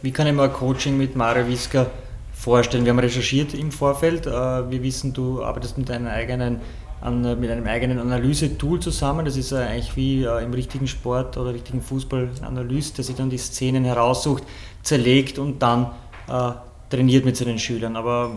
Wie 0.00 0.10
kann 0.10 0.26
ich 0.26 0.32
mir 0.32 0.48
Coaching 0.48 0.96
mit 0.96 1.16
Mario 1.16 1.46
Wiska 1.46 1.86
vorstellen? 2.32 2.84
Wir 2.84 2.90
haben 2.90 2.98
recherchiert 2.98 3.52
im 3.54 3.70
Vorfeld. 3.70 4.26
Äh, 4.26 4.30
wir 4.30 4.82
wissen, 4.82 5.12
du 5.12 5.44
arbeitest 5.44 5.76
mit 5.76 5.90
einem 5.90 6.06
eigenen, 6.06 6.60
mit 7.04 7.50
einem 7.50 7.66
eigenen 7.66 7.98
Analyse-Tool 7.98 8.80
zusammen. 8.80 9.24
Das 9.24 9.36
ist 9.36 9.52
eigentlich 9.52 9.96
wie 9.96 10.24
äh, 10.24 10.44
im 10.44 10.52
richtigen 10.54 10.86
Sport 10.86 11.36
oder 11.36 11.52
richtigen 11.52 11.82
Fußball 11.82 12.30
ein 12.40 12.44
Analyst, 12.44 12.98
der 12.98 13.04
sich 13.04 13.16
dann 13.16 13.30
die 13.30 13.38
Szenen 13.38 13.84
heraussucht, 13.84 14.44
zerlegt 14.82 15.38
und 15.38 15.60
dann 15.62 15.90
äh, 16.28 16.52
trainiert 16.90 17.24
mit 17.24 17.36
seinen 17.36 17.58
Schülern. 17.58 17.96
Aber 17.96 18.30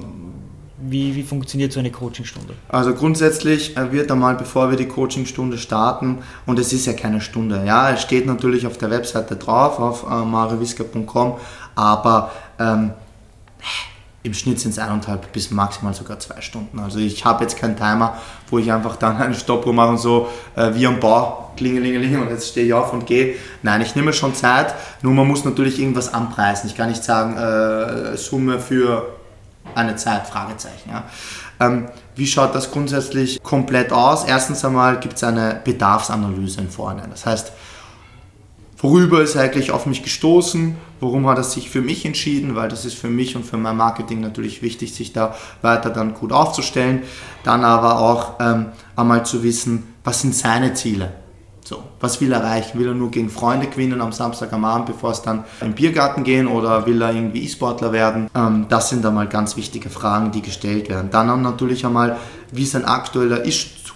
wie, 0.78 1.15
wie 1.15 1.23
funktioniert 1.23 1.71
so 1.71 1.80
eine 1.80 1.91
Coachingstunde? 1.91 2.54
Also 2.67 2.93
grundsätzlich 2.93 3.75
wird 3.91 4.12
einmal, 4.12 4.36
bevor 4.36 4.69
wir 4.69 4.78
die 4.78 4.88
Coachingstunde 4.88 5.58
starten, 5.58 6.19
und 6.45 6.60
es 6.60 6.73
ist 6.73 6.86
ja 6.86 6.93
keine 6.93 7.21
Stunde, 7.21 7.63
ja, 7.65 7.91
es 7.91 8.01
steht 8.01 8.25
natürlich 8.25 8.67
auf 8.67 8.78
der 8.78 8.89
Webseite 8.91 9.36
drauf, 9.36 9.80
auf 9.80 10.04
äh, 10.04 10.25
mariowiska.com, 10.25 11.36
aber 11.75 12.32
ähm, 12.60 12.91
im 14.25 14.33
Schnitt 14.33 14.59
sind 14.59 14.71
es 14.71 14.79
eineinhalb 14.79 15.31
bis 15.31 15.51
maximal 15.51 15.93
sogar 15.93 16.19
zwei 16.19 16.41
Stunden. 16.41 16.79
Also 16.79 16.99
ich 16.99 17.23
habe 17.23 17.43
jetzt 17.43 17.57
keinen 17.57 17.77
Timer, 17.77 18.17
wo 18.49 18.57
ich 18.57 18.71
einfach 18.71 18.95
dann 18.95 19.17
eine 19.17 19.35
Stoppuhr 19.35 19.73
mache 19.73 19.89
und 19.89 19.99
so 19.99 20.27
äh, 20.55 20.73
wie 20.73 20.88
am 20.88 20.99
Bau, 20.99 21.51
klingelingeling 21.55 22.19
und 22.19 22.29
jetzt 22.29 22.49
stehe 22.49 22.65
ich 22.65 22.73
auf 22.73 22.91
und 22.91 23.05
gehe. 23.05 23.35
Nein, 23.61 23.81
ich 23.81 23.95
nehme 23.95 24.13
schon 24.13 24.33
Zeit, 24.33 24.73
nur 25.01 25.13
man 25.13 25.27
muss 25.27 25.45
natürlich 25.45 25.79
irgendwas 25.79 26.13
anpreisen. 26.13 26.69
Ich 26.69 26.75
kann 26.75 26.89
nicht 26.89 27.03
sagen, 27.03 27.38
äh, 27.38 28.17
Summe 28.17 28.59
für 28.59 29.15
eine 29.75 29.95
Zeit, 29.95 30.27
Fragezeichen. 30.27 30.89
Ja. 30.89 31.03
Ähm, 31.59 31.88
wie 32.15 32.27
schaut 32.27 32.55
das 32.55 32.71
grundsätzlich 32.71 33.41
komplett 33.43 33.91
aus? 33.91 34.23
Erstens 34.25 34.63
einmal 34.65 34.99
gibt 34.99 35.15
es 35.15 35.23
eine 35.23 35.61
Bedarfsanalyse 35.63 36.61
in 36.61 36.69
vorne. 36.69 37.03
Das 37.09 37.25
heißt, 37.25 37.51
Worüber 38.85 39.23
ist 39.23 39.33
er 39.33 39.41
eigentlich 39.41 39.71
auf 39.71 39.87
mich 39.87 40.03
gestoßen? 40.03 40.75
Warum 40.99 41.25
hat 41.27 41.39
er 41.39 41.43
sich 41.43 41.71
für 41.71 41.81
mich 41.81 42.05
entschieden? 42.05 42.53
Weil 42.53 42.69
das 42.69 42.85
ist 42.85 42.93
für 42.93 43.07
mich 43.07 43.35
und 43.35 43.43
für 43.43 43.57
mein 43.57 43.75
Marketing 43.75 44.21
natürlich 44.21 44.61
wichtig, 44.61 44.93
sich 44.93 45.11
da 45.11 45.33
weiter 45.63 45.89
dann 45.89 46.13
gut 46.13 46.31
aufzustellen. 46.31 47.01
Dann 47.43 47.65
aber 47.65 47.99
auch 47.99 48.33
ähm, 48.39 48.67
einmal 48.95 49.25
zu 49.25 49.41
wissen, 49.41 49.95
was 50.03 50.21
sind 50.21 50.35
seine 50.35 50.75
Ziele? 50.75 51.13
So, 51.63 51.81
was 51.99 52.21
will 52.21 52.31
er 52.31 52.41
erreichen? 52.41 52.77
Will 52.77 52.89
er 52.89 52.93
nur 52.93 53.09
gegen 53.09 53.31
Freunde 53.31 53.65
gewinnen 53.65 54.01
am 54.01 54.11
Samstag 54.11 54.53
am 54.53 54.63
Abend, 54.65 54.85
bevor 54.85 55.09
es 55.09 55.23
dann 55.23 55.45
im 55.61 55.73
Biergarten 55.73 56.23
gehen 56.23 56.45
oder 56.45 56.85
will 56.85 57.01
er 57.01 57.11
irgendwie 57.11 57.43
E-Sportler 57.43 57.91
werden? 57.91 58.29
Ähm, 58.35 58.67
das 58.69 58.89
sind 58.89 59.03
einmal 59.03 59.27
ganz 59.27 59.57
wichtige 59.57 59.89
Fragen, 59.89 60.31
die 60.31 60.43
gestellt 60.43 60.89
werden. 60.89 61.09
Dann 61.09 61.41
natürlich 61.41 61.87
einmal, 61.87 62.17
wie 62.51 62.65
sein 62.65 62.85
aktueller 62.85 63.45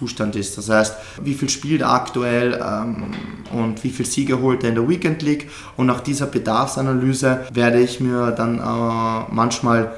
Ist-Zustand 0.00 0.36
ist. 0.36 0.56
Das 0.56 0.68
heißt, 0.68 0.96
wie 1.22 1.34
viel 1.34 1.48
spielt 1.48 1.82
er 1.82 1.90
aktuell 1.90 2.60
ähm, 2.62 3.12
und 3.52 3.82
wie 3.84 3.90
viel 3.90 4.06
Siege 4.06 4.40
holt 4.40 4.62
er 4.62 4.70
in 4.70 4.74
der 4.74 4.88
Weekend 4.88 5.22
League. 5.22 5.50
Und 5.76 5.86
nach 5.86 6.00
dieser 6.00 6.26
Bedarfsanalyse 6.26 7.46
werde 7.52 7.80
ich 7.80 8.00
mir 8.00 8.32
dann 8.32 8.58
äh, 8.58 9.32
manchmal 9.32 9.92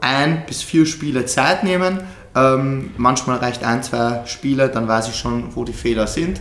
ein 0.00 0.44
bis 0.46 0.62
vier 0.62 0.86
Spiele 0.86 1.26
Zeit 1.26 1.64
nehmen. 1.64 2.00
Ähm, 2.34 2.90
manchmal 2.96 3.38
reicht 3.38 3.64
ein, 3.64 3.82
zwei 3.82 4.22
Spiele, 4.26 4.68
dann 4.68 4.86
weiß 4.86 5.08
ich 5.08 5.16
schon, 5.16 5.56
wo 5.56 5.64
die 5.64 5.72
Fehler 5.72 6.06
sind. 6.06 6.40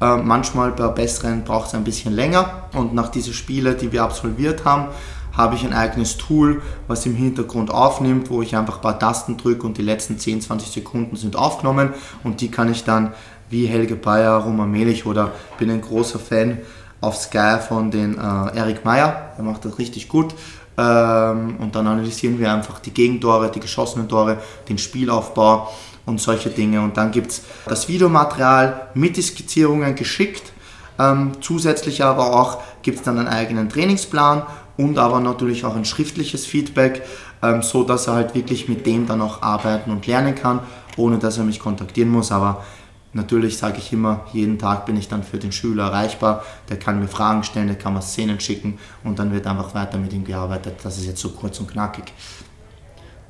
Äh, 0.00 0.16
manchmal 0.16 0.72
bei 0.72 0.88
besseren 0.88 1.44
braucht 1.44 1.68
es 1.68 1.74
ein 1.74 1.84
bisschen 1.84 2.12
länger 2.14 2.68
und 2.74 2.94
nach 2.94 3.08
diesen 3.08 3.32
Spielen, 3.32 3.76
die 3.78 3.92
wir 3.92 4.02
absolviert 4.02 4.64
haben, 4.64 4.88
habe 5.36 5.54
ich 5.54 5.64
ein 5.64 5.72
eigenes 5.72 6.16
Tool, 6.16 6.62
was 6.88 7.06
im 7.06 7.14
Hintergrund 7.14 7.70
aufnimmt, 7.70 8.30
wo 8.30 8.42
ich 8.42 8.56
einfach 8.56 8.76
ein 8.76 8.82
paar 8.82 8.98
Tasten 8.98 9.36
drücke 9.36 9.66
und 9.66 9.78
die 9.78 9.82
letzten 9.82 10.18
10, 10.18 10.40
20 10.40 10.70
Sekunden 10.70 11.16
sind 11.16 11.36
aufgenommen 11.36 11.90
und 12.24 12.40
die 12.40 12.50
kann 12.50 12.70
ich 12.70 12.84
dann 12.84 13.12
wie 13.50 13.66
Helge 13.66 13.96
Bayer, 13.96 14.38
Roman 14.38 14.70
Melich 14.70 15.06
oder 15.06 15.32
bin 15.58 15.70
ein 15.70 15.80
großer 15.80 16.18
Fan 16.18 16.58
auf 17.00 17.16
Sky 17.16 17.58
von 17.66 17.90
den 17.90 18.14
äh, 18.14 18.56
Erik 18.56 18.84
Meyer, 18.84 19.32
der 19.36 19.44
macht 19.44 19.64
das 19.64 19.78
richtig 19.78 20.08
gut. 20.08 20.34
Ähm, 20.78 21.56
und 21.58 21.74
dann 21.74 21.86
analysieren 21.86 22.38
wir 22.38 22.52
einfach 22.52 22.80
die 22.80 22.92
Gegentore, 22.92 23.50
die 23.50 23.60
geschossenen 23.60 24.08
Tore, 24.08 24.38
den 24.68 24.78
Spielaufbau 24.78 25.70
und 26.04 26.20
solche 26.20 26.50
Dinge. 26.50 26.80
Und 26.80 26.96
dann 26.96 27.10
gibt 27.12 27.30
es 27.30 27.42
das 27.66 27.88
Videomaterial 27.88 28.88
mit 28.94 29.16
die 29.16 29.22
Skizzierungen 29.22 29.94
geschickt. 29.94 30.52
Ähm, 30.98 31.32
zusätzlich 31.40 32.02
aber 32.02 32.34
auch 32.34 32.62
gibt 32.82 32.98
es 32.98 33.04
dann 33.04 33.18
einen 33.18 33.28
eigenen 33.28 33.68
Trainingsplan 33.68 34.42
und 34.76 34.98
aber 34.98 35.20
natürlich 35.20 35.64
auch 35.64 35.76
ein 35.76 35.84
schriftliches 35.84 36.46
Feedback, 36.46 37.02
ähm, 37.42 37.62
so 37.62 37.82
dass 37.84 38.06
er 38.06 38.14
halt 38.14 38.34
wirklich 38.34 38.68
mit 38.68 38.86
dem 38.86 39.06
dann 39.06 39.20
auch 39.20 39.42
arbeiten 39.42 39.90
und 39.90 40.06
lernen 40.06 40.34
kann, 40.34 40.60
ohne 40.96 41.18
dass 41.18 41.38
er 41.38 41.44
mich 41.44 41.60
kontaktieren 41.60 42.10
muss. 42.10 42.32
Aber 42.32 42.64
natürlich 43.12 43.58
sage 43.58 43.78
ich 43.78 43.92
immer, 43.92 44.26
jeden 44.32 44.58
Tag 44.58 44.86
bin 44.86 44.96
ich 44.96 45.08
dann 45.08 45.22
für 45.22 45.38
den 45.38 45.52
Schüler 45.52 45.84
erreichbar. 45.84 46.44
Der 46.68 46.78
kann 46.78 47.00
mir 47.00 47.08
Fragen 47.08 47.42
stellen, 47.42 47.68
der 47.68 47.78
kann 47.78 47.94
mir 47.94 48.02
Szenen 48.02 48.40
schicken 48.40 48.78
und 49.04 49.18
dann 49.18 49.32
wird 49.32 49.46
einfach 49.46 49.74
weiter 49.74 49.98
mit 49.98 50.12
ihm 50.12 50.24
gearbeitet. 50.24 50.76
Das 50.82 50.98
ist 50.98 51.06
jetzt 51.06 51.20
so 51.20 51.30
kurz 51.30 51.58
und 51.60 51.70
knackig. 51.70 52.12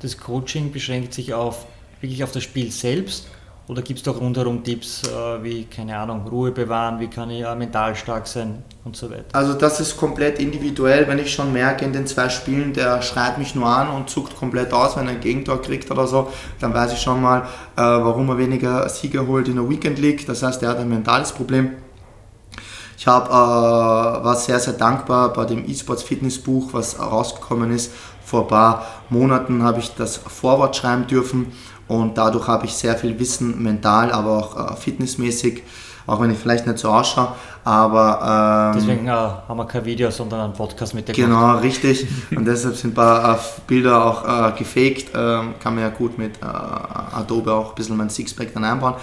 Das 0.01 0.17
Coaching 0.17 0.71
beschränkt 0.71 1.13
sich 1.13 1.33
auf 1.33 1.65
wirklich 2.01 2.23
auf 2.23 2.31
das 2.31 2.43
Spiel 2.43 2.71
selbst? 2.71 3.27
Oder 3.69 3.81
gibt 3.81 3.99
es 3.99 4.03
da 4.03 4.11
rundherum 4.11 4.63
Tipps 4.63 5.01
äh, 5.03 5.43
wie, 5.43 5.65
keine 5.65 5.97
Ahnung, 5.97 6.25
Ruhe 6.29 6.51
bewahren, 6.51 7.01
wie 7.01 7.07
kann 7.07 7.29
ich 7.29 7.43
äh, 7.43 7.53
mental 7.53 7.97
stark 7.97 8.25
sein 8.25 8.63
und 8.85 8.95
so 8.95 9.09
weiter? 9.09 9.25
Also 9.33 9.55
das 9.55 9.81
ist 9.81 9.97
komplett 9.97 10.39
individuell, 10.39 11.05
wenn 11.09 11.19
ich 11.19 11.33
schon 11.33 11.51
merke 11.51 11.83
in 11.83 11.91
den 11.91 12.07
zwei 12.07 12.29
Spielen, 12.29 12.71
der 12.71 13.01
schreit 13.01 13.37
mich 13.37 13.55
nur 13.55 13.67
an 13.67 13.89
und 13.89 14.09
zuckt 14.09 14.37
komplett 14.37 14.71
aus, 14.71 14.95
wenn 14.95 15.07
er 15.07 15.15
ein 15.15 15.19
Gegentor 15.19 15.61
kriegt 15.61 15.91
oder 15.91 16.07
so, 16.07 16.31
dann 16.61 16.73
weiß 16.73 16.93
ich 16.93 17.01
schon 17.01 17.21
mal, 17.21 17.41
äh, 17.41 17.81
warum 17.81 18.29
er 18.29 18.37
weniger 18.37 18.87
Siege 18.87 19.27
holt 19.27 19.49
in 19.49 19.55
der 19.55 19.69
Weekend 19.69 19.99
League. 19.99 20.25
Das 20.25 20.43
heißt, 20.43 20.63
er 20.63 20.69
hat 20.69 20.77
ein 20.77 20.87
mentales 20.87 21.33
Problem. 21.33 21.71
Ich 22.97 23.05
hab, 23.05 23.27
äh, 23.27 23.31
war 23.31 24.35
sehr, 24.37 24.61
sehr 24.61 24.73
dankbar 24.73 25.33
bei 25.33 25.43
dem 25.43 25.65
eSports 25.65 26.03
Fitness 26.03 26.41
Buch, 26.41 26.69
was 26.71 26.97
rausgekommen 26.97 27.71
ist. 27.71 27.91
Vor 28.23 28.43
ein 28.43 28.47
paar 28.47 28.87
Monaten 29.09 29.61
habe 29.61 29.79
ich 29.79 29.93
das 29.93 30.15
Vorwort 30.17 30.75
schreiben 30.75 31.05
dürfen 31.07 31.51
und 31.87 32.17
dadurch 32.17 32.47
habe 32.47 32.65
ich 32.65 32.73
sehr 32.73 32.95
viel 32.95 33.17
Wissen 33.19 33.61
mental, 33.61 34.11
aber 34.11 34.31
auch 34.37 34.71
äh, 34.71 34.75
fitnessmäßig, 34.75 35.63
auch 36.05 36.19
wenn 36.21 36.31
ich 36.31 36.37
vielleicht 36.37 36.65
nicht 36.67 36.79
so 36.79 36.89
ausschaue. 36.89 37.29
Aber, 37.63 38.71
ähm, 38.73 38.79
Deswegen 38.79 39.07
äh, 39.07 39.11
haben 39.11 39.57
wir 39.57 39.65
kein 39.65 39.83
Video, 39.83 40.09
sondern 40.09 40.39
einen 40.39 40.53
Podcast 40.53 40.93
mit 40.93 41.05
der 41.05 41.13
Genau, 41.13 41.47
gemacht. 41.47 41.63
richtig. 41.63 42.07
Und 42.33 42.45
deshalb 42.45 42.77
sind 42.77 42.91
ein 42.91 42.93
paar 42.93 43.33
äh, 43.33 43.37
Bilder 43.67 44.05
auch 44.05 44.23
äh, 44.23 44.57
gefaked. 44.57 45.11
Ähm, 45.13 45.55
kann 45.61 45.75
man 45.75 45.83
ja 45.83 45.89
gut 45.89 46.17
mit 46.17 46.37
äh, 46.37 46.45
Adobe 46.45 47.51
auch 47.53 47.71
ein 47.71 47.75
bisschen 47.75 47.97
mein 47.97 48.09
Sixpack 48.09 48.53
dann 48.53 48.63
einbauen. 48.63 48.93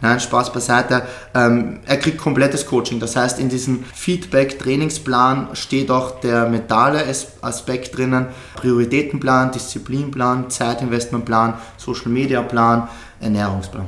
Nein, 0.00 0.18
Spaß 0.20 0.54
beiseite. 0.54 1.02
Ähm, 1.34 1.80
er 1.84 1.98
kriegt 1.98 2.16
komplettes 2.16 2.64
Coaching. 2.66 2.98
Das 2.98 3.14
heißt, 3.14 3.38
in 3.38 3.50
diesem 3.50 3.84
Feedback-Trainingsplan 3.92 5.48
steht 5.52 5.90
auch 5.90 6.20
der 6.20 6.48
mentale 6.48 7.04
Aspekt 7.42 7.96
drinnen. 7.96 8.28
Prioritätenplan, 8.56 9.52
Disziplinplan, 9.52 10.48
Zeitinvestmentplan, 10.48 11.54
Social-Media-Plan, 11.84 12.88
Ernährungsplan. 13.20 13.86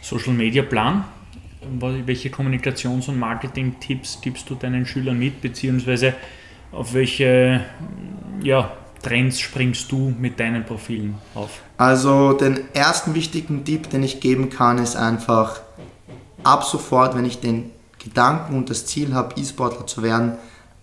Social-Media-Plan? 0.00 1.04
welche 1.80 2.28
Kommunikations- 2.28 3.08
und 3.08 3.18
Marketing-Tipps 3.18 4.20
gibst 4.20 4.50
du 4.50 4.54
deinen 4.54 4.84
Schülern 4.86 5.18
mit, 5.18 5.40
beziehungsweise 5.40 6.14
auf 6.72 6.94
welche 6.94 7.60
ja, 8.42 8.72
Trends 9.02 9.40
springst 9.40 9.90
du 9.92 10.14
mit 10.18 10.40
deinen 10.40 10.64
Profilen 10.64 11.14
auf? 11.34 11.60
Also 11.76 12.32
den 12.32 12.60
ersten 12.74 13.14
wichtigen 13.14 13.64
Tipp, 13.64 13.90
den 13.90 14.02
ich 14.02 14.20
geben 14.20 14.50
kann, 14.50 14.78
ist 14.78 14.96
einfach 14.96 15.60
ab 16.42 16.64
sofort, 16.64 17.16
wenn 17.16 17.24
ich 17.24 17.40
den 17.40 17.70
Gedanken 18.02 18.56
und 18.56 18.70
das 18.70 18.86
Ziel 18.86 19.14
habe, 19.14 19.40
E-Sportler 19.40 19.86
zu 19.86 20.02
werden, 20.02 20.32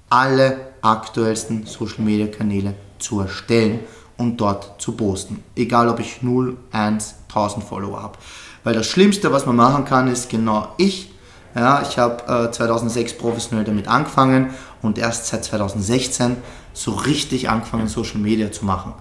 alle 0.10 0.70
aktuellsten 0.82 1.66
Social-Media-Kanäle 1.66 2.74
zu 3.00 3.20
erstellen 3.20 3.80
und 4.20 4.38
dort 4.38 4.80
zu 4.80 4.92
posten. 4.92 5.44
Egal 5.56 5.88
ob 5.88 6.00
ich 6.00 6.22
0, 6.22 6.56
1, 6.72 7.16
1000 7.30 7.64
Follower 7.64 8.04
habe. 8.04 8.18
Weil 8.64 8.76
das 8.76 8.86
Schlimmste, 8.86 9.32
was 9.32 9.46
man 9.46 9.56
machen 9.56 9.86
kann, 9.86 10.08
ist 10.08 10.30
genau 10.30 10.68
ich. 10.78 11.12
Ja, 11.56 11.82
ich 11.82 11.98
habe 11.98 12.48
äh, 12.48 12.52
2006 12.52 13.18
professionell 13.18 13.66
damit 13.66 13.88
angefangen 13.88 14.52
und 14.82 14.98
erst 14.98 15.28
seit 15.28 15.44
2016 15.44 16.38
so 16.74 16.92
richtig 16.92 17.50
angefangen, 17.50 17.88
Social 17.88 18.20
Media 18.20 18.52
zu 18.52 18.66
machen. 18.66 18.94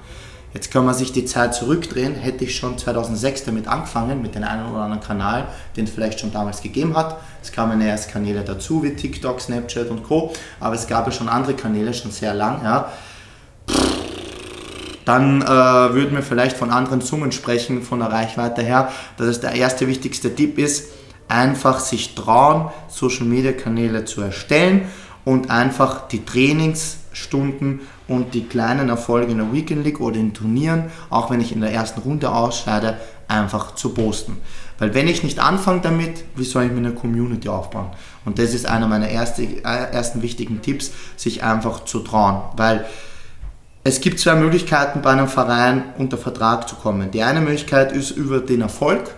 Jetzt 0.54 0.70
kann 0.70 0.86
man 0.86 0.94
sich 0.94 1.12
die 1.12 1.26
Zeit 1.26 1.54
zurückdrehen, 1.54 2.14
hätte 2.14 2.44
ich 2.44 2.56
schon 2.56 2.78
2006 2.78 3.44
damit 3.44 3.68
angefangen, 3.68 4.22
mit 4.22 4.34
dem 4.34 4.44
einen 4.44 4.70
oder 4.70 4.82
anderen 4.82 5.02
Kanal, 5.02 5.48
den 5.76 5.84
es 5.84 5.90
vielleicht 5.90 6.20
schon 6.20 6.32
damals 6.32 6.62
gegeben 6.62 6.96
hat. 6.96 7.18
Es 7.42 7.52
kamen 7.52 7.80
erst 7.82 8.10
Kanäle 8.10 8.42
dazu, 8.44 8.82
wie 8.82 8.94
TikTok, 8.94 9.40
Snapchat 9.40 9.90
und 9.90 10.04
Co. 10.04 10.32
Aber 10.58 10.74
es 10.74 10.86
gab 10.86 11.04
ja 11.06 11.12
schon 11.12 11.28
andere 11.28 11.54
Kanäle, 11.54 11.92
schon 11.92 12.12
sehr 12.12 12.32
lang. 12.32 12.62
Ja. 12.64 12.90
Dann 15.09 15.40
äh, 15.40 15.46
würden 15.46 16.16
wir 16.16 16.22
vielleicht 16.22 16.59
von 16.59 16.68
anderen 16.68 17.00
Summen 17.00 17.32
sprechen, 17.32 17.80
von 17.80 18.00
der 18.00 18.12
Reichweite 18.12 18.61
her, 18.61 18.92
dass 19.16 19.28
es 19.28 19.40
der 19.40 19.54
erste 19.54 19.86
wichtigste 19.86 20.34
Tipp 20.34 20.59
ist, 20.59 20.90
einfach 21.28 21.80
sich 21.80 22.14
trauen, 22.14 22.70
Social 22.88 23.24
Media 23.24 23.52
Kanäle 23.52 24.04
zu 24.04 24.20
erstellen 24.20 24.82
und 25.24 25.50
einfach 25.50 26.09
die 26.09 26.26
Trainingsstunden 26.26 27.80
und 28.06 28.34
die 28.34 28.44
kleinen 28.44 28.90
Erfolge 28.90 29.32
in 29.32 29.38
der 29.38 29.50
Weekend 29.50 29.82
League 29.82 30.02
oder 30.02 30.16
in 30.16 30.34
Turnieren, 30.34 30.90
auch 31.09 31.30
wenn 31.30 31.40
ich 31.40 31.52
in 31.52 31.62
der 31.62 31.72
ersten 31.72 32.02
Runde 32.02 32.30
ausscheide, 32.30 32.98
einfach 33.28 33.76
zu 33.76 33.94
posten. 33.94 34.36
Weil 34.78 34.92
wenn 34.92 35.09
ich 35.09 35.22
nicht 35.22 35.38
anfange 35.38 35.80
damit, 35.80 36.22
wie 36.36 36.44
soll 36.44 36.64
ich 36.64 36.70
mir 36.70 36.78
eine 36.80 36.92
Community 36.92 37.48
aufbauen? 37.48 37.92
Und 38.26 38.38
das 38.38 38.52
ist 38.52 38.66
einer 38.66 38.88
meiner 38.88 39.09
erste, 39.09 39.42
äh, 39.42 39.62
ersten 39.62 40.20
wichtigen 40.20 40.61
Tipps, 40.61 40.90
sich 41.16 41.42
einfach 41.42 41.86
zu 41.86 42.00
trauen. 42.00 42.42
Weil 42.59 42.84
es 43.84 44.00
gibt 44.00 44.20
zwei 44.20 44.34
Möglichkeiten 44.34 45.02
bei 45.02 45.10
einem 45.10 45.28
Verein 45.28 45.94
unter 45.98 46.18
Vertrag 46.18 46.68
zu 46.68 46.76
kommen. 46.76 47.10
Die 47.10 47.22
eine 47.22 47.40
Möglichkeit 47.40 47.92
ist 47.92 48.10
über 48.10 48.40
den 48.40 48.60
Erfolg. 48.60 49.14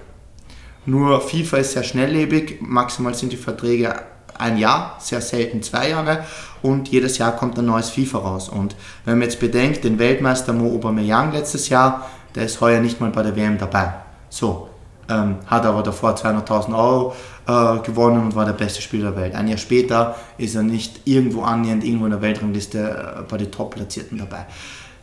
Nur 0.86 1.20
FIFA 1.20 1.58
ist 1.58 1.72
sehr 1.72 1.82
schnelllebig, 1.82 2.58
maximal 2.60 3.14
sind 3.14 3.32
die 3.32 3.36
Verträge 3.36 3.94
ein 4.38 4.56
Jahr, 4.56 4.96
sehr 4.98 5.20
selten 5.20 5.62
zwei 5.62 5.90
Jahre 5.90 6.24
und 6.62 6.88
jedes 6.88 7.18
Jahr 7.18 7.32
kommt 7.32 7.58
ein 7.58 7.66
neues 7.66 7.90
FIFA 7.90 8.18
raus. 8.18 8.48
Und 8.48 8.74
wenn 9.04 9.18
man 9.18 9.28
jetzt 9.28 9.40
bedenkt, 9.40 9.84
den 9.84 9.98
Weltmeister 9.98 10.52
Mo 10.52 10.74
Aubameyang 10.74 11.32
letztes 11.32 11.68
Jahr, 11.68 12.06
der 12.34 12.44
ist 12.44 12.60
heuer 12.60 12.80
nicht 12.80 13.00
mal 13.00 13.10
bei 13.10 13.22
der 13.22 13.36
WM 13.36 13.58
dabei. 13.58 13.92
So, 14.30 14.68
ähm, 15.08 15.36
hat 15.46 15.66
aber 15.66 15.82
davor 15.82 16.14
200.000 16.14 16.76
Euro 16.76 17.14
äh, 17.50 17.82
gewonnen 17.82 18.22
und 18.22 18.34
war 18.34 18.44
der 18.44 18.52
beste 18.52 18.80
Spieler 18.80 19.10
der 19.10 19.20
Welt. 19.20 19.34
Ein 19.34 19.48
Jahr 19.48 19.58
später 19.58 20.16
ist 20.38 20.54
er 20.54 20.62
nicht 20.62 21.00
irgendwo 21.04 21.42
annähernd 21.42 21.84
irgendwo 21.84 22.04
in 22.04 22.12
der 22.12 22.22
Weltrangliste 22.22 22.78
äh, 22.78 23.22
bei 23.28 23.36
den 23.38 23.50
Top-Platzierten 23.50 24.18
dabei. 24.18 24.46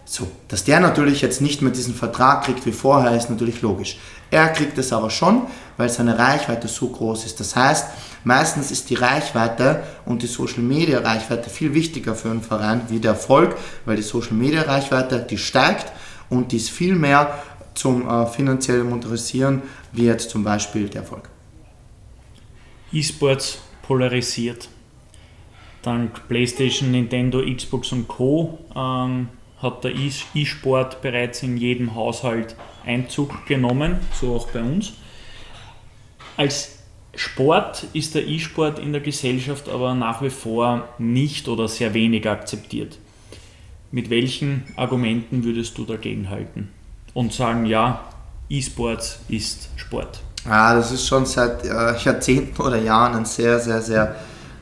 So, 0.06 0.26
dass 0.48 0.64
der 0.64 0.80
natürlich 0.80 1.22
jetzt 1.22 1.42
nicht 1.42 1.62
mehr 1.62 1.74
diesen 1.74 1.94
Vertrag 1.94 2.46
kriegt 2.46 2.66
wie 2.66 2.72
vorher, 2.72 3.14
ist 3.14 3.30
natürlich 3.30 3.62
logisch. 3.62 3.98
Er 4.32 4.48
kriegt 4.48 4.78
es 4.78 4.94
aber 4.94 5.10
schon, 5.10 5.42
weil 5.76 5.90
seine 5.90 6.18
Reichweite 6.18 6.70
so 6.70 6.88
groß 6.88 7.26
ist. 7.26 7.42
Das 7.42 7.58
heißt, 7.58 7.88
meistens 8.24 8.72
ist 8.72 8.90
die 8.90 8.96
Reichweite 8.96 9.84
und 10.06 10.22
die 10.22 10.28
Social 10.28 10.64
Media 10.64 11.00
Reichweite 11.00 11.50
viel 11.50 11.74
wichtiger 11.74 12.16
für 12.16 12.30
einen 12.30 12.42
Verein 12.42 12.84
wie 12.88 13.00
der 13.00 13.12
Erfolg, 13.12 13.58
weil 13.84 13.98
die 13.98 14.02
Social 14.02 14.34
Media 14.34 14.62
Reichweite, 14.62 15.20
die 15.30 15.38
steigt 15.38 15.92
und 16.30 16.54
die 16.54 16.58
ist 16.58 16.70
viel 16.70 16.96
mehr 16.96 17.40
zum 17.74 18.08
äh, 18.08 18.26
finanziellen 18.28 18.90
Motorisieren 18.90 19.62
wie 19.92 20.06
jetzt 20.06 20.30
zum 20.30 20.46
Beispiel 20.46 20.88
der 20.88 21.02
Erfolg. 21.02 21.30
E-Sports 22.92 23.62
polarisiert. 23.82 24.70
Dank 25.82 26.28
PlayStation, 26.28 26.92
Nintendo, 26.92 27.42
Xbox 27.42 27.92
und 27.92 28.08
Co. 28.08 28.60
Ähm, 28.76 29.30
hat 29.62 29.84
der 29.84 29.94
E-Sport 29.96 31.02
bereits 31.02 31.44
in 31.44 31.58
jedem 31.58 31.96
Haushalt 31.96 32.56
Einzug 32.86 33.46
genommen, 33.46 33.98
so 34.14 34.36
auch 34.36 34.48
bei 34.50 34.62
uns. 34.62 34.94
Als 36.38 36.80
Sport 37.16 37.88
ist 37.94 38.14
der 38.16 38.28
E-Sport 38.28 38.80
in 38.80 38.92
der 38.92 39.02
Gesellschaft 39.02 39.68
aber 39.68 39.96
nach 39.96 40.22
wie 40.22 40.30
vor 40.30 40.88
nicht 41.00 41.48
oder 41.48 41.68
sehr 41.68 41.94
wenig 41.94 42.30
akzeptiert. 42.30 43.00
Mit 43.92 44.10
welchen 44.10 44.64
Argumenten 44.76 45.44
würdest 45.44 45.78
du 45.78 45.86
dagegen 45.86 46.30
halten 46.30 46.70
und 47.14 47.34
sagen, 47.34 47.66
ja, 47.66 48.08
E-Sports 48.50 49.22
ist 49.30 49.72
Sport? 49.78 50.22
Ja, 50.48 50.74
das 50.74 50.92
ist 50.92 51.06
schon 51.06 51.26
seit 51.26 51.66
äh, 51.66 51.98
Jahrzehnten 51.98 52.62
oder 52.62 52.78
Jahren 52.78 53.16
ein 53.16 53.26
sehr, 53.26 53.60
sehr, 53.60 53.82
sehr 53.82 54.16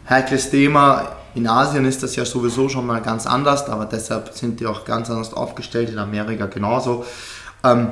heikles 0.10 0.50
Thema. 0.50 1.10
In 1.36 1.48
Asien 1.48 1.86
ist 1.86 2.02
das 2.02 2.16
ja 2.16 2.26
sowieso 2.26 2.70
schon 2.70 2.88
mal 2.88 3.02
ganz 3.02 3.28
anders, 3.28 3.70
aber 3.70 3.86
deshalb 3.86 4.34
sind 4.34 4.60
die 4.60 4.66
auch 4.66 4.84
ganz 4.84 5.10
anders 5.12 5.34
aufgestellt, 5.34 5.90
in 5.90 6.00
Amerika 6.00 6.48
genauso. 6.48 7.06
Ähm, 7.64 7.90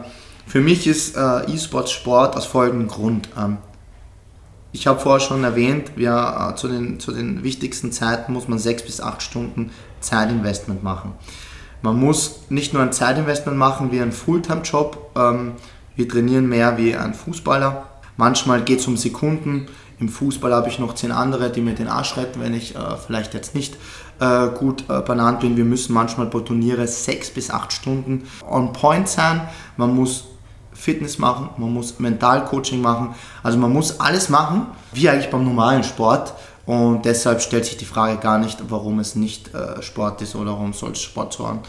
für 0.47 0.61
mich 0.61 0.87
ist 0.87 1.15
äh, 1.15 1.51
E-Sports 1.51 1.91
Sport 1.91 2.35
aus 2.35 2.45
folgendem 2.45 2.87
Grund. 2.87 3.29
Ähm, 3.37 3.57
ich 4.71 4.87
habe 4.87 4.99
vorher 4.99 5.19
schon 5.19 5.43
erwähnt, 5.43 5.91
wir, 5.95 6.51
äh, 6.51 6.55
zu, 6.55 6.67
den, 6.67 6.99
zu 6.99 7.11
den 7.11 7.43
wichtigsten 7.43 7.91
Zeiten 7.91 8.33
muss 8.33 8.47
man 8.47 8.57
sechs 8.57 8.81
bis 8.81 9.01
acht 9.01 9.21
Stunden 9.21 9.69
Zeitinvestment 9.99 10.81
machen. 10.83 11.13
Man 11.83 11.99
muss 11.99 12.39
nicht 12.49 12.73
nur 12.73 12.81
ein 12.81 12.91
Zeitinvestment 12.91 13.57
machen 13.57 13.91
wie 13.91 14.01
ein 14.01 14.11
Fulltime-Job. 14.11 15.11
Ähm, 15.15 15.51
wir 15.95 16.07
trainieren 16.07 16.47
mehr 16.47 16.77
wie 16.77 16.95
ein 16.95 17.13
Fußballer. 17.13 17.85
Manchmal 18.17 18.61
geht 18.63 18.79
es 18.79 18.87
um 18.87 18.97
Sekunden. 18.97 19.67
Im 19.99 20.09
Fußball 20.09 20.53
habe 20.53 20.69
ich 20.69 20.79
noch 20.79 20.95
zehn 20.95 21.11
andere, 21.11 21.49
die 21.49 21.61
mir 21.61 21.75
den 21.75 21.87
Arsch 21.87 22.17
retten, 22.17 22.41
wenn 22.41 22.53
ich 22.53 22.75
äh, 22.75 22.79
vielleicht 23.05 23.33
jetzt 23.33 23.55
nicht 23.55 23.77
äh, 24.19 24.47
gut 24.47 24.85
äh, 24.89 25.01
benannt 25.01 25.39
bin. 25.39 25.55
Wir 25.55 25.65
müssen 25.65 25.93
manchmal 25.93 26.27
pro 26.27 26.39
Turniere 26.39 26.87
sechs 26.87 27.29
bis 27.29 27.49
acht 27.51 27.71
Stunden 27.71 28.27
on 28.47 28.73
point 28.73 29.07
sein. 29.07 29.41
Man 29.77 29.95
muss 29.95 30.25
Fitness 30.73 31.19
machen, 31.19 31.49
man 31.57 31.73
muss 31.73 31.99
Mentalcoaching 31.99 32.81
machen. 32.81 33.15
Also 33.43 33.57
man 33.57 33.71
muss 33.71 33.99
alles 33.99 34.29
machen, 34.29 34.67
wie 34.91 35.09
eigentlich 35.09 35.29
beim 35.29 35.45
normalen 35.45 35.83
Sport. 35.83 36.33
Und 36.65 37.05
deshalb 37.05 37.41
stellt 37.41 37.65
sich 37.65 37.77
die 37.77 37.85
Frage 37.85 38.17
gar 38.17 38.39
nicht, 38.39 38.57
warum 38.69 38.99
es 38.99 39.15
nicht 39.15 39.53
äh, 39.53 39.81
Sport 39.81 40.21
ist 40.21 40.35
oder 40.35 40.51
warum 40.51 40.73
soll 40.73 40.91
es 40.91 41.01
Sport 41.01 41.33
sein 41.33 41.59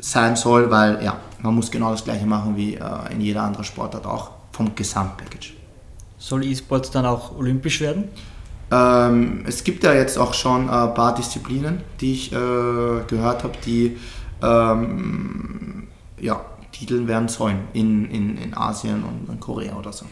soll, 0.00 0.70
weil 0.70 1.02
ja, 1.02 1.18
man 1.42 1.54
muss 1.54 1.70
genau 1.70 1.90
das 1.90 2.04
gleiche 2.04 2.26
machen 2.26 2.56
wie 2.56 2.74
äh, 2.74 3.12
in 3.12 3.20
jeder 3.20 3.42
anderen 3.42 3.64
Sportart 3.64 4.06
auch 4.06 4.30
vom 4.52 4.74
Gesamtpackage. 4.74 5.54
Soll 6.18 6.44
E-Sports 6.44 6.90
dann 6.90 7.06
auch 7.06 7.36
olympisch 7.36 7.80
werden? 7.80 8.08
Ähm, 8.70 9.44
es 9.46 9.64
gibt 9.64 9.84
ja 9.84 9.94
jetzt 9.94 10.18
auch 10.18 10.34
schon 10.34 10.68
ein 10.68 10.90
äh, 10.90 10.94
paar 10.94 11.14
Disziplinen, 11.14 11.80
die 12.00 12.12
ich 12.12 12.32
äh, 12.32 12.34
gehört 12.34 13.44
habe, 13.44 13.54
die 13.64 13.96
ähm, 14.42 15.88
ja, 16.20 16.40
Titeln 16.72 17.08
werden 17.08 17.28
sollen 17.28 17.60
in, 17.72 18.10
in, 18.10 18.36
in 18.36 18.56
Asien 18.56 19.04
und 19.04 19.32
in 19.32 19.40
Korea 19.40 19.76
oder 19.76 19.92
so. 19.92 20.04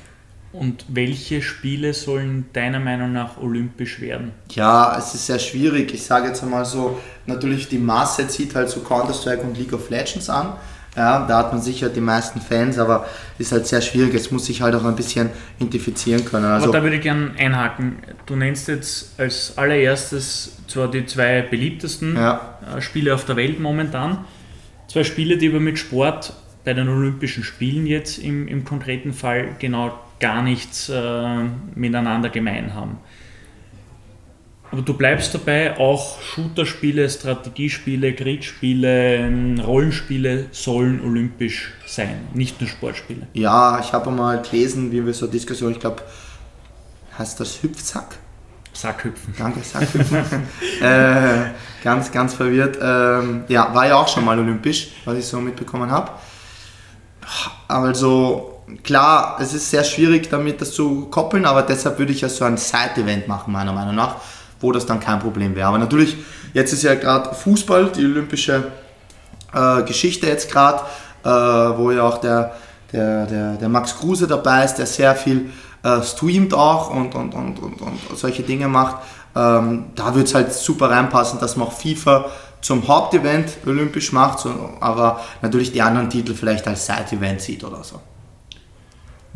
Und 0.58 0.86
welche 0.88 1.42
Spiele 1.42 1.92
sollen 1.92 2.46
deiner 2.52 2.80
Meinung 2.80 3.12
nach 3.12 3.38
olympisch 3.38 4.00
werden? 4.00 4.32
Ja, 4.50 4.96
es 4.98 5.14
ist 5.14 5.26
sehr 5.26 5.38
schwierig. 5.38 5.92
Ich 5.92 6.04
sage 6.04 6.28
jetzt 6.28 6.42
einmal 6.42 6.64
so, 6.64 6.98
natürlich 7.26 7.68
die 7.68 7.78
Masse 7.78 8.26
zieht 8.28 8.54
halt 8.54 8.70
so 8.70 8.80
Counter-Strike 8.80 9.42
und 9.42 9.58
League 9.58 9.72
of 9.72 9.90
Legends 9.90 10.30
an. 10.30 10.54
Ja, 10.96 11.26
da 11.26 11.38
hat 11.38 11.52
man 11.52 11.60
sicher 11.60 11.90
die 11.90 12.00
meisten 12.00 12.40
Fans, 12.40 12.78
aber 12.78 13.06
ist 13.38 13.52
halt 13.52 13.66
sehr 13.66 13.82
schwierig. 13.82 14.14
Es 14.14 14.30
muss 14.30 14.46
sich 14.46 14.62
halt 14.62 14.74
auch 14.74 14.84
ein 14.84 14.96
bisschen 14.96 15.28
identifizieren 15.58 16.24
können. 16.24 16.46
Also 16.46 16.68
aber 16.68 16.78
da 16.78 16.82
würde 16.82 16.96
ich 16.96 17.02
gerne 17.02 17.32
einhaken. 17.38 17.98
Du 18.24 18.34
nennst 18.34 18.66
jetzt 18.68 19.20
als 19.20 19.58
allererstes 19.58 20.56
zwar 20.68 20.90
die 20.90 21.04
zwei 21.04 21.42
beliebtesten 21.42 22.16
ja. 22.16 22.58
Äh, 22.74 22.80
Spiele 22.80 23.14
auf 23.14 23.26
der 23.26 23.36
Welt 23.36 23.60
momentan. 23.60 24.24
Zwei 24.88 25.04
Spiele, 25.04 25.36
die 25.36 25.50
aber 25.50 25.60
mit 25.60 25.78
Sport 25.78 26.32
bei 26.64 26.72
den 26.72 26.88
Olympischen 26.88 27.44
Spielen 27.44 27.86
jetzt 27.86 28.18
im, 28.18 28.48
im 28.48 28.64
konkreten 28.64 29.12
Fall 29.12 29.50
genau 29.58 29.98
gar 30.20 30.42
nichts 30.42 30.88
äh, 30.88 31.44
miteinander 31.74 32.30
gemein 32.30 32.74
haben. 32.74 32.98
Aber 34.70 34.82
du 34.82 34.94
bleibst 34.94 35.32
dabei, 35.32 35.78
auch 35.78 36.20
Shooterspiele, 36.20 37.08
Strategiespiele, 37.08 38.14
Kriegsspiele, 38.14 39.56
Rollenspiele 39.64 40.46
sollen 40.50 41.00
olympisch 41.04 41.72
sein, 41.86 42.26
nicht 42.34 42.60
nur 42.60 42.68
Sportspiele. 42.68 43.28
Ja, 43.32 43.78
ich 43.80 43.92
habe 43.92 44.10
mal 44.10 44.42
gelesen, 44.42 44.90
wie 44.90 45.06
wir 45.06 45.14
so 45.14 45.28
Diskussion, 45.28 45.72
ich 45.72 45.78
glaube, 45.78 46.02
heißt 47.16 47.38
das 47.38 47.62
Hüpfsack? 47.62 48.16
Sackhüpfen. 48.72 49.34
Danke, 49.38 49.60
Sackhüpfen. 49.60 50.18
äh, 50.82 51.50
ganz, 51.82 52.12
ganz 52.12 52.34
verwirrt. 52.34 52.76
Ähm, 52.80 53.44
ja, 53.48 53.72
war 53.74 53.86
ja 53.86 53.96
auch 53.96 54.08
schon 54.08 54.24
mal 54.24 54.38
olympisch, 54.38 54.88
was 55.06 55.16
ich 55.16 55.24
so 55.24 55.40
mitbekommen 55.40 55.90
habe. 55.90 56.10
Also 57.68 58.55
klar, 58.82 59.38
es 59.40 59.54
ist 59.54 59.70
sehr 59.70 59.84
schwierig 59.84 60.28
damit 60.30 60.60
das 60.60 60.72
zu 60.72 61.06
koppeln, 61.06 61.44
aber 61.44 61.62
deshalb 61.62 61.98
würde 61.98 62.12
ich 62.12 62.20
ja 62.20 62.28
so 62.28 62.44
ein 62.44 62.56
Side-Event 62.56 63.28
machen, 63.28 63.52
meiner 63.52 63.72
Meinung 63.72 63.94
nach 63.94 64.16
wo 64.60 64.72
das 64.72 64.86
dann 64.86 65.00
kein 65.00 65.20
Problem 65.20 65.54
wäre. 65.54 65.68
Aber 65.68 65.78
natürlich, 65.78 66.16
jetzt 66.54 66.72
ist 66.72 66.82
ja 66.82 66.94
gerade 66.94 67.34
Fußball, 67.34 67.90
die 67.92 68.04
olympische 68.04 68.72
äh, 69.52 69.82
Geschichte 69.82 70.26
jetzt 70.26 70.50
gerade, 70.50 70.82
äh, 71.24 71.28
wo 71.28 71.90
ja 71.90 72.02
auch 72.02 72.18
der, 72.18 72.54
der, 72.92 73.26
der, 73.26 73.52
der 73.54 73.68
Max 73.68 73.96
Kruse 73.96 74.26
dabei 74.26 74.64
ist, 74.64 74.74
der 74.74 74.86
sehr 74.86 75.14
viel 75.14 75.50
äh, 75.82 76.02
streamt 76.02 76.54
auch 76.54 76.90
und, 76.90 77.14
und, 77.14 77.34
und, 77.34 77.58
und, 77.58 77.82
und 77.82 77.98
solche 78.14 78.42
Dinge 78.42 78.68
macht. 78.68 78.96
Ähm, 79.34 79.86
da 79.94 80.14
wird 80.14 80.28
es 80.28 80.34
halt 80.34 80.52
super 80.52 80.90
reinpassen, 80.90 81.38
dass 81.38 81.56
man 81.56 81.68
auch 81.68 81.72
FIFA 81.72 82.26
zum 82.62 82.88
Hauptevent 82.88 83.58
olympisch 83.66 84.12
macht, 84.12 84.40
so, 84.40 84.50
aber 84.80 85.20
natürlich 85.42 85.72
die 85.72 85.82
anderen 85.82 86.08
Titel 86.08 86.34
vielleicht 86.34 86.66
als 86.66 86.86
Side-Event 86.86 87.40
sieht 87.40 87.62
oder 87.62 87.84
so. 87.84 88.00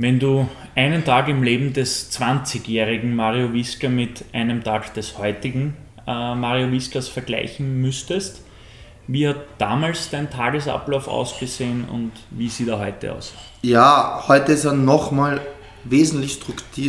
Wenn 0.00 0.18
du 0.18 0.48
einen 0.74 1.04
Tag 1.04 1.28
im 1.28 1.42
Leben 1.42 1.74
des 1.74 2.10
20-jährigen 2.10 3.14
Mario 3.14 3.52
Wiska 3.52 3.90
mit 3.90 4.24
einem 4.32 4.64
Tag 4.64 4.94
des 4.94 5.18
heutigen 5.18 5.76
äh, 6.06 6.34
Mario 6.34 6.72
Wiskas 6.72 7.06
vergleichen 7.08 7.82
müsstest, 7.82 8.40
Wie 9.06 9.28
hat 9.28 9.36
damals 9.58 10.08
dein 10.08 10.30
Tagesablauf 10.30 11.06
ausgesehen 11.06 11.84
und 11.92 12.12
wie 12.30 12.48
sieht 12.48 12.68
er 12.68 12.78
heute 12.78 13.12
aus? 13.12 13.34
Ja, 13.60 14.24
heute 14.26 14.52
ist 14.52 14.64
er 14.64 14.72
nochmal 14.72 15.38
wesentlich 15.84 16.40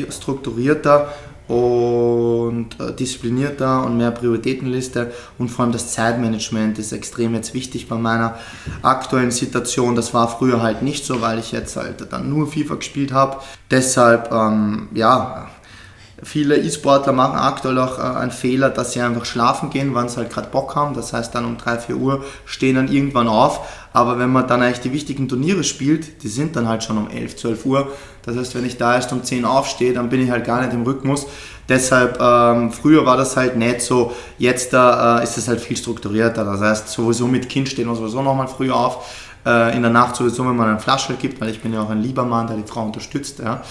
strukturierter 0.09 1.13
und 1.51 2.79
äh, 2.79 2.93
disziplinierter 2.93 3.83
und 3.83 3.97
mehr 3.97 4.11
Prioritätenliste 4.11 5.11
und 5.37 5.49
vor 5.49 5.65
allem 5.65 5.73
das 5.73 5.91
Zeitmanagement 5.91 6.79
ist 6.79 6.93
extrem 6.93 7.35
jetzt 7.35 7.53
wichtig 7.53 7.89
bei 7.89 7.97
meiner 7.97 8.35
aktuellen 8.81 9.31
Situation. 9.31 9.97
Das 9.97 10.13
war 10.13 10.29
früher 10.29 10.61
halt 10.61 10.81
nicht 10.81 11.05
so, 11.05 11.19
weil 11.21 11.39
ich 11.39 11.51
jetzt 11.51 11.75
halt 11.75 12.07
dann 12.09 12.29
nur 12.29 12.47
FIFA 12.47 12.75
gespielt 12.75 13.11
habe. 13.11 13.37
Deshalb, 13.69 14.31
ähm, 14.31 14.87
ja, 14.93 15.49
Viele 16.23 16.55
E-Sportler 16.57 17.13
machen 17.13 17.35
aktuell 17.35 17.79
auch 17.79 17.97
äh, 17.97 18.01
einen 18.01 18.29
Fehler, 18.29 18.69
dass 18.69 18.93
sie 18.93 19.01
einfach 19.01 19.25
schlafen 19.25 19.71
gehen, 19.71 19.95
wann 19.95 20.07
sie 20.07 20.17
halt 20.17 20.29
gerade 20.29 20.49
Bock 20.49 20.75
haben. 20.75 20.93
Das 20.93 21.13
heißt 21.13 21.33
dann 21.33 21.45
um 21.45 21.57
3, 21.57 21.79
4 21.79 21.95
Uhr 21.95 22.23
stehen 22.45 22.75
dann 22.75 22.91
irgendwann 22.91 23.27
auf. 23.27 23.80
Aber 23.93 24.17
wenn 24.19 24.31
man 24.31 24.47
dann 24.47 24.61
eigentlich 24.61 24.79
die 24.79 24.93
wichtigen 24.93 25.27
Turniere 25.27 25.63
spielt, 25.63 26.23
die 26.23 26.29
sind 26.29 26.55
dann 26.55 26.67
halt 26.67 26.83
schon 26.83 26.97
um 26.97 27.09
11, 27.09 27.35
12 27.35 27.65
Uhr. 27.65 27.91
Das 28.23 28.37
heißt, 28.37 28.55
wenn 28.55 28.65
ich 28.65 28.77
da 28.77 28.95
erst 28.95 29.11
um 29.11 29.23
10 29.23 29.43
aufstehe, 29.43 29.93
dann 29.93 30.09
bin 30.09 30.21
ich 30.21 30.31
halt 30.31 30.45
gar 30.45 30.61
nicht 30.61 30.73
im 30.73 30.83
Rhythmus. 30.83 31.27
Deshalb, 31.67 32.19
ähm, 32.21 32.71
früher 32.71 33.05
war 33.05 33.17
das 33.17 33.35
halt 33.35 33.57
nicht 33.57 33.81
so, 33.81 34.13
jetzt 34.37 34.73
äh, 34.73 35.23
ist 35.23 35.37
es 35.37 35.47
halt 35.47 35.59
viel 35.59 35.75
strukturierter. 35.75 36.45
Das 36.45 36.61
heißt, 36.61 36.89
sowieso 36.89 37.27
mit 37.27 37.49
Kind 37.49 37.67
stehen 37.67 37.87
wir 37.87 37.95
sowieso 37.95 38.21
nochmal 38.21 38.47
früher 38.47 38.75
auf. 38.75 39.05
Äh, 39.45 39.75
in 39.75 39.81
der 39.81 39.91
Nacht 39.91 40.15
sowieso, 40.15 40.45
wenn 40.47 40.55
man 40.55 40.69
einen 40.69 40.79
Flaschel 40.79 41.15
gibt, 41.15 41.41
weil 41.41 41.49
ich 41.49 41.61
bin 41.61 41.73
ja 41.73 41.81
auch 41.81 41.89
ein 41.89 42.01
lieber 42.01 42.23
Mann, 42.23 42.47
der 42.47 42.57
die 42.57 42.67
Frau 42.67 42.83
unterstützt. 42.83 43.39
Ja. 43.39 43.61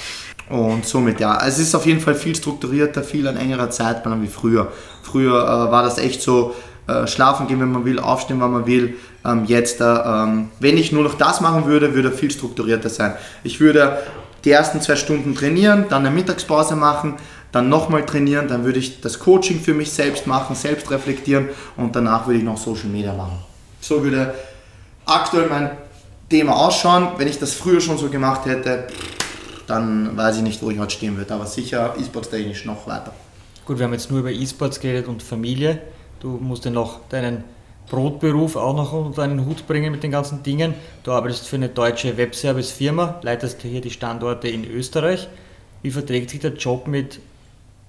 Und 0.49 0.85
somit, 0.85 1.21
ja, 1.21 1.47
es 1.47 1.59
ist 1.59 1.75
auf 1.77 1.87
jeden 1.87 2.01
Fall 2.01 2.17
viel 2.17 2.35
strukturierter, 2.35 3.05
viel 3.05 3.29
an 3.29 3.37
engerer 3.37 3.71
Zeitplan 3.71 4.21
wie 4.21 4.27
früher. 4.27 4.73
Früher 5.03 5.45
äh, 5.45 5.71
war 5.71 5.85
das 5.85 5.99
echt 5.99 6.23
so, 6.23 6.55
äh, 6.87 7.07
schlafen 7.07 7.47
gehen, 7.47 7.61
wenn 7.61 7.73
man 7.73 7.85
will, 7.85 7.99
aufstehen, 7.99 8.41
wann 8.41 8.53
man 8.53 8.67
will. 8.67 8.97
Ähm, 9.25 9.45
jetzt, 9.47 9.81
äh, 9.81 9.85
ähm, 9.85 10.51
wenn 10.61 10.77
ich 10.77 10.93
nur 10.93 11.05
noch 11.05 11.15
das 11.15 11.41
machen 11.41 11.67
würde, 11.67 11.95
würde 11.95 12.11
viel 12.11 12.31
strukturierter 12.31 12.89
sein. 12.89 13.15
Ich 13.45 13.61
würde 13.61 13.99
die 14.45 14.51
ersten 14.51 14.81
zwei 14.81 14.97
Stunden 14.97 15.35
trainieren, 15.35 15.87
dann 15.89 16.07
eine 16.07 16.15
Mittagspause 16.15 16.77
machen, 16.77 17.15
dann 17.53 17.69
nochmal 17.69 18.07
trainieren, 18.07 18.49
dann 18.49 18.65
würde 18.65 18.79
ich 18.79 19.01
das 19.01 19.19
Coaching 19.19 19.61
für 19.61 19.75
mich 19.75 19.93
selbst 19.93 20.27
machen, 20.27 20.55
selbst 20.55 20.91
reflektieren 20.91 21.49
und 21.77 21.95
danach 21.97 22.27
würde 22.27 22.39
ich 22.39 22.45
noch 22.45 22.57
Social 22.57 22.89
Media 22.89 23.13
machen. 23.13 23.39
So 23.81 24.03
würde 24.03 24.35
aktuell 25.05 25.49
mein 25.49 25.71
Thema 26.29 26.57
ausschauen. 26.57 27.09
Wenn 27.17 27.29
ich 27.29 27.39
das 27.39 27.53
früher 27.55 27.81
schon 27.81 27.99
so 27.99 28.09
gemacht 28.09 28.47
hätte, 28.47 28.87
dann 29.67 30.17
weiß 30.17 30.37
ich 30.37 30.43
nicht, 30.43 30.63
wo 30.63 30.71
ich 30.71 30.79
heute 30.79 30.93
stehen 30.93 31.17
würde. 31.17 31.35
Aber 31.35 31.47
sicher 31.47 31.95
E-Sports-technisch 31.99 32.65
noch 32.65 32.87
weiter. 32.87 33.13
Gut, 33.65 33.79
wir 33.79 33.85
haben 33.85 33.93
jetzt 33.93 34.11
nur 34.11 34.21
über 34.21 34.31
E-Sports 34.31 34.81
geredet 34.81 35.09
und 35.09 35.23
Familie. 35.23 35.81
Du 36.21 36.29
musst 36.29 36.65
ja 36.65 36.71
noch 36.71 37.01
deinen 37.09 37.45
Brotberuf 37.89 38.57
auch 38.57 38.77
noch 38.77 38.93
unter 38.93 39.23
einen 39.23 39.47
Hut 39.47 39.67
bringen 39.67 39.91
mit 39.91 40.03
den 40.03 40.13
ganzen 40.13 40.43
Dingen. 40.43 40.75
Du 41.03 41.13
arbeitest 41.13 41.49
für 41.49 41.57
eine 41.57 41.69
deutsche 41.69 42.17
Webservice-Firma, 42.17 43.21
leitest 43.23 43.63
hier 43.63 43.81
die 43.81 43.91
Standorte 43.91 44.49
in 44.49 44.65
Österreich. 44.65 45.29
Wie 45.83 45.91
verträgt 45.91 46.31
sich 46.31 46.41
der 46.41 46.53
Job 46.53 46.87
mit 46.87 47.21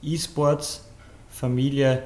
E-Sports, 0.02 0.86
Familie 1.30 2.02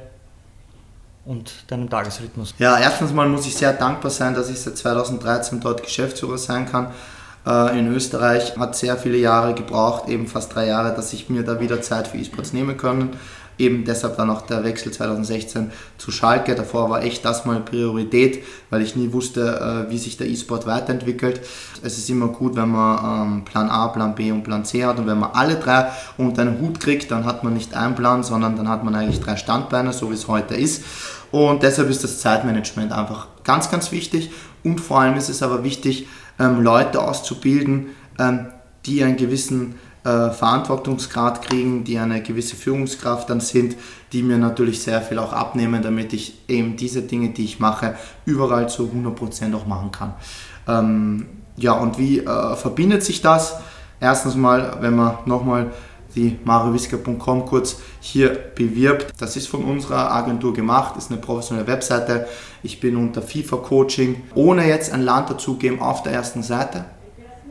und 1.25 1.53
deinem 1.67 1.89
Tagesrhythmus? 1.89 2.53
Ja, 2.57 2.77
erstens 2.77 3.13
mal 3.13 3.29
muss 3.29 3.45
ich 3.45 3.55
sehr 3.55 3.73
dankbar 3.73 4.11
sein, 4.11 4.33
dass 4.33 4.49
ich 4.49 4.59
seit 4.59 4.77
2013 4.77 5.61
dort 5.61 5.83
Geschäftsführer 5.83 6.37
sein 6.37 6.69
kann 6.69 6.91
äh, 7.45 7.79
in 7.79 7.87
Österreich. 7.93 8.57
Hat 8.57 8.75
sehr 8.75 8.97
viele 8.97 9.17
Jahre 9.17 9.53
gebraucht, 9.53 10.09
eben 10.09 10.27
fast 10.27 10.53
drei 10.53 10.67
Jahre, 10.67 10.95
dass 10.95 11.13
ich 11.13 11.29
mir 11.29 11.43
da 11.43 11.59
wieder 11.59 11.81
Zeit 11.81 12.07
für 12.07 12.17
E-Sports 12.17 12.51
nehmen 12.51 12.75
können. 12.77 13.11
Eben 13.57 13.85
deshalb 13.85 14.17
dann 14.17 14.29
auch 14.29 14.41
der 14.41 14.63
Wechsel 14.63 14.91
2016 14.91 15.71
zu 15.97 16.11
Schalke. 16.11 16.55
Davor 16.55 16.89
war 16.89 17.03
echt 17.03 17.23
das 17.23 17.45
mal 17.45 17.59
Priorität, 17.61 18.43
weil 18.69 18.81
ich 18.81 18.95
nie 18.95 19.13
wusste, 19.13 19.87
äh, 19.87 19.91
wie 19.91 19.97
sich 19.97 20.17
der 20.17 20.27
E-Sport 20.27 20.67
weiterentwickelt. 20.67 21.41
Es 21.81 21.97
ist 21.97 22.09
immer 22.09 22.27
gut, 22.27 22.55
wenn 22.55 22.69
man 22.69 23.37
ähm, 23.37 23.45
Plan 23.45 23.69
A, 23.69 23.87
Plan 23.87 24.15
B 24.15 24.31
und 24.31 24.43
Plan 24.43 24.65
C 24.65 24.83
hat 24.85 24.99
und 24.99 25.07
wenn 25.07 25.19
man 25.19 25.31
alle 25.31 25.55
drei 25.55 25.87
unter 26.17 26.41
einen 26.41 26.59
Hut 26.59 26.79
kriegt, 26.79 27.11
dann 27.11 27.25
hat 27.25 27.43
man 27.43 27.53
nicht 27.53 27.73
einen 27.75 27.95
Plan, 27.95 28.23
sondern 28.23 28.55
dann 28.55 28.67
hat 28.67 28.83
man 28.83 28.95
eigentlich 28.95 29.21
drei 29.21 29.37
Standbeine, 29.37 29.93
so 29.93 30.09
wie 30.09 30.15
es 30.15 30.27
heute 30.27 30.55
ist. 30.55 30.83
Und 31.31 31.63
deshalb 31.63 31.89
ist 31.89 32.03
das 32.03 32.19
Zeitmanagement 32.19 32.91
einfach 32.91 33.27
ganz, 33.43 33.69
ganz 33.69 33.91
wichtig. 33.91 34.31
Und 34.63 34.79
vor 34.81 35.01
allem 35.01 35.15
ist 35.15 35.29
es 35.29 35.43
aber 35.43 35.63
wichtig, 35.63 36.07
ähm, 36.39 36.61
Leute 36.61 37.01
auszubilden, 37.01 37.87
ähm, 38.19 38.47
die 38.85 39.03
einen 39.03 39.17
gewissen 39.17 39.75
äh, 40.05 40.29
Verantwortungsgrad 40.29 41.41
kriegen, 41.41 41.83
die 41.83 41.97
eine 41.97 42.21
gewisse 42.21 42.55
Führungskraft 42.55 43.29
dann 43.29 43.39
sind, 43.41 43.75
die 44.13 44.21
mir 44.21 44.37
natürlich 44.37 44.81
sehr 44.81 45.01
viel 45.01 45.17
auch 45.17 45.33
abnehmen, 45.33 45.81
damit 45.81 46.13
ich 46.13 46.43
eben 46.47 46.77
diese 46.77 47.01
Dinge, 47.01 47.29
die 47.29 47.43
ich 47.43 47.59
mache, 47.59 47.95
überall 48.25 48.69
zu 48.69 48.83
100% 48.83 49.55
auch 49.55 49.65
machen 49.65 49.91
kann. 49.91 50.13
Ähm, 50.67 51.25
ja, 51.57 51.73
und 51.73 51.97
wie 51.97 52.19
äh, 52.19 52.55
verbindet 52.55 53.03
sich 53.03 53.21
das? 53.21 53.57
Erstens 53.99 54.35
mal, 54.35 54.77
wenn 54.81 54.95
man 54.95 55.17
nochmal 55.25 55.71
die 56.15 56.37
mariowiska.com 56.43 57.45
kurz 57.45 57.77
hier 57.99 58.29
bewirbt. 58.29 59.13
Das 59.19 59.35
ist 59.35 59.47
von 59.47 59.63
unserer 59.63 60.11
Agentur 60.11 60.53
gemacht, 60.53 60.95
ist 60.97 61.11
eine 61.11 61.19
professionelle 61.19 61.67
Webseite. 61.67 62.27
Ich 62.63 62.79
bin 62.79 62.95
unter 62.95 63.21
FIFA 63.21 63.57
Coaching, 63.57 64.23
ohne 64.33 64.67
jetzt 64.67 64.93
ein 64.93 65.01
Land 65.01 65.29
dazugeben, 65.29 65.81
auf 65.81 66.03
der 66.03 66.13
ersten 66.13 66.43
Seite, 66.43 66.85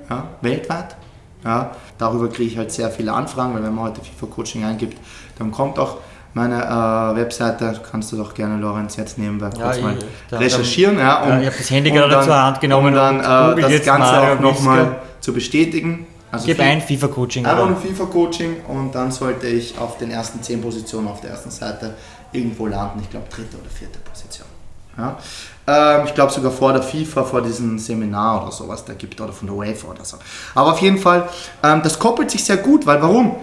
ja, 0.08 0.28
weltweit. 0.40 0.96
Ja, 1.44 1.72
darüber 1.98 2.28
kriege 2.28 2.50
ich 2.50 2.58
halt 2.58 2.72
sehr 2.72 2.90
viele 2.90 3.12
Anfragen, 3.12 3.54
weil 3.54 3.62
wenn 3.62 3.74
man 3.74 3.84
heute 3.84 4.00
FIFA 4.00 4.26
Coaching 4.26 4.64
eingibt, 4.64 4.98
dann 5.38 5.50
kommt 5.50 5.78
auch 5.78 5.98
meine 6.32 6.56
äh, 6.56 7.16
Webseite, 7.16 7.80
kannst 7.90 8.10
du 8.12 8.16
doch 8.16 8.34
gerne 8.34 8.56
Lorenz 8.56 8.96
jetzt 8.96 9.18
nebenbei 9.18 9.50
ja, 9.56 9.64
kurz 9.64 9.80
mal 9.80 9.96
ich, 9.96 10.38
recherchieren. 10.38 10.98
ja, 10.98 11.22
um, 11.22 11.28
ja, 11.28 11.40
ich 11.40 11.46
habe 11.46 11.56
das 11.58 11.70
Handy 11.70 11.90
gerade 11.90 12.24
zur 12.24 12.42
Hand 12.42 12.60
genommen 12.60 12.88
um 12.88 12.94
dann 12.94 13.20
äh, 13.58 13.60
das 13.60 13.84
Ganze 13.84 14.20
auch 14.20 14.40
nochmal 14.40 14.96
zu 15.20 15.32
bestätigen. 15.32 16.06
Also 16.32 16.46
Gib 16.46 16.58
ein 16.58 16.82
FIFA-Coaching. 16.82 17.46
Einfach 17.46 17.68
ein 17.68 17.76
FIFA-Coaching 17.76 18.64
und 18.66 18.92
dann 18.92 19.12
sollte 19.12 19.46
ich 19.46 19.78
auf 19.78 19.98
den 19.98 20.10
ersten 20.10 20.42
10 20.42 20.60
Positionen 20.60 21.06
auf 21.06 21.20
der 21.20 21.30
ersten 21.30 21.50
Seite 21.50 21.94
irgendwo 22.32 22.66
landen. 22.66 22.98
Ich 23.02 23.10
glaube, 23.10 23.26
dritte 23.30 23.56
oder 23.56 23.70
vierte 23.70 24.00
Position. 24.00 24.48
Ja. 24.96 25.18
Ähm, 25.66 26.06
ich 26.06 26.14
glaube 26.14 26.32
sogar 26.32 26.52
vor 26.52 26.72
der 26.72 26.82
FIFA, 26.82 27.24
vor 27.24 27.42
diesem 27.42 27.78
Seminar 27.78 28.42
oder 28.42 28.52
sowas 28.52 28.84
da 28.84 28.92
gibt 28.94 29.20
oder 29.20 29.32
von 29.32 29.48
der 29.48 29.56
UEFA 29.56 29.88
oder 29.88 30.04
so. 30.04 30.18
Aber 30.54 30.72
auf 30.72 30.78
jeden 30.80 30.98
Fall, 30.98 31.28
ähm, 31.62 31.80
das 31.82 31.98
koppelt 31.98 32.30
sich 32.30 32.44
sehr 32.44 32.58
gut, 32.58 32.86
weil 32.86 33.00
warum? 33.00 33.36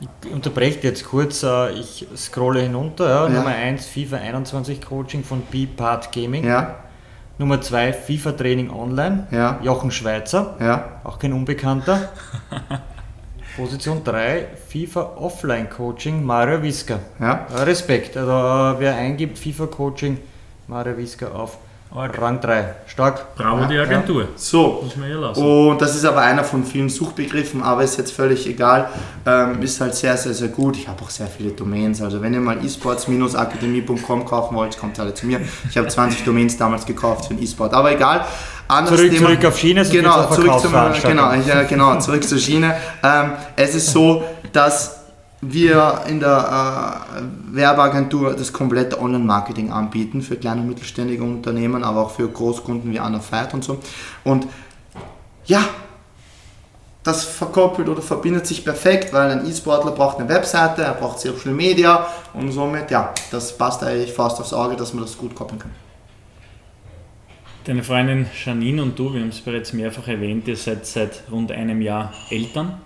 Ich 0.00 0.30
unterbreche 0.30 0.80
jetzt 0.82 1.04
kurz, 1.04 1.42
äh, 1.42 1.70
ich 1.72 2.06
scrolle 2.16 2.60
hinunter. 2.60 3.08
Ja. 3.08 3.28
Ja. 3.28 3.28
Nummer 3.28 3.54
1 3.54 3.86
FIFA 3.86 4.16
21 4.16 4.82
Coaching 4.82 5.24
von 5.24 5.40
B-Part 5.40 6.12
Gaming. 6.12 6.44
Ja. 6.44 6.76
Nummer 7.38 7.60
2 7.60 7.92
FIFA 7.92 8.32
Training 8.32 8.70
Online. 8.70 9.26
Jochen 9.62 9.90
Schweizer, 9.90 10.54
auch 11.02 11.18
kein 11.18 11.32
Unbekannter. 11.32 12.10
Position 13.56 14.02
3 14.02 14.46
FIFA 14.68 15.16
Offline 15.16 15.68
Coaching, 15.70 16.24
Mario 16.24 16.62
Wiska. 16.62 16.98
Ja. 17.20 17.46
Respekt, 17.64 18.16
also 18.16 18.80
wer 18.80 18.96
eingibt 18.96 19.38
FIFA 19.38 19.66
Coaching, 19.66 20.18
Mario 20.66 20.96
Wiska 20.96 21.28
auf 21.28 21.58
Rang 21.96 22.40
3. 22.40 22.74
Stark. 22.86 23.36
Bravo 23.36 23.62
ja, 23.62 23.68
die 23.68 23.78
Agentur. 23.78 24.22
Ja. 24.22 24.28
So. 24.34 24.80
Muss 24.82 24.96
man 24.96 25.06
hier 25.06 25.16
lassen. 25.16 25.40
Und 25.40 25.80
das 25.80 25.94
ist 25.94 26.04
aber 26.04 26.22
einer 26.22 26.42
von 26.42 26.64
vielen 26.64 26.88
Suchbegriffen, 26.88 27.62
aber 27.62 27.84
ist 27.84 27.96
jetzt 27.96 28.10
völlig 28.10 28.48
egal. 28.48 28.88
Ähm, 29.24 29.62
ist 29.62 29.80
halt 29.80 29.94
sehr, 29.94 30.16
sehr, 30.16 30.34
sehr 30.34 30.48
gut. 30.48 30.76
Ich 30.76 30.88
habe 30.88 31.00
auch 31.02 31.10
sehr 31.10 31.28
viele 31.28 31.52
Domains. 31.52 32.02
Also 32.02 32.20
wenn 32.20 32.34
ihr 32.34 32.40
mal 32.40 32.58
esports-akademie.com 32.64 34.24
kaufen 34.24 34.56
wollt, 34.56 34.76
kommt 34.76 34.98
alle 34.98 35.14
zu 35.14 35.26
mir. 35.26 35.40
Ich 35.70 35.76
habe 35.76 35.86
20 35.86 36.24
Domains 36.24 36.56
damals 36.56 36.84
gekauft 36.84 37.26
für 37.26 37.34
den 37.34 37.42
E-Sport. 37.44 37.72
Aber 37.72 37.92
egal. 37.92 38.26
Zurück, 38.86 39.10
Thema. 39.12 39.28
zurück 39.28 39.44
auf 39.44 39.58
Schiene. 39.58 39.84
Genau, 39.84 40.34
zurück, 40.34 40.58
zum, 40.60 40.72
genau, 41.02 41.32
äh, 41.32 41.64
genau, 41.68 41.98
zurück 42.00 42.24
zur 42.24 42.38
Schiene. 42.38 42.74
Ähm, 43.04 43.32
es 43.54 43.76
ist 43.76 43.92
so, 43.92 44.24
dass 44.52 45.03
wir 45.52 46.02
in 46.08 46.20
der 46.20 47.06
äh, 47.16 47.54
Werbeagentur 47.54 48.34
das 48.34 48.52
komplette 48.52 49.00
Online-Marketing 49.00 49.70
anbieten 49.70 50.22
für 50.22 50.36
kleine 50.36 50.62
und 50.62 50.68
mittelständige 50.68 51.22
Unternehmen, 51.22 51.84
aber 51.84 52.02
auch 52.02 52.10
für 52.10 52.28
Großkunden 52.28 52.90
wie 52.92 53.00
Anna 53.00 53.20
Feit 53.20 53.54
und 53.54 53.64
so. 53.64 53.78
Und 54.24 54.46
ja, 55.46 55.64
das 57.02 57.24
verkoppelt 57.24 57.88
oder 57.88 58.00
verbindet 58.00 58.46
sich 58.46 58.64
perfekt, 58.64 59.12
weil 59.12 59.30
ein 59.30 59.46
E-Sportler 59.46 59.92
braucht 59.92 60.18
eine 60.18 60.28
Webseite, 60.28 60.82
er 60.82 60.94
braucht 60.94 61.20
Social 61.20 61.52
Media 61.52 62.06
und 62.32 62.50
somit, 62.50 62.90
ja, 62.90 63.12
das 63.30 63.56
passt 63.56 63.84
eigentlich 63.84 64.12
fast 64.12 64.40
aufs 64.40 64.54
Auge, 64.54 64.74
dass 64.74 64.94
man 64.94 65.04
das 65.04 65.18
gut 65.18 65.34
koppeln 65.34 65.58
kann. 65.58 65.70
Deine 67.64 67.82
Freundin 67.82 68.26
Janine 68.44 68.82
und 68.82 68.98
du, 68.98 69.12
wir 69.12 69.20
haben 69.20 69.28
es 69.28 69.40
bereits 69.40 69.72
mehrfach 69.72 70.08
erwähnt, 70.08 70.48
ihr 70.48 70.56
seid 70.56 70.86
seit 70.86 71.22
rund 71.30 71.52
einem 71.52 71.82
Jahr 71.82 72.12
Eltern. 72.30 72.80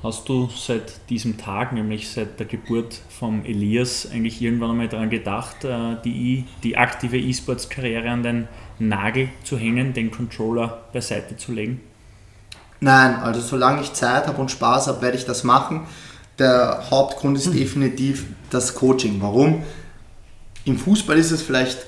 Hast 0.00 0.28
du 0.28 0.48
seit 0.54 1.10
diesem 1.10 1.38
Tag, 1.38 1.72
nämlich 1.72 2.08
seit 2.08 2.38
der 2.38 2.46
Geburt 2.46 3.00
von 3.08 3.44
Elias, 3.44 4.08
eigentlich 4.12 4.40
irgendwann 4.40 4.70
einmal 4.70 4.88
daran 4.88 5.10
gedacht, 5.10 5.64
äh, 5.64 5.96
die, 6.04 6.44
die 6.62 6.76
aktive 6.76 7.18
E-Sports-Karriere 7.18 8.08
an 8.08 8.22
den 8.22 8.48
Nagel 8.78 9.28
zu 9.42 9.58
hängen, 9.58 9.94
den 9.94 10.12
Controller 10.12 10.84
beiseite 10.92 11.36
zu 11.36 11.50
legen? 11.50 11.80
Nein, 12.78 13.16
also 13.16 13.40
solange 13.40 13.80
ich 13.80 13.92
Zeit 13.92 14.28
habe 14.28 14.40
und 14.40 14.52
Spaß 14.52 14.86
habe, 14.86 15.02
werde 15.02 15.16
ich 15.16 15.24
das 15.24 15.42
machen. 15.42 15.80
Der 16.38 16.84
Hauptgrund 16.90 17.36
ist 17.36 17.46
hm. 17.46 17.54
definitiv 17.54 18.26
das 18.50 18.76
Coaching. 18.76 19.20
Warum? 19.20 19.64
Im 20.64 20.78
Fußball 20.78 21.18
ist 21.18 21.32
es 21.32 21.42
vielleicht 21.42 21.86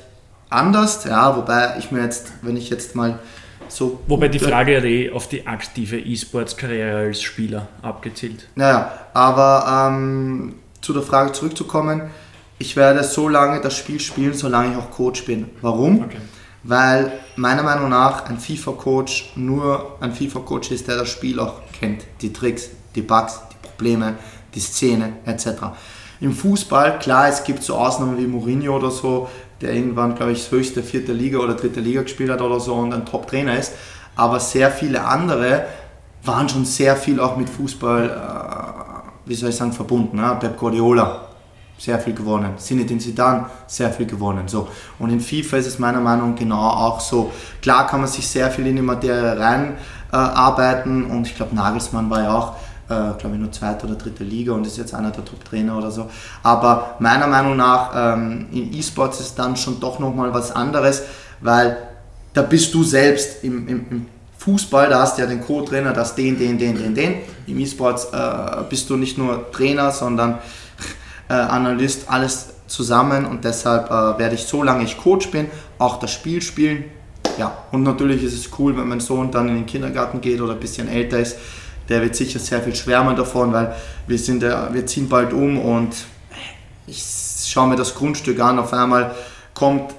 anders, 0.48 1.04
ja, 1.04 1.36
wobei 1.36 1.76
ich 1.78 1.92
mir 1.92 2.02
jetzt, 2.02 2.32
wenn 2.42 2.56
ich 2.56 2.70
jetzt 2.70 2.96
mal 2.96 3.20
so. 3.70 4.00
Wobei 4.06 4.28
die 4.28 4.38
Frage 4.38 4.74
ja 4.74 4.84
eh 4.84 5.10
auf 5.10 5.28
die 5.28 5.46
aktive 5.46 5.98
E-Sports-Karriere 5.98 6.98
als 6.98 7.22
Spieler 7.22 7.68
abgezielt. 7.82 8.48
Naja, 8.54 8.92
aber 9.14 9.88
ähm, 9.90 10.56
zu 10.80 10.92
der 10.92 11.02
Frage 11.02 11.32
zurückzukommen, 11.32 12.10
ich 12.58 12.76
werde 12.76 13.02
so 13.04 13.28
lange 13.28 13.60
das 13.60 13.76
Spiel 13.76 14.00
spielen, 14.00 14.34
solange 14.34 14.72
ich 14.72 14.76
auch 14.76 14.90
Coach 14.90 15.24
bin. 15.24 15.48
Warum? 15.62 16.02
Okay. 16.04 16.18
Weil 16.62 17.12
meiner 17.36 17.62
Meinung 17.62 17.88
nach 17.88 18.26
ein 18.28 18.38
FIFA-Coach 18.38 19.32
nur 19.36 19.96
ein 20.00 20.12
FIFA-Coach 20.12 20.70
ist, 20.72 20.86
der 20.86 20.96
das 20.96 21.08
Spiel 21.08 21.40
auch 21.40 21.62
kennt. 21.72 22.04
Die 22.20 22.32
Tricks, 22.32 22.70
die 22.94 23.00
Bugs, 23.00 23.40
die 23.50 23.66
Probleme, 23.66 24.16
die 24.54 24.60
Szene 24.60 25.14
etc. 25.24 25.46
Im 26.20 26.34
Fußball, 26.34 26.98
klar, 26.98 27.28
es 27.28 27.44
gibt 27.44 27.62
so 27.62 27.76
Ausnahmen 27.76 28.18
wie 28.18 28.26
Mourinho 28.26 28.76
oder 28.76 28.90
so, 28.90 29.30
der 29.60 29.74
irgendwann, 29.74 30.14
glaube 30.14 30.32
ich, 30.32 30.42
das 30.42 30.50
höchste 30.50 30.82
vierte 30.82 31.12
Liga 31.12 31.38
oder 31.38 31.54
dritte 31.54 31.80
Liga 31.80 32.02
gespielt 32.02 32.30
hat 32.30 32.40
oder 32.40 32.60
so 32.60 32.74
und 32.74 32.92
ein 32.92 33.04
Top-Trainer 33.04 33.58
ist. 33.58 33.72
Aber 34.16 34.40
sehr 34.40 34.70
viele 34.70 35.04
andere 35.04 35.64
waren 36.24 36.48
schon 36.48 36.64
sehr 36.64 36.96
viel 36.96 37.20
auch 37.20 37.36
mit 37.36 37.48
Fußball, 37.48 38.08
äh, 38.08 39.28
wie 39.28 39.34
soll 39.34 39.50
ich 39.50 39.56
sagen, 39.56 39.72
verbunden. 39.72 40.16
Ne? 40.16 40.36
Pep 40.40 40.58
Guardiola, 40.58 41.28
sehr 41.78 41.98
viel 41.98 42.14
gewonnen. 42.14 42.58
Zinedine 42.58 43.00
Zidane, 43.00 43.46
sehr 43.66 43.90
viel 43.90 44.06
gewonnen. 44.06 44.48
So. 44.48 44.68
Und 44.98 45.10
in 45.10 45.20
FIFA 45.20 45.56
ist 45.58 45.66
es 45.66 45.78
meiner 45.78 46.00
Meinung 46.00 46.32
nach 46.32 46.38
genau 46.38 46.68
auch 46.68 47.00
so. 47.00 47.32
Klar 47.62 47.86
kann 47.86 48.00
man 48.00 48.08
sich 48.08 48.26
sehr 48.26 48.50
viel 48.50 48.66
in 48.66 48.76
die 48.76 48.82
Materie 48.82 49.38
reinarbeiten 49.38 51.08
äh, 51.08 51.12
und 51.12 51.26
ich 51.26 51.34
glaube, 51.34 51.54
Nagelsmann 51.54 52.10
war 52.10 52.22
ja 52.22 52.34
auch 52.34 52.56
äh, 52.90 53.18
glaube 53.18 53.36
ich, 53.36 53.40
nur 53.40 53.52
zweite 53.52 53.86
oder 53.86 53.94
dritte 53.94 54.24
Liga 54.24 54.52
und 54.52 54.66
ist 54.66 54.76
jetzt 54.76 54.94
einer 54.94 55.12
der 55.12 55.24
Top-Trainer 55.24 55.78
oder 55.78 55.90
so. 55.90 56.10
Aber 56.42 56.96
meiner 56.98 57.28
Meinung 57.28 57.56
nach 57.56 57.92
ähm, 57.94 58.46
in 58.52 58.74
E-Sports 58.74 59.20
ist 59.20 59.38
dann 59.38 59.56
schon 59.56 59.78
doch 59.78 60.00
nochmal 60.00 60.34
was 60.34 60.50
anderes, 60.50 61.02
weil 61.40 61.76
da 62.32 62.42
bist 62.42 62.74
du 62.74 62.82
selbst 62.82 63.44
im, 63.44 63.68
im, 63.68 63.86
im 63.90 64.06
Fußball, 64.38 64.88
da 64.88 65.00
hast 65.00 65.18
du 65.18 65.22
ja 65.22 65.28
den 65.28 65.40
Co-Trainer, 65.40 65.92
das 65.92 66.14
den, 66.14 66.38
den, 66.38 66.58
den, 66.58 66.76
den, 66.76 66.94
den. 66.94 67.14
Im 67.46 67.60
E-Sports 67.60 68.08
äh, 68.12 68.62
bist 68.68 68.90
du 68.90 68.96
nicht 68.96 69.16
nur 69.16 69.52
Trainer, 69.52 69.92
sondern 69.92 70.38
äh, 71.28 71.34
Analyst, 71.34 72.10
alles 72.10 72.48
zusammen 72.66 73.24
und 73.24 73.44
deshalb 73.44 73.86
äh, 73.88 74.18
werde 74.18 74.34
ich, 74.34 74.44
solange 74.44 74.82
ich 74.84 74.98
Coach 74.98 75.30
bin, 75.30 75.46
auch 75.78 76.00
das 76.00 76.12
Spiel 76.12 76.42
spielen. 76.42 76.84
Ja, 77.38 77.56
und 77.70 77.84
natürlich 77.84 78.24
ist 78.24 78.34
es 78.34 78.50
cool, 78.58 78.76
wenn 78.76 78.88
mein 78.88 79.00
Sohn 79.00 79.30
dann 79.30 79.48
in 79.48 79.54
den 79.54 79.66
Kindergarten 79.66 80.20
geht 80.20 80.40
oder 80.40 80.54
ein 80.54 80.60
bisschen 80.60 80.88
älter 80.88 81.20
ist, 81.20 81.36
der 81.90 82.00
wird 82.02 82.14
sicher 82.14 82.38
sehr 82.38 82.62
viel 82.62 82.74
schwärmen 82.74 83.16
davon, 83.16 83.52
weil 83.52 83.74
wir, 84.06 84.18
sind, 84.18 84.42
wir 84.42 84.86
ziehen 84.86 85.08
bald 85.08 85.32
um 85.32 85.58
und 85.58 85.94
ich 86.86 87.04
schaue 87.46 87.68
mir 87.68 87.76
das 87.76 87.94
Grundstück 87.94 88.40
an. 88.40 88.58
Auf 88.58 88.72
einmal 88.72 89.14
kommt 89.54 89.94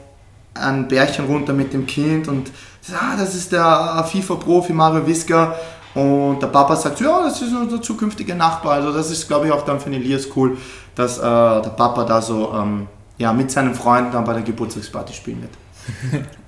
ein 0.53 0.87
Bärchen 0.87 1.25
runter 1.25 1.53
mit 1.53 1.73
dem 1.73 1.85
Kind 1.85 2.27
und 2.27 2.49
ah, 2.93 3.15
das 3.17 3.35
ist 3.35 3.51
der 3.51 4.05
FIFA-Profi 4.09 4.73
Mario 4.73 5.05
Wiska. 5.05 5.55
Und 5.93 6.41
der 6.41 6.47
Papa 6.47 6.77
sagt, 6.77 7.01
ja, 7.01 7.21
das 7.23 7.41
ist 7.41 7.53
unser 7.53 7.81
zukünftiger 7.81 8.35
Nachbar. 8.35 8.75
Also 8.75 8.93
das 8.93 9.11
ist, 9.11 9.27
glaube 9.27 9.47
ich, 9.47 9.51
auch 9.51 9.65
dann 9.65 9.77
für 9.77 9.89
den 9.89 10.01
Elias 10.01 10.25
cool, 10.37 10.57
dass 10.95 11.17
äh, 11.17 11.21
der 11.21 11.73
Papa 11.75 12.05
da 12.05 12.21
so 12.21 12.53
ähm, 12.55 12.87
ja, 13.17 13.33
mit 13.33 13.51
seinen 13.51 13.75
Freunden 13.75 14.13
dann 14.13 14.23
bei 14.23 14.33
der 14.33 14.43
Geburtstagsparty 14.43 15.13
spielen 15.13 15.41
wird. 15.41 16.25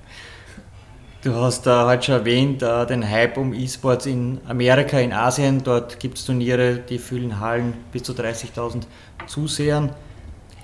Du 1.24 1.34
hast 1.36 1.68
äh, 1.68 1.70
heute 1.70 2.04
schon 2.04 2.16
erwähnt, 2.16 2.62
äh, 2.62 2.86
den 2.86 3.10
Hype 3.10 3.38
um 3.38 3.54
E-Sports 3.54 4.08
in 4.08 4.42
Amerika, 4.46 5.00
in 5.00 5.14
Asien. 5.14 5.64
Dort 5.64 5.98
gibt 6.02 6.18
es 6.18 6.26
Turniere, 6.26 6.80
die 6.80 7.00
füllen 7.00 7.40
Hallen 7.40 7.74
bis 7.94 8.04
zu 8.04 8.12
30.000 8.12 8.82
Zusehern. 9.26 9.92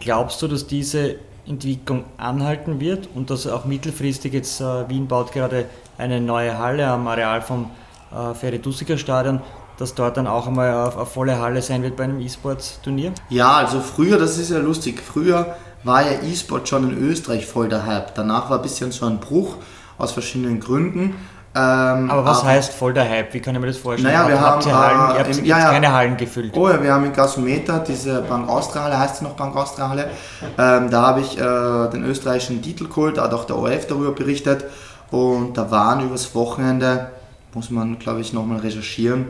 Glaubst 0.01 0.41
du, 0.41 0.49
dass 0.49 0.68
diese 0.68 1.16
Entwicklung 1.47 2.03
anhalten 2.18 2.82
wird 2.82 3.07
und 3.16 3.30
dass 3.30 3.47
auch 3.47 3.64
mittelfristig 3.64 4.34
jetzt 4.34 4.60
äh, 4.60 4.89
Wien 4.89 5.07
baut 5.07 5.32
gerade 5.32 5.64
eine 5.97 6.20
neue 6.20 6.57
Halle 6.57 6.88
am 6.88 7.07
Areal 7.07 7.41
vom 7.41 7.72
äh, 8.12 8.34
Ferry-Dussiger 8.34 8.97
Stadion, 8.97 9.39
dass 9.78 9.95
dort 9.95 10.18
dann 10.18 10.28
auch 10.28 10.45
einmal 10.45 10.91
eine 10.91 11.05
volle 11.05 11.39
Halle 11.39 11.62
sein 11.62 11.84
wird 11.84 11.95
bei 11.95 12.03
einem 12.03 12.20
E-Sports-Turnier? 12.20 13.14
Ja, 13.30 13.53
also 13.53 13.80
früher, 13.80 14.20
das 14.20 14.38
ist 14.38 14.51
ja 14.51 14.57
lustig, 14.57 14.99
früher 14.99 15.55
war 15.86 16.01
ja 16.01 16.22
E-Sport 16.22 16.68
schon 16.68 16.91
in 16.91 16.97
Österreich 16.97 17.45
voll 17.45 17.70
der 17.70 17.86
Hype. 17.86 18.14
Danach 18.16 18.49
war 18.49 18.57
ein 18.57 18.64
bisschen 18.64 18.91
so 18.91 19.05
ein 19.05 19.22
Bruch 19.22 19.55
aus 20.00 20.14
verschiedenen 20.14 20.60
Gründen. 20.60 21.16
Ähm, 21.56 22.12
aber 22.12 22.26
was 22.26 22.41
aber, 22.41 22.50
heißt 22.50 22.74
voll 22.74 22.93
der 22.93 23.10
Hype? 23.10 23.34
Wie 23.34 23.39
kann 23.39 23.56
ich 23.56 23.62
mir 23.62 23.68
das 23.68 23.78
vorstellen? 23.78 24.14
Naja, 24.14 24.28
wir 24.28 24.39
haben, 24.39 24.66
ihr 24.68 24.78
Hallen, 24.78 25.16
ihr 25.16 25.20
habt, 25.20 25.38
im, 25.38 25.45
ja, 25.45 25.60
ja. 25.60 25.72
keine 25.72 25.91
Hallen 25.91 26.16
gefüllt. 26.16 26.56
Oh 26.56 26.70
ja, 26.70 26.82
wir 26.82 26.93
haben 26.93 27.06
in 27.06 27.14
Gasometer 27.14 27.80
diese 27.80 28.22
Bank 28.22 28.47
Austria 28.47 28.84
Halle, 28.84 29.00
heißt 29.00 29.18
sie 29.18 29.24
noch 29.24 29.34
Bank 29.34 29.56
Austria 29.56 29.89
Halle. 29.89 30.12
Ähm, 30.60 30.91
da 30.91 31.02
habe 31.08 31.22
ich 31.22 31.39
äh, 31.39 31.89
den 31.89 32.04
österreichischen 32.04 32.62
Titel 32.62 32.88
geholt, 32.88 33.18
da 33.18 33.24
hat 33.24 33.34
auch 33.34 33.45
der 33.45 33.58
ORF 33.58 33.88
darüber 33.88 34.12
berichtet. 34.12 34.66
Und 35.10 35.58
da 35.58 35.72
waren 35.72 36.06
übers 36.06 36.36
Wochenende, 36.36 37.10
muss 37.56 37.72
man 37.72 37.97
glaube 37.97 38.22
ich 38.22 38.32
nochmal 38.32 38.60
recherchieren, 38.60 39.30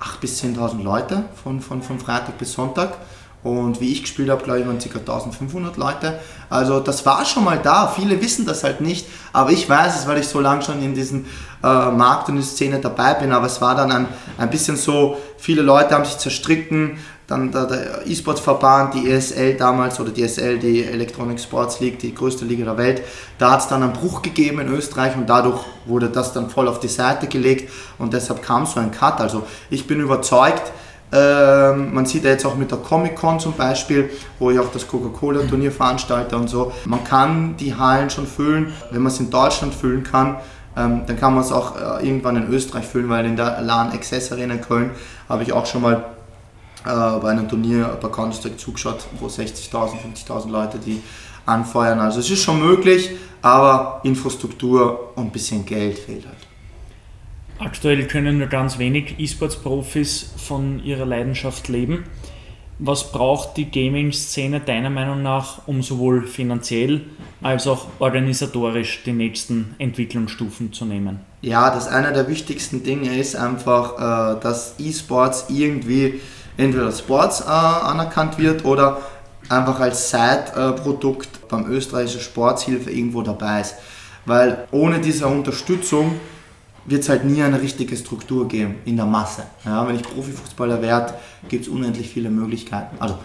8.000 0.00 0.20
bis 0.20 0.42
10.000 0.42 0.82
Leute 0.82 1.24
von, 1.42 1.60
von, 1.60 1.82
von 1.82 2.00
Freitag 2.00 2.36
bis 2.36 2.52
Sonntag. 2.52 2.94
Und 3.42 3.80
wie 3.80 3.90
ich 3.90 4.02
gespielt 4.02 4.30
habe, 4.30 4.44
glaube 4.44 4.60
ich, 4.60 4.66
waren 4.66 4.78
ca. 4.78 4.98
1500 4.98 5.76
Leute. 5.76 6.20
Also 6.48 6.78
das 6.78 7.04
war 7.04 7.24
schon 7.24 7.44
mal 7.44 7.58
da. 7.58 7.88
Viele 7.88 8.20
wissen 8.20 8.46
das 8.46 8.62
halt 8.62 8.80
nicht. 8.80 9.06
Aber 9.32 9.50
ich 9.50 9.68
weiß 9.68 9.98
es, 9.98 10.06
weil 10.06 10.18
ich 10.18 10.28
so 10.28 10.38
lange 10.38 10.62
schon 10.62 10.80
in 10.80 10.94
diesem 10.94 11.26
äh, 11.62 11.90
Markt 11.90 12.28
und 12.28 12.36
in 12.36 12.40
der 12.40 12.48
Szene 12.48 12.78
dabei 12.78 13.14
bin. 13.14 13.32
Aber 13.32 13.46
es 13.46 13.60
war 13.60 13.74
dann 13.74 13.90
ein, 13.90 14.06
ein 14.38 14.48
bisschen 14.48 14.76
so, 14.76 15.16
viele 15.38 15.62
Leute 15.62 15.94
haben 15.94 16.04
sich 16.04 16.18
zerstritten. 16.18 16.98
Dann 17.26 17.50
der, 17.50 17.64
der 17.64 18.06
E-Sports-Verband, 18.06 18.94
die 18.94 19.10
ESL 19.10 19.56
damals, 19.56 19.98
oder 19.98 20.10
die 20.10 20.22
ESL, 20.22 20.58
die 20.58 20.84
Electronic 20.84 21.40
Sports 21.40 21.80
League, 21.80 21.98
die 21.98 22.14
größte 22.14 22.44
Liga 22.44 22.64
der 22.64 22.76
Welt, 22.76 23.02
da 23.38 23.52
hat 23.52 23.60
es 23.60 23.68
dann 23.68 23.82
einen 23.82 23.92
Bruch 23.92 24.22
gegeben 24.22 24.60
in 24.60 24.68
Österreich 24.68 25.16
und 25.16 25.28
dadurch 25.30 25.60
wurde 25.86 26.10
das 26.10 26.32
dann 26.32 26.50
voll 26.50 26.68
auf 26.68 26.78
die 26.78 26.88
Seite 26.88 27.28
gelegt 27.28 27.72
und 27.98 28.12
deshalb 28.12 28.42
kam 28.42 28.66
so 28.66 28.80
ein 28.80 28.90
Cut. 28.90 29.20
Also 29.20 29.46
ich 29.70 29.86
bin 29.86 30.00
überzeugt, 30.00 30.72
ähm, 31.12 31.92
man 31.92 32.06
sieht 32.06 32.24
ja 32.24 32.30
jetzt 32.30 32.46
auch 32.46 32.56
mit 32.56 32.70
der 32.70 32.78
Comic-Con 32.78 33.38
zum 33.38 33.52
Beispiel, 33.52 34.10
wo 34.38 34.50
ich 34.50 34.58
auch 34.58 34.72
das 34.72 34.88
Coca-Cola-Turnier 34.88 35.70
veranstalte 35.70 36.36
und 36.36 36.48
so. 36.48 36.72
Man 36.86 37.04
kann 37.04 37.56
die 37.58 37.74
Hallen 37.74 38.08
schon 38.08 38.26
füllen. 38.26 38.72
Wenn 38.90 39.02
man 39.02 39.12
es 39.12 39.20
in 39.20 39.30
Deutschland 39.30 39.74
füllen 39.74 40.04
kann, 40.04 40.36
ähm, 40.74 41.02
dann 41.06 41.18
kann 41.18 41.34
man 41.34 41.44
es 41.44 41.52
auch 41.52 41.76
äh, 41.76 42.06
irgendwann 42.06 42.36
in 42.36 42.48
Österreich 42.48 42.86
füllen, 42.86 43.10
weil 43.10 43.26
in 43.26 43.36
der 43.36 43.60
LAN 43.60 43.92
Access 43.92 44.32
Arena 44.32 44.54
in 44.54 44.62
Köln 44.62 44.90
habe 45.28 45.42
ich 45.42 45.52
auch 45.52 45.66
schon 45.66 45.82
mal 45.82 46.04
äh, 46.86 47.18
bei 47.20 47.30
einem 47.30 47.46
Turnier 47.46 47.98
bei 48.00 48.08
Counter-Strike 48.08 48.56
zugeschaut, 48.56 49.06
wo 49.20 49.26
60.000, 49.26 49.70
50.000 50.26 50.50
Leute 50.50 50.78
die 50.78 51.02
anfeuern. 51.44 52.00
Also 52.00 52.20
es 52.20 52.30
ist 52.30 52.42
schon 52.42 52.58
möglich, 52.60 53.10
aber 53.42 54.00
Infrastruktur 54.04 55.12
und 55.14 55.26
ein 55.26 55.30
bisschen 55.30 55.66
Geld 55.66 55.98
fehlt 55.98 56.24
halt. 56.26 56.41
Aktuell 57.64 58.08
können 58.08 58.38
nur 58.38 58.48
ganz 58.48 58.78
wenig 58.78 59.20
E-Sports-Profis 59.20 60.32
von 60.36 60.82
ihrer 60.84 61.06
Leidenschaft 61.06 61.68
leben. 61.68 62.06
Was 62.80 63.12
braucht 63.12 63.56
die 63.56 63.70
Gaming-Szene 63.70 64.58
deiner 64.58 64.90
Meinung 64.90 65.22
nach, 65.22 65.68
um 65.68 65.80
sowohl 65.80 66.26
finanziell 66.26 67.02
als 67.40 67.68
auch 67.68 67.86
organisatorisch 68.00 69.04
die 69.04 69.12
nächsten 69.12 69.76
Entwicklungsstufen 69.78 70.72
zu 70.72 70.86
nehmen? 70.86 71.20
Ja, 71.40 71.72
das 71.72 71.86
eine 71.86 72.12
der 72.12 72.26
wichtigsten 72.26 72.82
Dinge 72.82 73.16
ist 73.16 73.36
einfach, 73.36 74.36
äh, 74.36 74.40
dass 74.40 74.74
E-Sports 74.80 75.44
irgendwie 75.48 76.20
entweder 76.56 76.86
als 76.86 76.98
Sports 76.98 77.42
äh, 77.42 77.44
anerkannt 77.44 78.38
wird 78.38 78.64
oder 78.64 79.02
einfach 79.48 79.78
als 79.78 80.10
Side-Produkt 80.10 81.46
beim 81.46 81.70
österreichischen 81.70 82.22
Sportshilfe 82.22 82.90
irgendwo 82.90 83.22
dabei 83.22 83.60
ist. 83.60 83.76
Weil 84.26 84.66
ohne 84.72 84.98
diese 84.98 85.28
Unterstützung 85.28 86.18
wird 86.84 87.02
es 87.02 87.08
halt 87.08 87.24
nie 87.24 87.42
eine 87.42 87.60
richtige 87.60 87.96
Struktur 87.96 88.48
geben 88.48 88.76
in 88.84 88.96
der 88.96 89.06
Masse. 89.06 89.44
Ja, 89.64 89.86
wenn 89.86 89.96
ich 89.96 90.02
Profifußballer 90.02 90.82
werde, 90.82 91.14
gibt 91.48 91.66
es 91.66 91.68
unendlich 91.68 92.08
viele 92.08 92.30
Möglichkeiten. 92.30 92.96
Also, 92.98 93.18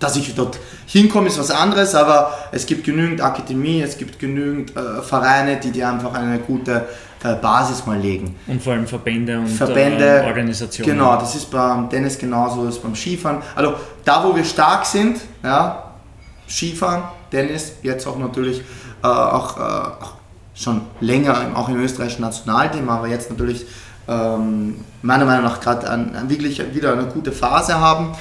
dass 0.00 0.16
ich 0.16 0.34
dort 0.34 0.58
hinkomme, 0.86 1.28
ist 1.28 1.38
was 1.38 1.50
anderes, 1.50 1.94
aber 1.94 2.32
es 2.52 2.66
gibt 2.66 2.84
genügend 2.84 3.20
Akademie, 3.20 3.80
es 3.80 3.96
gibt 3.96 4.18
genügend 4.18 4.76
äh, 4.76 5.00
Vereine, 5.02 5.58
die 5.58 5.70
dir 5.70 5.88
einfach 5.88 6.12
eine 6.14 6.38
gute 6.40 6.86
äh, 7.22 7.34
Basis 7.36 7.86
mal 7.86 7.98
legen. 7.98 8.34
Und 8.46 8.62
vor 8.62 8.74
allem 8.74 8.86
Verbände 8.86 9.38
und 9.38 9.48
Verbände, 9.48 10.22
äh, 10.22 10.26
Organisationen. 10.26 10.92
Genau, 10.92 11.16
das 11.16 11.34
ist 11.36 11.50
beim 11.50 11.88
Tennis 11.88 12.18
genauso, 12.18 12.66
das 12.66 12.74
ist 12.74 12.82
beim 12.82 12.94
Skifahren. 12.94 13.38
Also 13.54 13.74
da, 14.04 14.22
wo 14.24 14.36
wir 14.36 14.44
stark 14.44 14.84
sind, 14.84 15.20
ja, 15.42 15.94
Skifahren, 16.46 17.04
Tennis, 17.30 17.76
jetzt 17.82 18.06
auch 18.06 18.18
natürlich 18.18 18.60
äh, 19.02 19.06
auch, 19.06 19.56
äh, 19.56 19.60
auch 19.60 20.14
schon 20.54 20.82
länger 21.00 21.52
auch 21.54 21.68
im 21.68 21.76
österreichischen 21.76 22.22
Nationalteam, 22.22 22.88
aber 22.88 23.08
jetzt 23.08 23.30
natürlich 23.30 23.66
ähm, 24.06 24.84
meiner 25.02 25.24
Meinung 25.24 25.44
nach 25.44 25.60
gerade 25.60 25.86
wirklich 26.28 26.74
wieder 26.74 26.92
eine 26.92 27.06
gute 27.06 27.32
Phase 27.32 27.78
haben. 27.78 28.12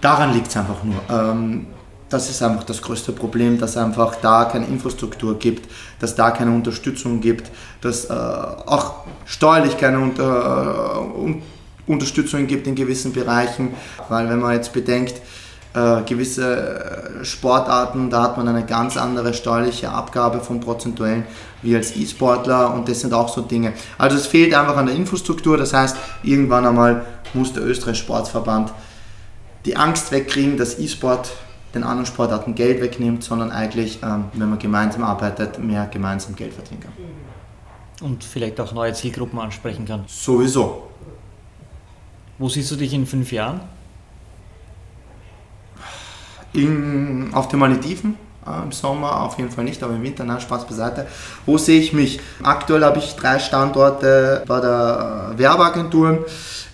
Daran 0.00 0.32
liegt 0.32 0.48
es 0.48 0.56
einfach 0.56 0.82
nur. 0.82 1.00
Ähm, 1.10 1.66
das 2.08 2.30
ist 2.30 2.42
einfach 2.42 2.64
das 2.64 2.80
größte 2.80 3.12
Problem, 3.12 3.58
dass 3.58 3.76
einfach 3.76 4.16
da 4.16 4.44
keine 4.44 4.66
Infrastruktur 4.66 5.38
gibt, 5.38 5.68
dass 5.98 6.14
da 6.14 6.30
keine 6.30 6.52
Unterstützung 6.52 7.20
gibt, 7.20 7.50
dass 7.80 8.04
äh, 8.04 8.12
auch 8.12 8.94
steuerlich 9.24 9.76
keine 9.78 9.98
Unter, 9.98 11.02
uh, 11.02 11.34
Unterstützung 11.86 12.46
gibt 12.46 12.66
in 12.66 12.74
gewissen 12.74 13.12
Bereichen. 13.12 13.74
Weil 14.08 14.28
wenn 14.28 14.38
man 14.38 14.52
jetzt 14.52 14.72
bedenkt, 14.72 15.14
Äh, 15.74 16.02
gewisse 16.04 17.18
äh, 17.20 17.24
Sportarten, 17.24 18.08
da 18.08 18.22
hat 18.22 18.36
man 18.36 18.46
eine 18.46 18.64
ganz 18.64 18.96
andere 18.96 19.34
steuerliche 19.34 19.90
Abgabe 19.90 20.38
vom 20.38 20.60
Prozentuellen 20.60 21.24
wie 21.62 21.74
als 21.74 21.96
E-Sportler 21.96 22.72
und 22.72 22.88
das 22.88 23.00
sind 23.00 23.12
auch 23.12 23.28
so 23.28 23.40
Dinge. 23.40 23.72
Also 23.98 24.16
es 24.16 24.28
fehlt 24.28 24.54
einfach 24.54 24.76
an 24.76 24.86
der 24.86 24.94
Infrastruktur, 24.94 25.56
das 25.56 25.74
heißt, 25.74 25.96
irgendwann 26.22 26.64
einmal 26.64 27.04
muss 27.32 27.52
der 27.52 27.64
österreichische 27.64 28.04
Sportverband 28.04 28.72
die 29.64 29.76
Angst 29.76 30.12
wegkriegen, 30.12 30.56
dass 30.56 30.78
E-Sport 30.78 31.32
den 31.74 31.82
anderen 31.82 32.06
Sportarten 32.06 32.54
Geld 32.54 32.80
wegnimmt, 32.80 33.24
sondern 33.24 33.50
eigentlich, 33.50 33.98
ähm, 34.04 34.26
wenn 34.34 34.50
man 34.50 34.60
gemeinsam 34.60 35.02
arbeitet, 35.02 35.58
mehr 35.58 35.86
gemeinsam 35.86 36.36
Geld 36.36 36.54
verdienen 36.54 36.82
kann. 36.82 36.92
Und 38.08 38.22
vielleicht 38.22 38.60
auch 38.60 38.72
neue 38.72 38.92
Zielgruppen 38.92 39.40
ansprechen 39.40 39.86
kann. 39.86 40.04
Sowieso. 40.06 40.84
Wo 42.38 42.48
siehst 42.48 42.70
du 42.70 42.76
dich 42.76 42.94
in 42.94 43.06
fünf 43.06 43.32
Jahren? 43.32 43.60
In, 46.54 47.30
auf 47.32 47.48
den 47.48 47.58
Malediven. 47.58 48.16
Äh, 48.46 48.62
Im 48.62 48.72
Sommer 48.72 49.22
auf 49.22 49.38
jeden 49.38 49.50
Fall 49.50 49.64
nicht, 49.64 49.82
aber 49.82 49.94
im 49.94 50.02
Winter, 50.02 50.24
na, 50.24 50.40
Spaß 50.40 50.66
beiseite. 50.66 51.06
Wo 51.46 51.58
sehe 51.58 51.80
ich 51.80 51.92
mich? 51.92 52.20
Aktuell 52.42 52.84
habe 52.84 52.98
ich 52.98 53.16
drei 53.16 53.38
Standorte 53.38 54.42
bei 54.46 54.60
der 54.60 55.32
Werbeagenturen. 55.36 56.18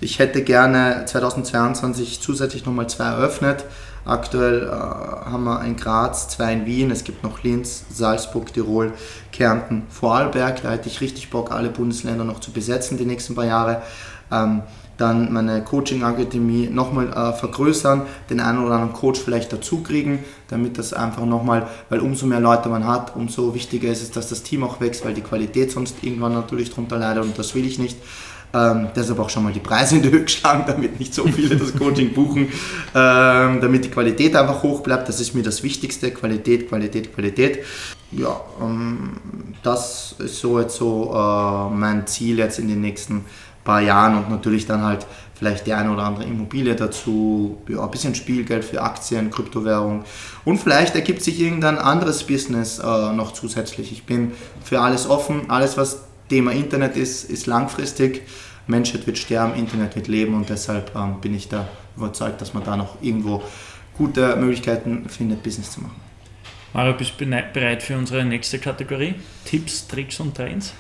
Ich 0.01 0.19
hätte 0.19 0.43
gerne 0.43 1.05
2022 1.07 2.21
zusätzlich 2.21 2.65
nochmal 2.65 2.89
zwei 2.89 3.07
eröffnet. 3.07 3.65
Aktuell 4.05 4.63
äh, 4.63 4.71
haben 4.71 5.45
wir 5.45 5.63
in 5.65 5.77
Graz, 5.77 6.29
zwei 6.29 6.55
in 6.55 6.65
Wien, 6.65 6.91
es 6.91 7.05
gibt 7.05 7.23
noch 7.23 7.43
Linz, 7.43 7.85
Salzburg, 7.93 8.53
Tirol, 8.53 8.93
Kärnten, 9.31 9.83
Vorarlberg. 9.91 10.63
Da 10.63 10.71
hätte 10.71 10.89
ich 10.89 11.01
richtig 11.01 11.31
Bock, 11.31 11.53
alle 11.53 11.69
Bundesländer 11.69 12.25
noch 12.25 12.41
zu 12.41 12.51
besetzen 12.51 12.97
die 12.97 13.05
nächsten 13.05 13.35
paar 13.35 13.45
Jahre. 13.45 13.83
Ähm, 14.33 14.63
dann 15.01 15.33
meine 15.33 15.65
Coaching-Akademie 15.65 16.69
nochmal 16.69 17.09
äh, 17.09 17.33
vergrößern, 17.33 18.03
den 18.29 18.41
einen 18.41 18.59
oder 18.59 18.75
anderen 18.75 18.93
Coach 18.93 19.21
vielleicht 19.21 19.53
dazu 19.53 19.83
kriegen, 19.83 20.25
damit 20.49 20.77
das 20.79 20.93
einfach 20.93 21.25
nochmal, 21.25 21.69
weil 21.89 22.01
umso 22.01 22.27
mehr 22.27 22.41
Leute 22.41 22.69
man 22.69 22.87
hat, 22.87 23.17
umso 23.17 23.55
wichtiger 23.55 23.91
ist 23.91 24.03
es, 24.03 24.11
dass 24.11 24.29
das 24.29 24.43
Team 24.43 24.63
auch 24.63 24.81
wächst, 24.81 25.05
weil 25.05 25.15
die 25.15 25.23
Qualität 25.23 25.71
sonst 25.71 25.97
irgendwann 26.03 26.35
natürlich 26.35 26.71
drunter 26.71 26.99
leidet 26.99 27.25
und 27.25 27.39
das 27.39 27.55
will 27.55 27.67
ich 27.67 27.79
nicht. 27.79 27.97
Ähm, 28.53 28.89
deshalb 28.97 29.21
auch 29.21 29.31
schon 29.31 29.45
mal 29.45 29.53
die 29.53 29.61
Preise 29.61 29.97
in 29.97 30.03
die 30.03 30.11
Höhe 30.11 30.25
geschlagen, 30.25 30.65
damit 30.67 30.99
nicht 30.99 31.15
so 31.15 31.25
viele 31.25 31.57
das 31.57 31.75
Coaching 31.75 32.13
buchen, 32.13 32.49
ähm, 32.95 33.61
damit 33.61 33.85
die 33.85 33.91
Qualität 33.91 34.35
einfach 34.35 34.63
hoch 34.63 34.81
bleibt. 34.81 35.09
Das 35.09 35.21
ist 35.21 35.35
mir 35.35 35.43
das 35.45 35.63
Wichtigste, 35.63 36.11
Qualität, 36.11 36.69
Qualität, 36.69 37.15
Qualität. 37.15 37.61
Ja, 38.11 38.41
ähm, 38.61 39.13
das 39.63 40.17
ist 40.19 40.41
so 40.41 40.59
jetzt 40.59 40.77
so 40.77 41.13
äh, 41.15 41.75
mein 41.75 42.09
Ziel 42.09 42.39
jetzt 42.39 42.59
in 42.59 42.67
den 42.67 42.81
nächsten 42.81 43.25
paar 43.65 43.81
Jahren 43.81 44.17
und 44.17 44.31
natürlich 44.31 44.67
dann 44.67 44.83
halt 44.83 45.07
vielleicht 45.35 45.67
die 45.67 45.73
eine 45.73 45.91
oder 45.91 46.03
andere 46.03 46.25
Immobilie 46.25 46.77
dazu, 46.77 47.59
ja, 47.69 47.83
ein 47.83 47.91
bisschen 47.91 48.15
Spielgeld 48.15 48.65
für 48.65 48.83
Aktien, 48.83 49.31
Kryptowährung 49.31 50.05
und 50.45 50.59
vielleicht 50.59 50.95
ergibt 50.95 51.23
sich 51.23 51.41
irgendein 51.41 51.79
anderes 51.79 52.25
Business 52.25 52.79
äh, 52.79 53.13
noch 53.13 53.33
zusätzlich. 53.33 53.91
Ich 53.91 54.05
bin 54.05 54.33
für 54.63 54.81
alles 54.81 55.09
offen, 55.09 55.51
alles 55.51 55.77
was 55.77 56.03
Thema 56.29 56.53
Internet 56.53 56.97
ist, 56.97 57.25
ist 57.25 57.47
langfristig. 57.47 58.23
Menschheit 58.67 59.07
wird 59.07 59.19
sterben, 59.19 59.55
Internet 59.55 59.97
wird 59.97 60.09
leben 60.09 60.35
und 60.35 60.49
deshalb 60.49 60.95
ähm, 60.95 61.21
bin 61.21 61.35
ich 61.35 61.49
da 61.49 61.67
überzeugt, 61.97 62.41
dass 62.41 62.55
man 62.55 62.63
da 62.63 62.77
noch 62.77 63.03
irgendwo 63.03 63.43
gute 63.97 64.37
Möglichkeiten 64.37 65.09
findet, 65.09 65.43
Business 65.43 65.73
zu 65.73 65.81
machen. 65.81 66.01
Mario, 66.73 66.95
bist 66.95 67.15
du 67.19 67.27
bereit 67.27 67.83
für 67.83 67.99
unsere 67.99 68.25
nächste 68.25 68.59
Kategorie? 68.59 69.15
Tipps, 69.45 69.89
Tricks 69.89 70.21
und 70.21 70.37
Trends? 70.37 70.73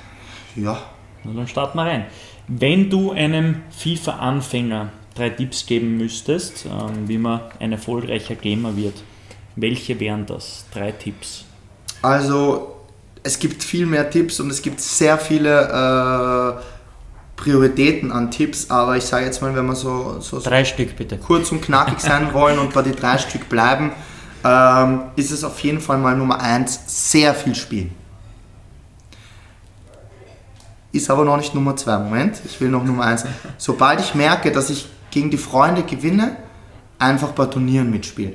Ja. 0.54 0.80
Na, 1.24 1.32
dann 1.32 1.48
starten 1.48 1.78
wir 1.78 1.84
rein. 1.84 2.06
Wenn 2.48 2.90
du 2.90 3.12
einem 3.12 3.62
FIFA-Anfänger 3.70 4.90
drei 5.14 5.30
Tipps 5.30 5.66
geben 5.66 5.96
müsstest, 5.96 6.66
ähm, 6.66 7.08
wie 7.08 7.18
man 7.18 7.40
ein 7.58 7.72
erfolgreicher 7.72 8.34
Gamer 8.34 8.76
wird, 8.76 9.02
welche 9.56 9.98
wären 10.00 10.26
das? 10.26 10.64
Drei 10.72 10.92
Tipps. 10.92 11.44
Also 12.02 12.76
es 13.22 13.38
gibt 13.38 13.62
viel 13.62 13.86
mehr 13.86 14.08
Tipps 14.08 14.40
und 14.40 14.50
es 14.50 14.62
gibt 14.62 14.80
sehr 14.80 15.18
viele 15.18 16.58
äh, 16.58 16.62
Prioritäten 17.36 18.12
an 18.12 18.30
Tipps, 18.30 18.70
aber 18.70 18.96
ich 18.96 19.04
sage 19.04 19.26
jetzt 19.26 19.42
mal, 19.42 19.54
wenn 19.54 19.66
wir 19.66 19.74
so, 19.74 20.20
so, 20.20 20.38
so 20.38 20.40
drei 20.40 20.64
Stück 20.64 20.96
bitte 20.96 21.18
kurz 21.18 21.52
und 21.52 21.62
knackig 21.62 22.00
sein 22.00 22.28
wollen 22.32 22.58
und 22.58 22.72
bei 22.72 22.82
die 22.82 22.92
drei 22.92 23.18
Stück 23.18 23.48
bleiben, 23.48 23.92
ähm, 24.44 25.02
ist 25.16 25.30
es 25.30 25.44
auf 25.44 25.58
jeden 25.60 25.80
Fall 25.80 25.98
mal 25.98 26.16
Nummer 26.16 26.40
eins 26.40 26.80
sehr 26.86 27.34
viel 27.34 27.54
spielen. 27.54 27.94
Ist 30.92 31.10
aber 31.10 31.24
noch 31.24 31.36
nicht 31.36 31.54
Nummer 31.54 31.76
zwei. 31.76 31.98
Moment, 31.98 32.40
ich 32.44 32.60
will 32.60 32.68
noch 32.68 32.84
Nummer 32.84 33.04
eins. 33.04 33.24
Sobald 33.58 34.00
ich 34.00 34.14
merke, 34.14 34.50
dass 34.50 34.70
ich 34.70 34.88
gegen 35.10 35.30
die 35.30 35.38
Freunde 35.38 35.82
gewinne, 35.82 36.36
einfach 36.98 37.30
bei 37.32 37.46
Turnieren 37.46 37.90
mitspielen. 37.90 38.34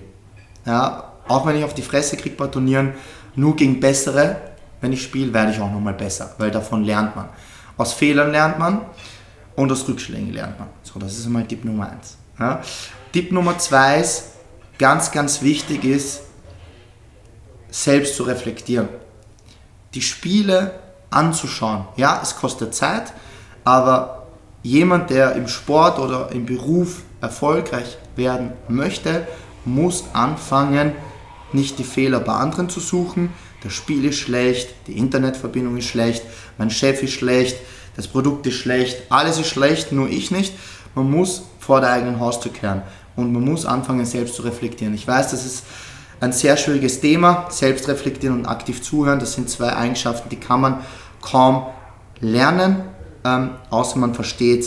Ja, 0.66 1.14
auch 1.28 1.45
wenn 1.45 1.58
ich 1.58 1.64
auf 1.64 1.74
die 1.74 1.82
Fresse 1.82 2.18
kriege 2.18 2.36
bei 2.36 2.47
Turnieren, 2.47 2.93
nur 3.36 3.56
gegen 3.56 3.80
bessere, 3.80 4.38
wenn 4.82 4.93
ich 4.93 5.03
spiele, 5.03 5.34
werde 5.34 5.51
ich 5.51 5.60
auch 5.60 5.72
nochmal 5.72 5.93
besser, 5.93 6.34
weil 6.38 6.51
davon 6.51 6.84
lernt 6.84 7.16
man. 7.16 7.30
Aus 7.78 7.93
Fehlern 7.93 8.32
lernt 8.32 8.58
man 8.58 8.82
und 9.56 9.72
aus 9.72 9.88
Rückschlägen 9.88 10.34
lernt 10.34 10.60
man. 10.60 10.70
So, 10.84 10.99
das 10.99 11.18
ist 11.18 11.26
einmal 11.26 11.45
Tipp 11.45 11.66
Nummer 11.66 11.89
eins. 11.89 12.18
Ja. 12.39 12.62
Tipp 13.12 13.32
Nummer 13.32 13.58
zwei 13.58 13.99
ist, 13.99 14.32
ganz, 14.78 15.12
ganz 15.12 15.41
wichtig 15.41 15.84
ist, 15.84 16.22
selbst 17.70 18.16
zu 18.16 18.24
reflektieren. 18.24 18.89
Die 19.93 20.01
Spiele 20.01 20.80
anzuschauen. 21.16 21.86
Ja, 21.95 22.20
es 22.22 22.36
kostet 22.36 22.76
Zeit, 22.76 23.13
aber 23.63 24.28
jemand, 24.63 25.09
der 25.09 25.36
im 25.36 25.47
Sport 25.47 25.99
oder 25.99 26.32
im 26.32 26.45
Beruf 26.45 27.03
erfolgreich 27.22 27.97
werden 28.16 28.53
möchte, 28.68 29.28
muss 29.66 30.05
anfangen, 30.13 30.93
nicht 31.53 31.80
die 31.80 31.84
Fehler 31.84 32.20
bei 32.20 32.34
anderen 32.34 32.70
zu 32.70 32.80
suchen, 32.80 33.34
das 33.63 33.74
Spiel 33.74 34.05
ist 34.05 34.20
schlecht, 34.20 34.76
die 34.86 34.97
Internetverbindung 34.97 35.78
ist 35.78 35.86
schlecht, 35.86 36.24
mein 36.59 36.70
Chef 36.70 37.01
ist 37.01 37.13
schlecht, 37.13 37.57
das 37.95 38.07
Produkt 38.07 38.45
ist 38.45 38.55
schlecht, 38.55 39.03
alles 39.09 39.39
ist 39.39 39.47
schlecht, 39.47 39.91
nur 39.91 40.07
ich 40.07 40.30
nicht. 40.30 40.53
Man 40.93 41.09
muss 41.09 41.43
vor 41.59 41.82
der 41.82 41.91
eigenen 41.91 42.20
Haustür 42.20 42.53
kehren 42.53 42.84
und 43.16 43.34
man 43.34 43.43
muss 43.43 43.66
anfangen, 43.66 44.05
selbst 44.05 44.36
zu 44.36 44.43
reflektieren. 44.43 44.93
Ich 44.93 45.07
weiß, 45.07 45.32
das 45.32 45.45
ist 45.45 45.63
ein 46.20 46.32
sehr 46.32 46.57
schwieriges 46.57 47.01
Thema, 47.01 47.47
selbst 47.49 47.88
reflektieren 47.88 48.39
und 48.39 48.45
aktiv 48.45 48.82
zuhören. 48.82 49.20
Das 49.20 49.34
sind 49.34 49.49
zwei 49.49 49.76
Eigenschaften, 49.76 50.30
die 50.30 50.39
kann 50.39 50.61
man 50.61 50.82
kaum 51.30 51.65
lernen, 52.19 52.84
ähm, 53.23 53.51
außer 53.69 53.97
man 53.97 54.13
versteht, 54.13 54.65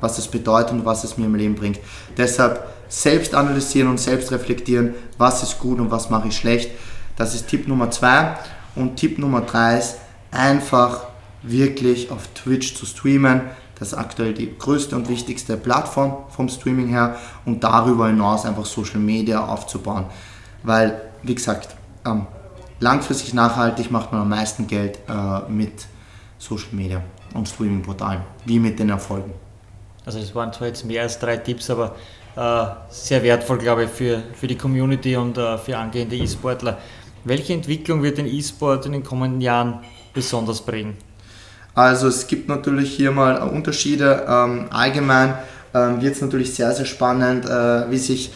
was 0.00 0.18
es 0.18 0.28
bedeutet 0.28 0.72
und 0.72 0.84
was 0.84 1.04
es 1.04 1.18
mir 1.18 1.26
im 1.26 1.34
Leben 1.34 1.54
bringt. 1.54 1.78
Deshalb 2.16 2.66
selbst 2.88 3.34
analysieren 3.34 3.88
und 3.88 4.00
selbst 4.00 4.32
reflektieren, 4.32 4.94
was 5.18 5.42
ist 5.42 5.58
gut 5.58 5.78
und 5.78 5.90
was 5.90 6.10
mache 6.10 6.28
ich 6.28 6.36
schlecht. 6.36 6.70
Das 7.16 7.34
ist 7.34 7.48
Tipp 7.48 7.68
Nummer 7.68 7.90
zwei. 7.90 8.36
Und 8.74 8.96
Tipp 8.96 9.18
Nummer 9.18 9.40
drei 9.40 9.78
ist 9.78 9.96
einfach 10.30 11.04
wirklich 11.42 12.10
auf 12.10 12.28
Twitch 12.34 12.74
zu 12.76 12.86
streamen. 12.86 13.42
Das 13.78 13.88
ist 13.88 13.94
aktuell 13.94 14.34
die 14.34 14.56
größte 14.56 14.96
und 14.96 15.08
wichtigste 15.08 15.56
Plattform 15.56 16.16
vom 16.30 16.48
Streaming 16.48 16.88
her 16.88 17.16
und 17.44 17.62
darüber 17.62 18.08
hinaus 18.08 18.44
einfach 18.44 18.64
Social 18.64 18.98
Media 18.98 19.44
aufzubauen. 19.44 20.06
Weil, 20.62 21.00
wie 21.22 21.34
gesagt, 21.34 21.76
ähm, 22.04 22.26
langfristig 22.80 23.34
nachhaltig 23.34 23.90
macht 23.90 24.12
man 24.12 24.22
am 24.22 24.28
meisten 24.28 24.66
Geld 24.66 24.98
äh, 25.08 25.50
mit 25.50 25.86
Social 26.38 26.72
Media 26.72 27.02
und 27.34 27.48
Streaming-Portalen, 27.48 28.22
wie 28.46 28.58
mit 28.58 28.78
den 28.78 28.90
Erfolgen. 28.90 29.32
Also 30.04 30.18
es 30.18 30.34
waren 30.34 30.52
zwar 30.52 30.68
jetzt 30.68 30.84
mehr 30.84 31.02
als 31.02 31.18
drei 31.18 31.36
Tipps, 31.36 31.68
aber 31.70 31.96
äh, 32.36 32.66
sehr 32.90 33.22
wertvoll, 33.22 33.58
glaube 33.58 33.84
ich, 33.84 33.90
für, 33.90 34.22
für 34.34 34.46
die 34.46 34.56
Community 34.56 35.16
und 35.16 35.36
äh, 35.36 35.58
für 35.58 35.76
angehende 35.76 36.16
E-Sportler. 36.16 36.78
Welche 37.24 37.52
Entwicklung 37.52 38.02
wird 38.02 38.18
den 38.18 38.26
E-Sport 38.26 38.86
in 38.86 38.92
den 38.92 39.02
kommenden 39.02 39.40
Jahren 39.40 39.80
besonders 40.14 40.60
prägen? 40.60 40.96
Also 41.74 42.08
es 42.08 42.26
gibt 42.26 42.48
natürlich 42.48 42.94
hier 42.94 43.10
mal 43.10 43.36
Unterschiede. 43.48 44.24
Ähm, 44.28 44.66
allgemein 44.70 45.34
ähm, 45.74 46.00
wird 46.00 46.14
es 46.14 46.20
natürlich 46.20 46.54
sehr, 46.54 46.72
sehr 46.72 46.86
spannend, 46.86 47.44
äh, 47.44 47.90
wie 47.90 47.98
sich 47.98 48.32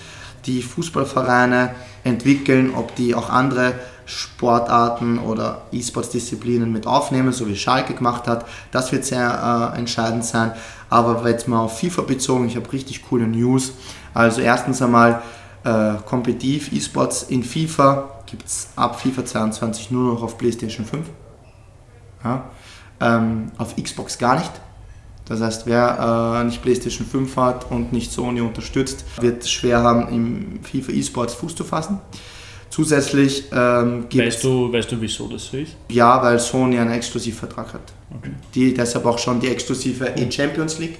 die 0.46 0.62
Fußballvereine 0.62 1.74
entwickeln, 2.05 2.74
ob 2.74 2.94
die 2.96 3.14
auch 3.14 3.30
andere 3.30 3.74
Sportarten 4.07 5.18
oder 5.18 5.62
E-Sports-Disziplinen 5.72 6.72
mit 6.72 6.86
aufnehmen, 6.86 7.32
so 7.32 7.46
wie 7.46 7.57
Schalke 7.57 7.94
gemacht 7.94 8.26
hat. 8.26 8.46
Das 8.70 8.92
wird 8.92 9.05
sehr 9.05 9.72
äh, 9.74 9.78
entscheidend 9.78 10.24
sein. 10.24 10.53
Aber 10.90 11.28
jetzt 11.28 11.48
mal 11.48 11.61
auf 11.61 11.78
FIFA 11.78 12.03
bezogen, 12.03 12.46
ich 12.46 12.57
habe 12.57 12.70
richtig 12.72 13.03
coole 13.09 13.26
News. 13.26 13.72
Also 14.14 14.40
erstens 14.40 14.82
einmal 14.82 15.22
äh, 15.64 15.94
kompetitiv 16.07 16.72
E-Sports 16.72 17.24
in 17.24 17.44
FIFA 17.44 18.09
gibt 18.26 18.46
es 18.46 18.68
ab 18.76 19.00
FIFA 19.00 19.24
22 19.24 19.90
nur 19.90 20.14
noch 20.14 20.22
auf 20.22 20.38
PlayStation 20.38 20.86
5. 20.86 21.07
Ja. 22.24 22.50
Ähm, 23.00 23.53
auf 23.59 23.76
Xbox 23.76 24.18
gar 24.18 24.38
nicht. 24.38 24.53
Das 25.26 25.40
heißt, 25.40 25.66
wer 25.66 26.40
äh, 26.40 26.44
nicht 26.44 26.62
PlayStation 26.62 27.07
5 27.07 27.36
hat 27.36 27.70
und 27.70 27.92
nicht 27.92 28.11
Sony 28.12 28.40
unterstützt, 28.40 29.05
wird 29.20 29.46
schwer 29.48 29.82
haben, 29.82 30.09
im 30.09 30.64
FIFA 30.64 30.92
E-Sports 30.92 31.34
Fuß 31.34 31.55
zu 31.55 31.64
fassen. 31.64 32.00
Zusätzlich 32.72 33.44
ähm, 33.52 34.06
gibt 34.08 34.26
weißt 34.26 34.44
du, 34.44 34.72
weißt 34.72 34.90
du, 34.90 34.98
wieso 34.98 35.28
das 35.28 35.44
so 35.44 35.58
ist? 35.58 35.72
Ja, 35.90 36.22
weil 36.22 36.38
Sony 36.38 36.78
einen 36.78 36.92
Exklusivvertrag 36.92 37.74
hat. 37.74 37.92
Okay. 38.16 38.30
Die, 38.54 38.72
deshalb 38.72 39.04
auch 39.04 39.18
schon 39.18 39.40
die 39.40 39.48
exklusive 39.48 40.06
E-Champions 40.16 40.78
League. 40.78 40.98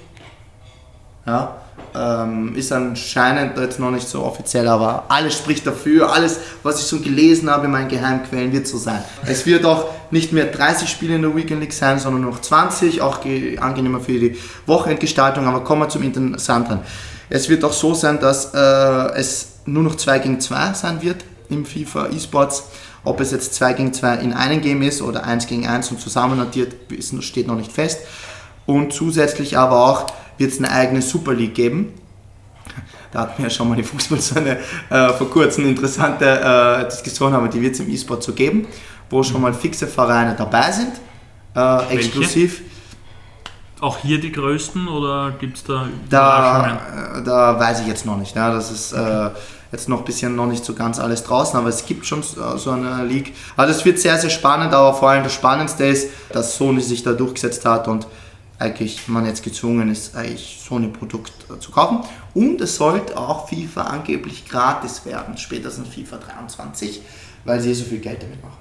Ja, 1.27 1.57
Ähm, 1.95 2.55
ist 2.57 2.73
anscheinend 2.73 3.57
jetzt 3.59 3.79
noch 3.79 3.91
nicht 3.91 4.07
so 4.07 4.23
offiziell, 4.23 4.69
aber 4.69 5.05
alles 5.09 5.35
spricht 5.35 5.67
dafür. 5.67 6.13
Alles, 6.13 6.41
was 6.63 6.79
ich 6.81 6.87
so 6.87 7.01
gelesen 7.01 7.49
habe 7.51 7.67
in 7.67 7.73
meinen 7.73 7.89
Geheimquellen, 7.89 8.53
wird 8.53 8.67
so 8.67 8.77
sein. 8.77 9.03
Es 9.27 9.47
wird 9.47 9.65
auch 9.65 9.87
nicht 10.11 10.33
mehr 10.33 10.47
30 10.47 10.89
Spiele 10.89 11.15
in 11.15 11.23
der 11.23 11.35
Weekend 11.35 11.61
League 11.61 11.73
sein, 11.73 11.99
sondern 11.99 12.23
noch 12.23 12.41
20. 12.41 13.01
Auch 13.01 13.21
angenehmer 13.61 14.01
für 14.01 14.19
die 14.19 14.37
Wochenendgestaltung. 14.67 15.47
Aber 15.47 15.65
kommen 15.65 15.83
wir 15.83 15.89
zum 15.89 16.03
Interessanten. 16.03 16.81
Es 17.31 17.49
wird 17.49 17.65
auch 17.65 17.73
so 17.73 17.95
sein, 17.95 18.21
dass 18.21 18.53
äh, 18.53 19.19
es 19.19 19.61
nur 19.65 19.83
noch 19.83 19.97
2 19.97 20.19
gegen 20.19 20.41
2 20.41 20.75
sein 20.75 21.01
wird 21.01 21.25
im 21.53 21.65
FIFA 21.65 22.07
eSports. 22.09 22.65
Ob 23.05 23.21
es 23.21 23.33
jetzt 23.33 23.55
2 23.55 23.73
gegen 23.75 23.93
2 23.93 24.17
in 24.17 24.33
einem 24.33 24.61
Game 24.61 24.83
ist 24.83 25.03
oder 25.03 25.25
1 25.25 25.47
gegen 25.47 25.67
1 25.67 25.91
und 25.91 26.01
zusammen 26.01 26.39
notiert, 26.39 26.75
steht 27.21 27.47
noch 27.47 27.57
nicht 27.57 27.73
fest. 27.73 28.01
Und 28.67 28.93
zusätzlich 28.93 29.59
aber 29.59 29.85
auch 29.85 30.13
wird 30.39 30.53
es 30.53 30.59
eine 30.59 30.71
eigene 30.71 31.03
Super 31.03 31.35
League 31.35 31.55
geben. 31.55 31.95
Da 33.11 33.21
hatten 33.21 33.43
wir 33.43 33.49
ja 33.49 33.51
schon 33.51 33.69
mal 33.69 33.77
die 33.77 33.83
Fußballsonne 33.83 34.59
äh, 34.89 35.09
vor 35.11 35.29
kurzem 35.29 35.65
eine 35.65 35.73
interessante 35.73 36.25
äh, 36.25 36.89
Diskussion, 36.89 37.35
aber 37.35 37.49
die 37.49 37.61
wird 37.61 37.75
es 37.75 37.81
im 37.81 37.91
E-Sport 37.91 38.23
so 38.23 38.33
geben, 38.33 38.67
wo 39.11 39.23
schon 39.23 39.43
mal 39.43 39.53
fixe 39.53 39.87
Vereine 39.87 40.35
dabei 40.37 40.73
sind, 40.73 40.93
äh, 41.55 41.95
exklusiv. 41.95 42.63
Auch 43.81 43.99
hier 43.99 44.21
die 44.21 44.33
größten 44.33 44.89
oder 44.89 45.33
gibt 45.33 45.57
es 45.57 45.65
da 45.65 45.89
da, 46.09 47.19
äh, 47.19 47.23
da 47.23 47.59
weiß 47.59 47.81
ich 47.81 47.89
jetzt 47.89 48.07
noch 48.07 48.17
nicht. 48.17 48.35
Ja, 48.35 48.53
das 48.53 48.71
ist 48.71 48.93
äh, 48.93 49.31
jetzt 49.73 49.89
noch 49.89 50.01
ein 50.01 50.05
bisschen 50.05 50.37
noch 50.37 50.47
nicht 50.47 50.65
so 50.65 50.75
ganz 50.75 51.01
alles 51.01 51.25
draußen, 51.25 51.59
aber 51.59 51.71
es 51.71 51.85
gibt 51.87 52.07
schon 52.07 52.21
äh, 52.21 52.59
so 52.59 52.71
eine 52.71 53.05
League. 53.05 53.35
Also 53.57 53.73
es 53.73 53.85
wird 53.85 53.99
sehr, 53.99 54.19
sehr 54.19 54.31
spannend, 54.31 54.73
aber 54.75 54.95
vor 54.95 55.09
allem 55.09 55.25
das 55.25 55.33
Spannendste 55.33 55.87
ist, 55.87 56.11
dass 56.31 56.57
Sony 56.57 56.83
sich 56.83 57.03
da 57.03 57.13
durchgesetzt 57.13 57.65
hat 57.65 57.89
und 57.89 58.07
eigentlich 58.59 59.09
man 59.09 59.27
jetzt 59.27 59.43
gezwungen 59.43 59.91
ist, 59.91 60.15
eigentlich 60.15 60.61
so 60.65 60.77
ein 60.77 60.93
Produkt 60.93 61.33
äh, 61.51 61.59
zu 61.59 61.73
kaufen. 61.73 62.01
Und 62.35 62.61
es 62.61 62.77
sollte 62.77 63.17
auch 63.17 63.49
FIFA 63.49 63.83
angeblich 63.83 64.49
gratis 64.49 65.05
werden, 65.05 65.37
spätestens 65.37 65.89
FIFA 65.89 66.19
23, 66.19 67.03
weil 67.45 67.61
sie 67.61 67.75
so 67.75 67.85
viel 67.85 67.99
Geld 67.99 68.23
damit 68.23 68.43
machen. 68.43 68.59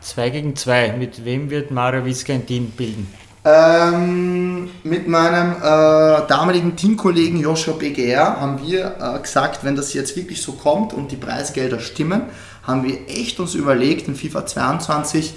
2 0.00 0.30
gegen 0.30 0.56
2, 0.56 0.92
mit 0.92 1.24
wem 1.24 1.50
wird 1.50 1.70
Mario 1.70 2.04
Wiska 2.04 2.32
ein 2.32 2.46
Team 2.46 2.70
bilden? 2.70 3.06
Ähm, 3.48 4.68
mit 4.82 5.06
meinem 5.06 5.52
äh, 5.52 6.26
damaligen 6.26 6.74
Teamkollegen 6.74 7.38
Joshua 7.38 7.74
BGR 7.74 8.40
haben 8.40 8.60
wir 8.66 8.96
äh, 9.00 9.20
gesagt, 9.20 9.62
wenn 9.62 9.76
das 9.76 9.94
jetzt 9.94 10.16
wirklich 10.16 10.42
so 10.42 10.52
kommt 10.54 10.92
und 10.92 11.12
die 11.12 11.16
Preisgelder 11.16 11.78
stimmen, 11.78 12.22
haben 12.64 12.82
wir 12.82 13.08
echt 13.08 13.38
uns 13.38 13.54
überlegt, 13.54 14.08
in 14.08 14.16
FIFA 14.16 14.46
22 14.46 15.34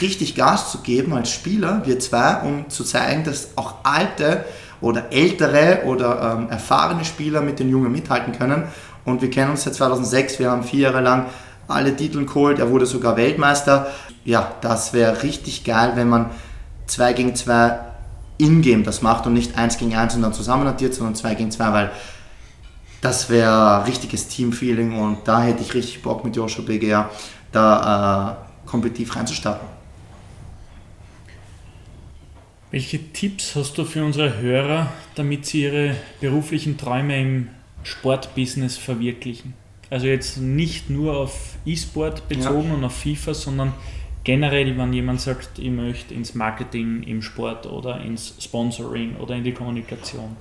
richtig 0.00 0.36
Gas 0.36 0.70
zu 0.70 0.78
geben 0.78 1.14
als 1.14 1.30
Spieler, 1.30 1.82
wir 1.84 1.98
zwei, 1.98 2.36
um 2.42 2.70
zu 2.70 2.84
zeigen, 2.84 3.24
dass 3.24 3.48
auch 3.56 3.74
alte 3.82 4.44
oder 4.80 5.10
ältere 5.10 5.82
oder 5.86 6.36
ähm, 6.38 6.48
erfahrene 6.48 7.04
Spieler 7.04 7.40
mit 7.40 7.58
den 7.58 7.68
Jungen 7.70 7.90
mithalten 7.90 8.38
können. 8.38 8.68
Und 9.04 9.20
wir 9.20 9.30
kennen 9.30 9.50
uns 9.50 9.64
seit 9.64 9.74
2006, 9.74 10.38
wir 10.38 10.48
haben 10.48 10.62
vier 10.62 10.90
Jahre 10.90 11.00
lang 11.00 11.26
alle 11.66 11.96
Titel 11.96 12.24
geholt, 12.24 12.60
er 12.60 12.70
wurde 12.70 12.86
sogar 12.86 13.16
Weltmeister. 13.16 13.88
Ja, 14.24 14.52
das 14.60 14.92
wäre 14.92 15.24
richtig 15.24 15.64
geil, 15.64 15.92
wenn 15.96 16.08
man 16.08 16.30
2 16.86 17.12
gegen 17.12 17.34
2 17.34 17.78
in-game 18.38 18.82
das 18.84 19.02
macht 19.02 19.26
und 19.26 19.34
nicht 19.34 19.56
1 19.56 19.78
gegen 19.78 19.94
1 19.94 20.16
und 20.16 20.22
dann 20.22 20.34
zusammen 20.34 20.66
addiert, 20.66 20.94
sondern 20.94 21.14
2 21.14 21.34
gegen 21.34 21.50
2, 21.50 21.72
weil 21.72 21.90
das 23.00 23.30
wäre 23.30 23.86
richtiges 23.86 24.28
Teamfeeling 24.28 24.98
und 24.98 25.18
da 25.26 25.42
hätte 25.42 25.62
ich 25.62 25.74
richtig 25.74 26.02
Bock 26.02 26.24
mit 26.24 26.36
Joshua 26.36 26.64
BGR 26.64 27.10
da 27.50 28.38
äh, 28.64 28.68
kompetitiv 28.68 29.14
reinzustarten. 29.14 29.66
Welche 32.70 33.12
Tipps 33.12 33.54
hast 33.54 33.76
du 33.76 33.84
für 33.84 34.02
unsere 34.02 34.38
Hörer, 34.38 34.90
damit 35.14 35.44
sie 35.44 35.64
ihre 35.64 35.94
beruflichen 36.20 36.78
Träume 36.78 37.20
im 37.20 37.48
Sportbusiness 37.82 38.78
verwirklichen? 38.78 39.52
Also 39.90 40.06
jetzt 40.06 40.38
nicht 40.38 40.88
nur 40.88 41.14
auf 41.14 41.56
E-Sport 41.66 42.28
bezogen 42.28 42.68
ja. 42.68 42.74
und 42.74 42.84
auf 42.84 42.96
FIFA, 42.96 43.34
sondern 43.34 43.74
generell, 44.24 44.76
wenn 44.78 44.92
jemand 44.92 45.20
sagt, 45.20 45.58
ich 45.58 45.70
möchte 45.70 46.14
ins 46.14 46.34
Marketing, 46.34 47.02
im 47.02 47.22
Sport 47.22 47.66
oder 47.66 48.00
ins 48.00 48.34
Sponsoring 48.38 49.16
oder 49.16 49.34
in 49.34 49.44
die 49.44 49.52
Kommunikation. 49.52 50.36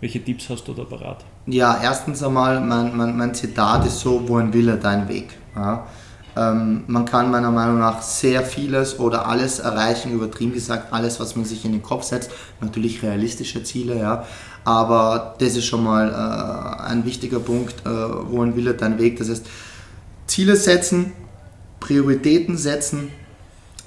Welche 0.00 0.22
Tipps 0.22 0.50
hast 0.50 0.68
du 0.68 0.74
da 0.74 0.84
parat? 0.84 1.24
Ja, 1.46 1.80
erstens 1.82 2.22
einmal, 2.22 2.60
mein, 2.60 2.94
mein, 2.96 3.16
mein 3.16 3.34
Zitat 3.34 3.86
ist 3.86 4.00
so, 4.00 4.28
wohin 4.28 4.52
will 4.52 4.68
er 4.68 4.76
dein 4.76 5.08
Weg? 5.08 5.28
Ja? 5.54 5.86
Ähm, 6.36 6.84
man 6.86 7.06
kann 7.06 7.30
meiner 7.30 7.50
Meinung 7.50 7.78
nach 7.78 8.02
sehr 8.02 8.42
vieles 8.42 8.98
oder 8.98 9.26
alles 9.26 9.58
erreichen, 9.58 10.12
übertrieben 10.12 10.52
gesagt, 10.52 10.92
alles, 10.92 11.18
was 11.18 11.34
man 11.34 11.46
sich 11.46 11.64
in 11.64 11.72
den 11.72 11.82
Kopf 11.82 12.04
setzt. 12.04 12.30
Natürlich 12.60 13.02
realistische 13.02 13.62
Ziele, 13.62 13.98
ja. 13.98 14.26
Aber 14.64 15.36
das 15.38 15.56
ist 15.56 15.64
schon 15.64 15.82
mal 15.82 16.10
äh, 16.10 16.82
ein 16.90 17.06
wichtiger 17.06 17.40
Punkt, 17.40 17.86
äh, 17.86 17.88
wohin 17.88 18.54
will 18.54 18.66
er 18.66 18.74
dein 18.74 18.98
Weg? 18.98 19.18
Das 19.18 19.30
heißt, 19.30 19.46
Ziele 20.26 20.56
setzen, 20.56 21.12
Prioritäten 21.80 22.56
setzen, 22.56 23.10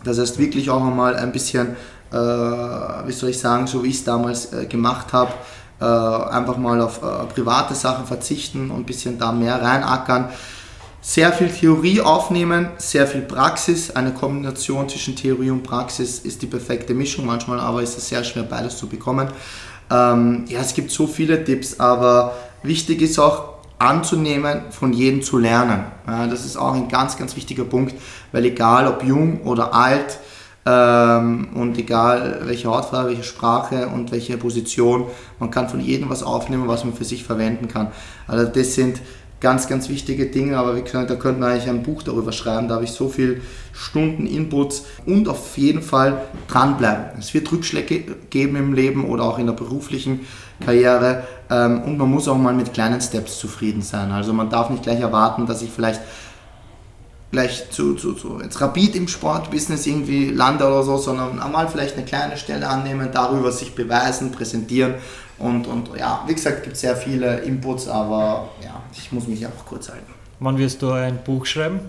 das 0.04 0.20
heißt 0.20 0.38
wirklich 0.40 0.70
auch 0.70 0.86
einmal 0.86 1.16
ein 1.16 1.32
bisschen, 1.32 1.76
äh, 2.12 2.16
wie 2.16 3.12
soll 3.12 3.30
ich 3.30 3.40
sagen, 3.40 3.68
so 3.68 3.84
wie 3.84 3.90
ich 3.90 3.98
es 3.98 4.04
damals 4.04 4.54
äh, 4.54 4.66
gemacht 4.66 5.14
habe, 5.14 5.34
äh, 5.82 5.86
einfach 5.86 6.58
mal 6.58 6.80
auf 6.82 7.02
äh, 7.02 7.26
private 7.34 7.76
Sachen 7.76 8.06
verzichten 8.06 8.72
und 8.72 8.82
ein 8.82 8.86
bisschen 8.86 9.18
da 9.18 9.32
mehr 9.32 9.62
reinackern 9.62 10.30
sehr 11.02 11.32
viel 11.32 11.50
Theorie 11.50 12.02
aufnehmen, 12.02 12.70
sehr 12.78 13.08
viel 13.08 13.22
Praxis. 13.22 13.92
Eine 13.92 14.12
Kombination 14.12 14.90
zwischen 14.90 15.16
Theorie 15.16 15.50
und 15.50 15.64
Praxis 15.64 16.20
ist 16.20 16.42
die 16.42 16.48
perfekte 16.48 16.94
Mischung. 16.94 17.26
Manchmal 17.26 17.60
aber 17.60 17.82
ist 17.82 17.98
es 17.98 18.10
sehr 18.10 18.24
schwer, 18.24 18.44
beides 18.44 18.78
zu 18.78 18.88
bekommen. 18.88 19.30
Ähm, 19.90 20.46
ja, 20.48 20.60
es 20.60 20.74
gibt 20.74 20.92
so 20.92 21.08
viele 21.08 21.44
Tipps, 21.44 21.80
aber 21.80 22.36
wichtig 22.64 23.02
ist 23.02 23.18
auch 23.18 23.59
anzunehmen, 23.80 24.64
von 24.72 24.94
jedem 24.94 25.22
zu 25.22 25.38
lernen. 25.38 25.86
Das 26.06 26.46
ist 26.46 26.58
auch 26.58 26.74
ein 26.74 26.90
ganz, 26.90 27.18
ganz 27.18 27.36
wichtiger 27.36 27.64
Punkt, 27.64 27.96
weil 28.32 28.46
egal 28.46 28.88
ob 28.88 29.04
jung 29.04 29.42
oder 29.44 29.74
alt 29.74 30.20
ähm, 30.66 31.50
und 31.56 31.78
egal 31.78 32.42
welche 32.44 32.68
Hautfarbe, 32.68 33.10
welche 33.10 33.24
Sprache 33.24 33.88
und 33.88 34.12
welche 34.12 34.38
Position, 34.38 35.06
man 35.40 35.50
kann 35.50 35.70
von 35.70 35.80
jedem 35.80 36.10
was 36.10 36.24
aufnehmen, 36.24 36.68
was 36.68 36.84
man 36.84 36.94
für 36.94 37.06
sich 37.06 37.24
verwenden 37.24 37.70
kann. 37.70 37.88
Also 38.28 38.46
das 38.46 38.76
sind 38.76 39.02
ganz, 39.40 39.68
ganz 39.68 39.88
wichtige 39.88 40.26
Dinge, 40.26 40.58
aber 40.58 40.76
wie 40.76 40.82
gesagt, 40.82 41.10
da 41.10 41.16
könnte 41.16 41.40
man 41.40 41.52
eigentlich 41.52 41.70
ein 41.70 41.84
Buch 41.84 42.04
darüber 42.04 42.34
schreiben, 42.34 42.68
da 42.68 42.76
habe 42.76 42.84
ich 42.84 42.92
so 42.92 43.08
viele 43.08 43.38
Stunden 43.72 44.28
Inputs 44.28 44.84
und 45.06 45.30
auf 45.30 45.58
jeden 45.58 45.82
Fall 45.82 46.22
dranbleiben. 46.50 47.18
Es 47.18 47.34
wird 47.34 47.50
Rückschläge 47.52 48.04
geben 48.30 48.58
im 48.58 48.74
Leben 48.74 49.06
oder 49.06 49.24
auch 49.24 49.40
in 49.40 49.46
der 49.46 49.54
beruflichen 49.54 50.28
Karriere 50.64 51.24
ähm, 51.50 51.84
und 51.84 51.98
man 51.98 52.10
muss 52.10 52.28
auch 52.28 52.38
mal 52.38 52.54
mit 52.54 52.74
kleinen 52.74 53.02
Steps 53.02 53.40
zufrieden 53.40 53.82
sein. 53.82 54.12
Also 54.12 54.34
man 54.34 54.50
darf 54.50 54.70
nicht 54.70 54.84
gleich 54.84 55.00
erwarten, 55.00 55.46
dass 55.46 55.62
ich 55.62 55.72
vielleicht 55.72 56.02
gleich 57.32 57.70
zu, 57.70 57.96
zu, 57.96 58.14
zu 58.14 58.40
jetzt 58.42 58.60
rapid 58.60 58.96
im 58.96 59.08
Sportbusiness 59.08 59.86
irgendwie 59.86 60.30
lande 60.30 60.66
oder 60.66 60.84
so, 60.84 60.98
sondern 60.98 61.40
einmal 61.40 61.68
vielleicht 61.68 61.96
eine 61.96 62.06
kleine 62.06 62.38
Stelle 62.38 62.68
annehmen, 62.68 63.10
darüber 63.14 63.52
sich 63.52 63.76
beweisen, 63.76 64.32
präsentieren 64.32 64.96
und, 65.38 65.68
und 65.68 65.92
ja, 65.98 66.24
wie 66.28 66.34
gesagt, 66.34 66.64
gibt 66.64 66.76
es 66.76 66.82
sehr 66.82 66.96
viele 66.96 67.40
Inputs, 67.40 67.88
aber 67.88 68.50
ja, 68.64 68.82
ich 68.94 69.12
muss 69.12 69.28
mich 69.28 69.46
einfach 69.46 69.66
kurz 69.66 69.90
halten. 69.90 70.14
Wann 70.40 70.58
wirst 70.58 70.82
du 70.82 70.92
ein 70.92 71.20
Buch 71.24 71.46
schreiben? 71.46 71.80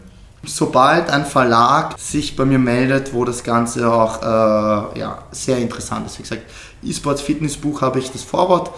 Sobald 0.43 1.11
ein 1.11 1.27
Verlag 1.27 1.99
sich 1.99 2.35
bei 2.35 2.45
mir 2.45 2.59
meldet, 2.59 3.13
wo 3.13 3.25
das 3.25 3.45
Ganze 3.45 3.93
auch 3.93 4.23
äh, 4.23 4.99
ja, 4.99 5.19
sehr 5.33 5.59
interessant 5.59 6.07
ist. 6.07 6.19
Wie 6.19 6.23
gesagt, 6.23 6.43
E-Sports 6.83 7.23
Fitness 7.23 7.57
Buch 7.57 7.83
habe 7.83 7.99
ich 7.99 8.11
das 8.11 8.23
Vorwort 8.23 8.71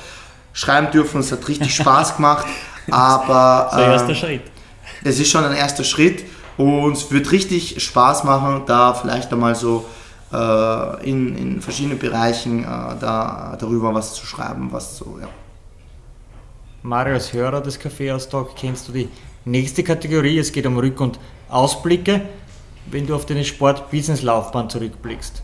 schreiben 0.52 0.90
dürfen, 0.90 1.20
es 1.20 1.32
hat 1.32 1.46
richtig 1.48 1.74
Spaß 1.74 2.16
gemacht, 2.16 2.46
aber... 2.90 3.68
Das 3.70 3.72
ist 3.72 3.78
der 3.78 3.92
erste 3.92 4.12
äh, 4.12 4.14
Schritt. 4.14 4.42
Es 5.04 5.20
ist 5.20 5.30
schon 5.30 5.44
ein 5.44 5.54
erster 5.54 5.84
Schritt 5.84 6.24
und 6.56 6.92
es 6.92 7.10
wird 7.10 7.32
richtig 7.32 7.82
Spaß 7.82 8.24
machen, 8.24 8.62
da 8.66 8.94
vielleicht 8.94 9.32
einmal 9.32 9.54
so 9.54 9.86
äh, 10.32 11.08
in, 11.08 11.36
in 11.36 11.60
verschiedenen 11.60 11.98
Bereichen 11.98 12.64
äh, 12.64 12.66
da, 12.66 13.56
darüber 13.58 13.94
was 13.94 14.14
zu 14.14 14.26
schreiben, 14.26 14.68
was 14.70 14.98
so, 14.98 15.18
ja. 15.20 15.28
Mario, 16.82 17.14
als 17.14 17.32
Hörer 17.32 17.60
des 17.60 17.78
Kaffeehaus-Talk 17.78 18.56
kennst 18.56 18.88
du 18.88 18.92
die 18.92 19.08
nächste 19.44 19.84
Kategorie. 19.84 20.38
Es 20.38 20.50
geht 20.50 20.66
um 20.66 20.76
Rück- 20.76 21.00
und 21.00 21.18
Ausblicke. 21.48 22.22
Wenn 22.90 23.06
du 23.06 23.14
auf 23.14 23.24
deine 23.24 23.44
Sport-Business-Laufbahn 23.44 24.68
zurückblickst, 24.68 25.42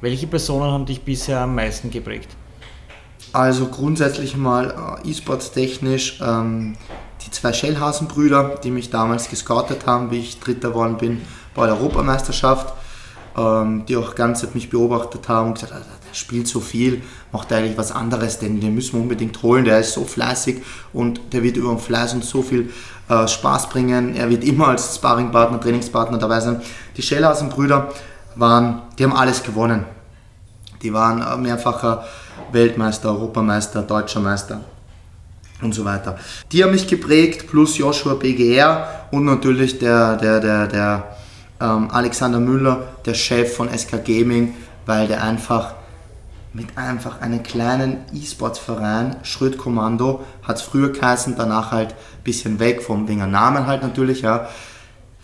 welche 0.00 0.26
Personen 0.26 0.70
haben 0.70 0.86
dich 0.86 1.02
bisher 1.02 1.40
am 1.40 1.54
meisten 1.54 1.90
geprägt? 1.90 2.28
Also 3.32 3.66
grundsätzlich 3.66 4.36
mal 4.36 4.98
äh, 5.04 5.08
E-Sports 5.10 5.52
technisch 5.52 6.20
ähm, 6.20 6.76
die 7.24 7.30
zwei 7.30 7.52
Schellhasen-Brüder, 7.52 8.60
die 8.62 8.70
mich 8.70 8.90
damals 8.90 9.28
gescoutet 9.28 9.86
haben, 9.86 10.10
wie 10.10 10.18
ich 10.18 10.40
Dritter 10.40 10.70
geworden 10.70 10.96
bin 10.96 11.20
bei 11.54 11.66
der 11.66 11.76
Europameisterschaft 11.76 12.74
ähm, 13.36 13.84
die 13.86 13.96
auch 13.96 14.14
ganz 14.14 14.46
mich 14.54 14.70
beobachtet 14.70 15.28
haben 15.28 15.48
und 15.48 15.54
gesagt, 15.54 15.72
der 15.72 16.14
spielt 16.14 16.48
so 16.48 16.60
viel, 16.60 17.02
macht 17.32 17.52
eigentlich 17.52 17.78
was 17.78 17.92
anderes, 17.92 18.38
denn 18.38 18.60
den 18.60 18.74
müssen 18.74 18.94
wir 18.94 19.02
unbedingt 19.02 19.40
holen, 19.42 19.64
der 19.64 19.78
ist 19.78 19.92
so 19.92 20.04
fleißig 20.04 20.62
und 20.92 21.20
der 21.32 21.42
wird 21.42 21.56
über 21.56 21.70
den 21.70 21.78
Fleiß 21.78 22.14
und 22.14 22.24
so 22.24 22.42
viel 22.42 22.70
äh, 23.08 23.28
Spaß 23.28 23.68
bringen. 23.68 24.16
Er 24.16 24.28
wird 24.30 24.44
immer 24.44 24.68
als 24.68 24.96
Sparringpartner, 24.96 25.60
Trainingspartner 25.60 26.18
dabei 26.18 26.40
sein. 26.40 26.60
Die 26.96 27.02
Schellhausen-Brüder 27.02 27.92
waren, 28.40 28.82
die 28.98 29.04
haben 29.04 29.14
alles 29.14 29.42
gewonnen. 29.42 29.84
Die 30.82 30.92
waren 30.92 31.20
äh, 31.20 31.36
mehrfacher 31.36 32.04
Weltmeister, 32.52 33.10
Europameister, 33.10 33.82
Deutscher 33.82 34.20
Meister 34.20 34.60
und 35.60 35.74
so 35.74 35.84
weiter. 35.84 36.18
Die 36.50 36.64
haben 36.64 36.72
mich 36.72 36.86
geprägt, 36.86 37.46
plus 37.48 37.76
Joshua 37.78 38.14
BGR 38.14 39.06
und 39.10 39.24
natürlich 39.24 39.78
der, 39.78 40.16
der, 40.16 40.40
der, 40.40 40.66
der 40.66 41.16
ähm, 41.60 41.90
Alexander 41.90 42.40
Müller, 42.40 42.84
der 43.04 43.14
Chef 43.14 43.54
von 43.54 43.68
SK 43.68 44.04
Gaming, 44.04 44.54
weil 44.86 45.06
der 45.06 45.22
einfach 45.22 45.74
mit 46.52 46.76
einfach 46.76 47.20
einem 47.20 47.42
kleinen 47.42 47.98
E-Sports-Verein, 48.12 49.16
Schrödkommando, 49.22 50.24
hat 50.42 50.56
es 50.56 50.62
früher 50.62 50.90
geheißen, 50.90 51.36
danach 51.36 51.70
halt 51.70 51.90
ein 51.90 52.24
bisschen 52.24 52.58
weg 52.58 52.82
vom 52.82 53.06
Dinger 53.06 53.26
Namen 53.26 53.66
halt 53.66 53.82
natürlich, 53.82 54.22
ja. 54.22 54.48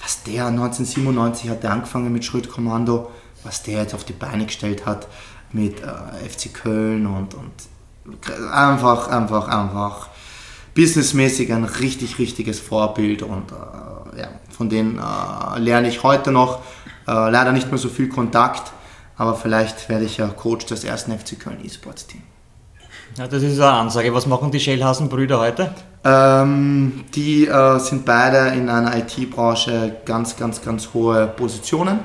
Was 0.00 0.22
der 0.22 0.46
1997 0.46 1.50
hat 1.50 1.62
der 1.62 1.72
angefangen 1.72 2.12
mit 2.12 2.24
Schrödkommando, 2.24 3.10
was 3.44 3.62
der 3.62 3.82
jetzt 3.82 3.94
auf 3.94 4.04
die 4.04 4.12
Beine 4.12 4.46
gestellt 4.46 4.86
hat 4.86 5.08
mit 5.52 5.80
äh, 5.80 6.28
FC 6.28 6.52
Köln 6.52 7.06
und, 7.06 7.34
und 7.34 7.52
einfach, 8.52 9.08
einfach, 9.08 9.48
einfach 9.48 10.08
businessmäßig 10.74 11.52
ein 11.52 11.64
richtig, 11.64 12.18
richtiges 12.18 12.60
Vorbild 12.60 13.22
und 13.22 13.50
äh, 13.50 14.20
ja, 14.20 14.28
von 14.50 14.68
denen 14.68 14.98
äh, 14.98 15.58
lerne 15.58 15.88
ich 15.88 16.02
heute 16.02 16.30
noch. 16.30 16.60
Äh, 17.08 17.30
leider 17.30 17.52
nicht 17.52 17.68
mehr 17.70 17.78
so 17.78 17.88
viel 17.88 18.08
Kontakt, 18.08 18.72
aber 19.16 19.34
vielleicht 19.34 19.88
werde 19.88 20.04
ich 20.04 20.18
ja 20.18 20.28
Coach 20.28 20.66
des 20.66 20.84
ersten 20.84 21.16
FC 21.18 21.38
Köln 21.40 21.64
E-Sports 21.64 22.06
Team. 22.06 22.22
Ja, 23.18 23.26
das 23.26 23.42
ist 23.42 23.60
eine 23.60 23.72
Ansage. 23.72 24.12
Was 24.12 24.26
machen 24.26 24.50
die 24.50 24.60
Schellhasen-Brüder 24.60 25.40
heute? 25.40 25.74
Ähm, 26.04 27.04
die 27.14 27.46
äh, 27.46 27.78
sind 27.78 28.04
beide 28.04 28.54
in 28.54 28.68
einer 28.68 28.96
IT-Branche 28.96 29.96
ganz, 30.04 30.36
ganz, 30.36 30.62
ganz 30.62 30.90
hohe 30.92 31.26
Positionen. 31.26 32.00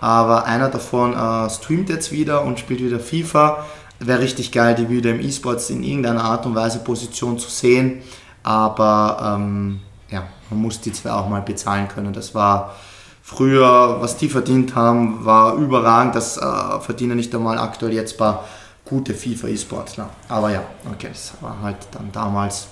Aber 0.00 0.44
einer 0.44 0.68
davon 0.68 1.14
äh, 1.14 1.50
streamt 1.50 1.88
jetzt 1.88 2.12
wieder 2.12 2.44
und 2.44 2.58
spielt 2.58 2.80
wieder 2.80 3.00
FIFA 3.00 3.64
wäre 4.00 4.20
richtig 4.20 4.50
geil, 4.50 4.74
die 4.74 4.88
wieder 4.88 5.10
im 5.10 5.20
E-Sports 5.20 5.70
in 5.70 5.82
irgendeiner 5.82 6.24
Art 6.24 6.46
und 6.46 6.54
Weise 6.54 6.78
Position 6.80 7.38
zu 7.38 7.50
sehen. 7.50 8.00
Aber 8.42 9.36
ähm, 9.38 9.80
ja, 10.10 10.24
man 10.48 10.62
muss 10.62 10.80
die 10.80 10.92
zwei 10.92 11.12
auch 11.12 11.28
mal 11.28 11.42
bezahlen 11.42 11.86
können. 11.88 12.12
Das 12.12 12.34
war 12.34 12.74
früher, 13.22 13.98
was 14.00 14.16
die 14.16 14.28
verdient 14.28 14.74
haben, 14.74 15.24
war 15.24 15.54
überragend. 15.54 16.14
Das 16.14 16.38
äh, 16.38 16.80
verdienen 16.80 17.16
nicht 17.16 17.34
einmal 17.34 17.58
aktuell 17.58 17.92
jetzt 17.92 18.16
paar 18.16 18.44
gute 18.90 19.14
FIFA-E-Sportler. 19.14 20.10
Aber 20.28 20.52
ja, 20.52 20.62
okay, 20.92 21.08
das 21.08 21.32
war 21.40 21.62
halt 21.62 21.76
dann 21.92 22.12
damals 22.12 22.68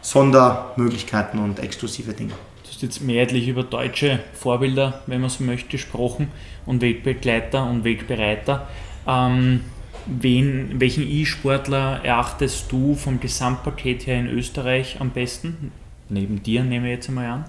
Sondermöglichkeiten 0.00 1.38
und 1.38 1.60
exklusive 1.60 2.12
Dinge. 2.12 2.32
Du 2.64 2.68
hast 2.68 2.82
jetzt 2.82 3.00
mehrheitlich 3.02 3.46
über 3.46 3.62
deutsche 3.62 4.18
Vorbilder, 4.32 5.02
wenn 5.06 5.20
man 5.20 5.30
so 5.30 5.44
möchte, 5.44 5.68
gesprochen 5.68 6.32
und 6.66 6.80
Wegbegleiter 6.80 7.64
und 7.64 7.84
Wegbereiter. 7.84 8.66
Ähm, 9.06 9.60
Wen, 10.06 10.80
welchen 10.80 11.08
E-Sportler 11.08 12.00
erachtest 12.02 12.72
du 12.72 12.96
vom 12.96 13.20
Gesamtpaket 13.20 14.06
her 14.06 14.18
in 14.18 14.26
Österreich 14.26 14.96
am 14.98 15.10
besten? 15.10 15.70
Neben 16.08 16.42
dir 16.42 16.64
nehme 16.64 16.88
ich 16.88 16.96
jetzt 16.96 17.08
einmal 17.08 17.26
an. 17.26 17.44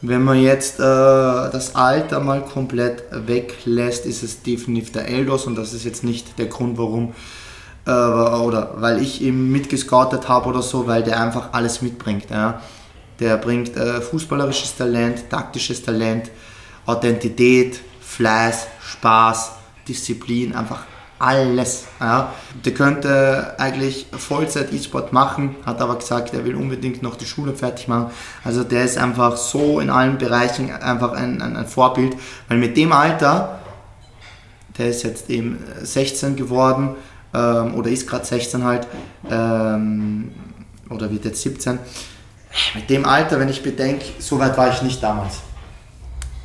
Wenn 0.00 0.24
man 0.24 0.40
jetzt 0.40 0.80
äh, 0.80 0.82
das 0.82 1.74
Alter 1.74 2.20
mal 2.20 2.42
komplett 2.42 3.04
weglässt, 3.12 4.06
ist 4.06 4.22
es 4.22 4.42
definitiv 4.42 4.92
der 4.92 5.08
Eldos 5.08 5.46
und 5.46 5.56
das 5.56 5.74
ist 5.74 5.84
jetzt 5.84 6.04
nicht 6.04 6.38
der 6.38 6.46
Grund, 6.46 6.78
warum 6.78 7.12
äh, 7.90 8.38
oder 8.40 8.74
weil 8.76 9.02
ich 9.02 9.20
ihn 9.20 9.50
mitgescoutet 9.50 10.28
habe 10.28 10.48
oder 10.48 10.62
so, 10.62 10.86
weil 10.86 11.02
der 11.02 11.20
einfach 11.20 11.52
alles 11.52 11.82
mitbringt. 11.82 12.30
Ja. 12.30 12.60
Der 13.18 13.36
bringt 13.36 13.76
äh, 13.76 14.00
fußballerisches 14.00 14.76
Talent, 14.76 15.28
taktisches 15.28 15.82
Talent, 15.82 16.30
Authentität, 16.86 17.80
Fleiß, 18.00 18.66
Spaß, 18.80 19.52
Disziplin, 19.86 20.54
einfach 20.54 20.84
alles. 21.18 21.86
Ja. 22.00 22.32
Der 22.64 22.72
könnte 22.72 23.54
eigentlich 23.58 24.06
Vollzeit 24.16 24.72
E-Sport 24.72 25.12
machen, 25.12 25.56
hat 25.66 25.80
aber 25.82 25.96
gesagt, 25.96 26.32
er 26.32 26.44
will 26.44 26.54
unbedingt 26.54 27.02
noch 27.02 27.16
die 27.16 27.26
Schule 27.26 27.52
fertig 27.54 27.88
machen. 27.88 28.10
Also 28.42 28.64
der 28.64 28.84
ist 28.84 28.96
einfach 28.96 29.36
so 29.36 29.80
in 29.80 29.90
allen 29.90 30.16
Bereichen 30.16 30.72
einfach 30.72 31.12
ein, 31.12 31.42
ein, 31.42 31.56
ein 31.56 31.66
Vorbild, 31.66 32.16
weil 32.48 32.56
mit 32.56 32.76
dem 32.76 32.92
Alter, 32.92 33.60
der 34.78 34.88
ist 34.88 35.02
jetzt 35.02 35.28
eben 35.28 35.58
16 35.82 36.36
geworden 36.36 36.96
ähm, 37.34 37.74
oder 37.74 37.90
ist 37.90 38.08
gerade 38.08 38.24
16 38.24 38.64
halt 38.64 38.86
ähm, 39.30 40.32
oder 40.88 41.10
wird 41.10 41.24
jetzt 41.24 41.42
17. 41.42 41.78
Mit 42.74 42.90
dem 42.90 43.04
Alter, 43.04 43.38
wenn 43.38 43.48
ich 43.48 43.62
bedenke, 43.62 44.04
so 44.18 44.38
weit 44.38 44.56
war 44.56 44.72
ich 44.72 44.82
nicht 44.82 45.02
damals. 45.02 45.38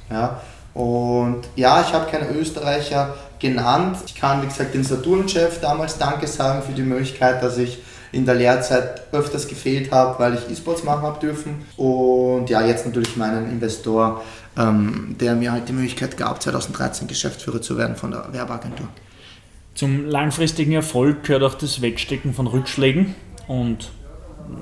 Ja. 0.09 0.41
Und 0.73 1.41
ja, 1.55 1.81
ich 1.81 1.93
habe 1.93 2.09
keine 2.11 2.29
Österreicher 2.29 3.15
genannt. 3.39 3.97
Ich 4.05 4.15
kann, 4.15 4.41
wie 4.41 4.47
gesagt, 4.47 4.73
dem 4.73 4.83
Saturn-Chef 4.83 5.61
damals 5.61 5.97
Danke 5.97 6.27
sagen 6.27 6.61
für 6.61 6.73
die 6.73 6.83
Möglichkeit, 6.83 7.41
dass 7.41 7.57
ich 7.57 7.79
in 8.11 8.25
der 8.25 8.35
Lehrzeit 8.35 9.01
öfters 9.11 9.47
gefehlt 9.47 9.91
habe, 9.91 10.19
weil 10.19 10.35
ich 10.35 10.49
E-Sports 10.49 10.83
machen 10.83 11.01
habe 11.01 11.19
dürfen. 11.19 11.65
Und 11.75 12.49
ja, 12.49 12.61
jetzt 12.65 12.85
natürlich 12.85 13.17
meinen 13.17 13.49
Investor, 13.49 14.23
ähm, 14.57 15.15
der 15.19 15.35
mir 15.35 15.51
halt 15.51 15.67
die 15.67 15.73
Möglichkeit 15.73 16.15
gab, 16.17 16.41
2013 16.41 17.07
Geschäftsführer 17.07 17.61
zu 17.61 17.77
werden 17.77 17.95
von 17.95 18.11
der 18.11 18.31
Werbeagentur. 18.31 18.87
Zum 19.75 20.05
langfristigen 20.05 20.71
Erfolg 20.71 21.23
gehört 21.23 21.43
auch 21.43 21.55
das 21.55 21.81
Wegstecken 21.81 22.33
von 22.33 22.47
Rückschlägen 22.47 23.13
und 23.49 23.91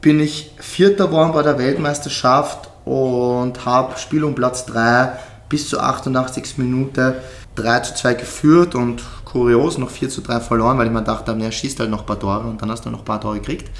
bin 0.00 0.18
ich 0.18 0.50
Vierter 0.58 1.06
geworden 1.06 1.30
bei 1.32 1.42
der 1.42 1.56
Weltmeisterschaft 1.56 2.68
und 2.84 3.64
habe 3.64 3.96
Spiel 3.96 4.24
um 4.24 4.34
Platz 4.34 4.66
3 4.66 5.12
bis 5.48 5.68
zur 5.68 5.82
88. 5.82 6.58
Minute 6.58 7.16
3 7.54 7.80
zu 7.80 7.94
2 7.94 8.14
geführt 8.14 8.74
und 8.74 9.02
kurios 9.24 9.78
noch 9.78 9.90
4 9.90 10.08
zu 10.08 10.20
3 10.20 10.40
verloren, 10.40 10.78
weil 10.78 10.86
ich 10.86 10.92
mir 10.92 11.02
dachte, 11.02 11.36
er 11.38 11.52
schießt 11.52 11.80
halt 11.80 11.90
noch 11.90 12.00
ein 12.00 12.06
paar 12.06 12.18
Tore 12.18 12.40
und 12.40 12.60
dann 12.60 12.70
hast 12.70 12.84
du 12.84 12.90
noch 12.90 13.00
ein 13.00 13.04
paar 13.04 13.20
Tore 13.20 13.40
gekriegt. 13.40 13.70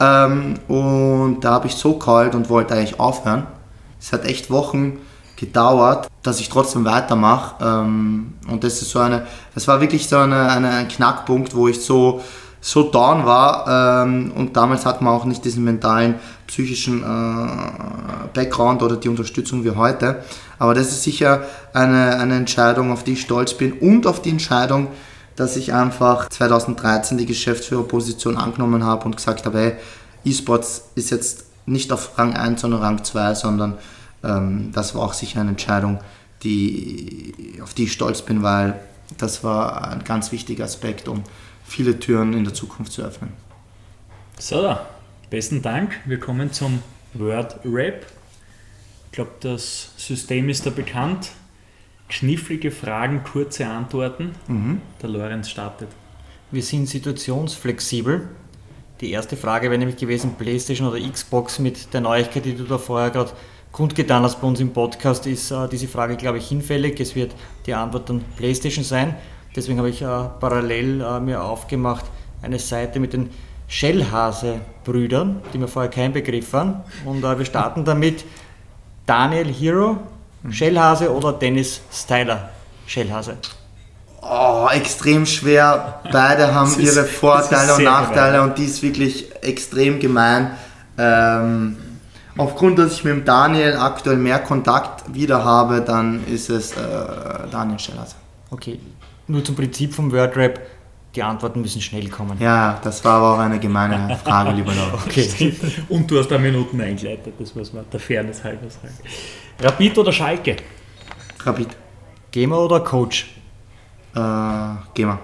Ähm, 0.00 0.54
und 0.68 1.40
da 1.40 1.52
habe 1.52 1.66
ich 1.66 1.74
so 1.74 1.94
kalt 1.98 2.34
und 2.34 2.48
wollte 2.48 2.74
eigentlich 2.74 3.00
aufhören. 3.00 3.46
Es 4.00 4.12
hat 4.12 4.24
echt 4.24 4.50
Wochen 4.50 4.98
gedauert, 5.36 6.08
dass 6.22 6.40
ich 6.40 6.48
trotzdem 6.48 6.84
weitermache. 6.84 7.56
Ähm, 7.62 8.34
und 8.48 8.64
das 8.64 8.82
ist 8.82 8.90
so 8.90 8.98
eine, 8.98 9.26
das 9.54 9.68
war 9.68 9.80
wirklich 9.80 10.08
so 10.08 10.16
eine, 10.18 10.48
eine, 10.50 10.70
ein 10.70 10.88
Knackpunkt, 10.88 11.54
wo 11.54 11.68
ich 11.68 11.80
so, 11.80 12.20
so 12.60 12.90
down 12.90 13.26
war 13.26 14.02
ähm, 14.02 14.32
und 14.34 14.56
damals 14.56 14.86
hat 14.86 15.00
man 15.00 15.14
auch 15.14 15.24
nicht 15.24 15.44
diesen 15.44 15.62
mentalen, 15.62 16.16
psychischen 16.46 17.02
äh, 17.02 18.26
Background 18.32 18.82
oder 18.82 18.96
die 18.96 19.08
Unterstützung 19.08 19.62
wie 19.64 19.70
heute. 19.70 20.22
Aber 20.58 20.74
das 20.74 20.88
ist 20.88 21.02
sicher 21.02 21.46
eine, 21.72 22.18
eine 22.18 22.36
Entscheidung, 22.36 22.92
auf 22.92 23.04
die 23.04 23.12
ich 23.12 23.20
stolz 23.20 23.54
bin 23.54 23.72
und 23.74 24.06
auf 24.06 24.22
die 24.22 24.30
Entscheidung, 24.30 24.88
dass 25.36 25.56
ich 25.56 25.74
einfach 25.74 26.28
2013 26.28 27.18
die 27.18 27.26
Geschäftsführerposition 27.26 28.36
angenommen 28.36 28.84
habe 28.84 29.04
und 29.04 29.16
gesagt 29.16 29.44
habe, 29.44 29.58
hey, 29.58 29.72
E-Sports 30.24 30.90
ist 30.94 31.10
jetzt 31.10 31.44
nicht 31.66 31.92
auf 31.92 32.18
Rang 32.18 32.34
1, 32.34 32.60
sondern 32.60 32.80
Rang 32.80 33.04
2, 33.04 33.34
sondern 33.34 33.74
ähm, 34.24 34.70
das 34.72 34.94
war 34.94 35.02
auch 35.02 35.12
sicher 35.12 35.40
eine 35.40 35.50
Entscheidung, 35.50 35.98
die, 36.42 37.58
auf 37.62 37.74
die 37.74 37.84
ich 37.84 37.92
stolz 37.92 38.22
bin, 38.22 38.42
weil 38.42 38.80
das 39.18 39.44
war 39.44 39.88
ein 39.90 40.04
ganz 40.04 40.32
wichtiger 40.32 40.64
Aspekt, 40.64 41.08
um 41.08 41.22
viele 41.64 41.98
Türen 41.98 42.32
in 42.32 42.44
der 42.44 42.54
Zukunft 42.54 42.92
zu 42.92 43.02
öffnen. 43.02 43.32
So, 44.38 44.76
besten 45.30 45.62
Dank. 45.62 45.92
Wir 46.06 46.18
kommen 46.18 46.52
zum 46.52 46.82
Word 47.14 47.58
Rap. 47.64 48.06
Ich 49.16 49.18
glaube, 49.18 49.36
das 49.40 49.92
System 49.96 50.50
ist 50.50 50.66
da 50.66 50.68
bekannt. 50.68 51.30
Knifflige 52.10 52.70
Fragen, 52.70 53.24
kurze 53.24 53.66
Antworten. 53.66 54.32
Mhm. 54.46 54.82
Der 55.00 55.08
Lorenz 55.08 55.48
startet. 55.48 55.88
Wir 56.50 56.62
sind 56.62 56.86
situationsflexibel. 56.86 58.28
Die 59.00 59.12
erste 59.12 59.38
Frage 59.38 59.70
wäre 59.70 59.78
nämlich 59.78 59.96
gewesen, 59.96 60.34
PlayStation 60.34 60.86
oder 60.86 61.00
Xbox 61.00 61.58
mit 61.60 61.94
der 61.94 62.02
Neuigkeit, 62.02 62.44
die 62.44 62.54
du 62.54 62.64
da 62.64 62.76
vorher 62.76 63.08
gerade 63.08 63.30
kundgetan 63.72 64.22
hast 64.22 64.38
bei 64.42 64.48
uns 64.48 64.60
im 64.60 64.74
Podcast, 64.74 65.26
ist 65.26 65.50
äh, 65.50 65.66
diese 65.66 65.88
Frage, 65.88 66.16
glaube 66.16 66.36
ich, 66.36 66.48
hinfällig. 66.48 67.00
Es 67.00 67.14
wird 67.14 67.34
die 67.64 67.72
Antwort 67.72 68.10
dann 68.10 68.22
PlayStation 68.36 68.84
sein. 68.84 69.16
Deswegen 69.56 69.78
habe 69.78 69.88
ich 69.88 70.02
äh, 70.02 70.04
parallel 70.04 71.00
äh, 71.00 71.20
mir 71.20 71.42
aufgemacht 71.42 72.04
eine 72.42 72.58
Seite 72.58 73.00
mit 73.00 73.14
den 73.14 73.30
Shellhase-Brüdern, 73.68 75.40
die 75.54 75.58
mir 75.58 75.68
vorher 75.68 75.90
kein 75.90 76.12
Begriff 76.12 76.52
waren. 76.52 76.82
Und 77.06 77.24
äh, 77.24 77.38
wir 77.38 77.46
starten 77.46 77.86
damit 77.86 78.26
Daniel 79.06 79.46
Hero, 79.46 79.98
mhm. 80.42 80.52
Shellhase 80.52 81.12
oder 81.12 81.32
Dennis 81.32 81.80
Styler, 81.92 82.50
Shellhase. 82.86 83.36
Oh, 84.20 84.66
extrem 84.72 85.24
schwer. 85.24 86.00
Beide 86.10 86.52
haben 86.54 86.70
ist, 86.70 86.78
ihre 86.78 87.04
Vorteile 87.04 87.76
und 87.76 87.84
Nachteile 87.84 88.32
gemein. 88.32 88.50
und 88.50 88.58
die 88.58 88.64
ist 88.64 88.82
wirklich 88.82 89.28
extrem 89.42 90.00
gemein. 90.00 90.50
Ähm, 90.98 91.76
aufgrund, 92.36 92.78
dass 92.78 92.94
ich 92.94 93.04
mit 93.04 93.12
dem 93.12 93.24
Daniel 93.24 93.76
aktuell 93.76 94.16
mehr 94.16 94.40
Kontakt 94.40 95.14
wieder 95.14 95.44
habe, 95.44 95.80
dann 95.80 96.26
ist 96.26 96.50
es 96.50 96.72
äh, 96.72 96.76
Daniel 97.50 97.78
Schellhase. 97.78 98.16
Okay, 98.50 98.80
nur 99.28 99.44
zum 99.44 99.54
Prinzip 99.54 99.94
vom 99.94 100.12
Wordrap, 100.12 100.58
die 101.16 101.22
Antworten 101.22 101.60
müssen 101.62 101.80
schnell 101.80 102.08
kommen. 102.08 102.36
Ja, 102.40 102.78
das 102.84 103.04
war 103.04 103.14
aber 103.14 103.34
auch 103.34 103.38
eine 103.38 103.58
gemeine 103.58 104.16
Frage, 104.16 104.52
lieber 104.52 104.74
Laura. 104.74 105.02
Okay. 105.06 105.54
Und 105.88 106.10
du 106.10 106.18
hast 106.18 106.30
da 106.30 106.38
Minuten 106.38 106.80
eingeleitet, 106.80 107.34
das 107.38 107.54
muss 107.54 107.72
man 107.72 107.84
der 107.90 108.00
Fairness 108.00 108.44
halber 108.44 108.68
sagen. 108.68 108.94
Rapid 109.60 109.98
oder 109.98 110.12
Schalke? 110.12 110.56
Rapid. 111.40 111.68
Gamer 112.30 112.58
oder 112.58 112.80
Coach? 112.80 113.34
Äh, 114.14 114.18
Gamer. 114.94 115.18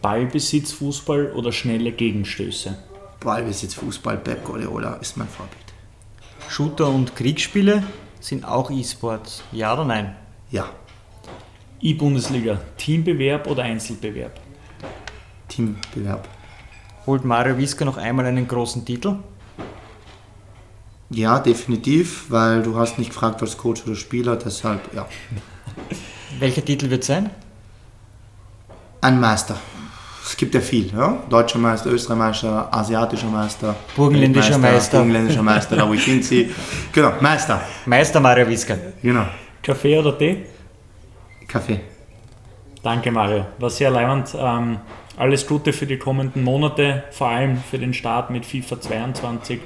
Ballbesitz, 0.00 0.72
Fußball 0.72 1.32
oder 1.32 1.50
schnelle 1.50 1.90
Gegenstöße? 1.90 2.76
Ballbesitz, 3.20 3.74
Fußball, 3.74 4.18
Pep 4.18 4.44
Guardiola 4.44 4.94
ist 4.96 5.16
mein 5.16 5.28
Vorbild. 5.28 5.64
Shooter 6.48 6.88
und 6.88 7.16
Kriegsspiele 7.16 7.82
sind 8.20 8.44
auch 8.44 8.70
E-Sports, 8.70 9.42
ja 9.50 9.72
oder 9.72 9.84
nein? 9.84 10.14
Ja. 10.50 10.68
E-Bundesliga, 11.80 12.60
Teambewerb 12.76 13.48
oder 13.48 13.64
Einzelbewerb? 13.64 14.38
Teambewerb. 15.56 16.28
Holt 17.06 17.24
Mario 17.24 17.56
Wiska 17.56 17.84
noch 17.84 17.96
einmal 17.96 18.26
einen 18.26 18.46
großen 18.46 18.84
Titel? 18.84 19.16
Ja, 21.08 21.38
definitiv, 21.38 22.26
weil 22.30 22.62
du 22.62 22.76
hast 22.76 22.98
nicht 22.98 23.10
gefragt 23.10 23.40
als 23.40 23.56
Coach 23.56 23.84
oder 23.86 23.94
Spieler, 23.94 24.36
deshalb 24.36 24.92
ja. 24.94 25.06
Welcher 26.38 26.64
Titel 26.64 26.90
wird 26.90 27.04
sein? 27.04 27.30
Ein 29.00 29.20
Meister. 29.20 29.56
Es 30.24 30.36
gibt 30.36 30.54
ja 30.56 30.60
viel, 30.60 30.92
ja? 30.92 31.22
Deutscher 31.30 31.58
Meister, 31.58 31.90
Österreicher 31.90 32.50
Meister, 32.50 32.74
asiatischer 32.74 33.28
Meister, 33.28 33.76
Burgenländischer 33.94 34.58
Meister, 34.58 34.98
Burgenländischer 34.98 35.42
Meister, 35.42 35.76
da 35.76 35.88
wo 35.88 35.94
ich 35.94 36.04
hinziehe. 36.04 36.50
Genau, 36.92 37.12
Meister. 37.20 37.60
Meister 37.86 38.18
Mario 38.18 38.48
Wiska. 38.48 38.76
Genau. 39.00 39.26
Kaffee 39.62 39.96
oder 39.96 40.18
Tee? 40.18 40.46
Kaffee. 41.46 41.80
Danke, 42.82 43.12
Mario. 43.12 43.46
War 43.58 43.70
sehr 43.70 43.90
leibend. 43.90 44.34
Ähm, 44.36 44.78
alles 45.16 45.46
Gute 45.46 45.72
für 45.72 45.86
die 45.86 45.98
kommenden 45.98 46.44
Monate, 46.44 47.04
vor 47.10 47.28
allem 47.28 47.58
für 47.58 47.78
den 47.78 47.94
Start 47.94 48.30
mit 48.30 48.44
FIFA 48.44 48.80
22. 48.80 49.60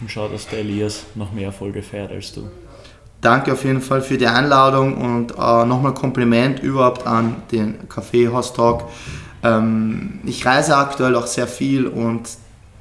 Und 0.00 0.10
schau, 0.10 0.28
dass 0.28 0.46
der 0.48 0.60
Elias 0.60 1.04
noch 1.14 1.32
mehr 1.32 1.46
Erfolge 1.46 1.82
feiert 1.82 2.12
als 2.12 2.32
du. 2.32 2.48
Danke 3.20 3.52
auf 3.52 3.64
jeden 3.64 3.82
Fall 3.82 4.00
für 4.00 4.16
die 4.16 4.26
Einladung 4.26 4.96
und 4.96 5.32
äh, 5.32 5.66
nochmal 5.66 5.92
Kompliment 5.92 6.60
überhaupt 6.60 7.06
an 7.06 7.42
den 7.52 7.86
Café 7.86 8.32
Host 8.32 8.56
Talk. 8.56 8.84
Ähm, 9.42 10.20
ich 10.24 10.46
reise 10.46 10.76
aktuell 10.76 11.14
auch 11.16 11.26
sehr 11.26 11.46
viel 11.46 11.86
und 11.86 12.22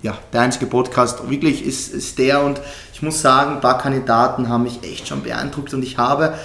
ja, 0.02 0.18
der 0.32 0.42
einzige 0.42 0.68
Podcast 0.68 1.30
wirklich 1.30 1.66
ist, 1.66 1.94
ist 1.94 2.18
der 2.20 2.42
und 2.42 2.62
ich 2.94 3.02
muss 3.02 3.22
sagen, 3.22 3.56
ein 3.56 3.62
paar 3.62 3.78
Kandidaten 3.78 4.48
haben 4.48 4.64
mich 4.64 4.82
echt 4.84 5.10
schon 5.10 5.24
beeindruckt 5.24 5.74
und 5.74 5.84
ich 5.84 5.98
habe 5.98 6.36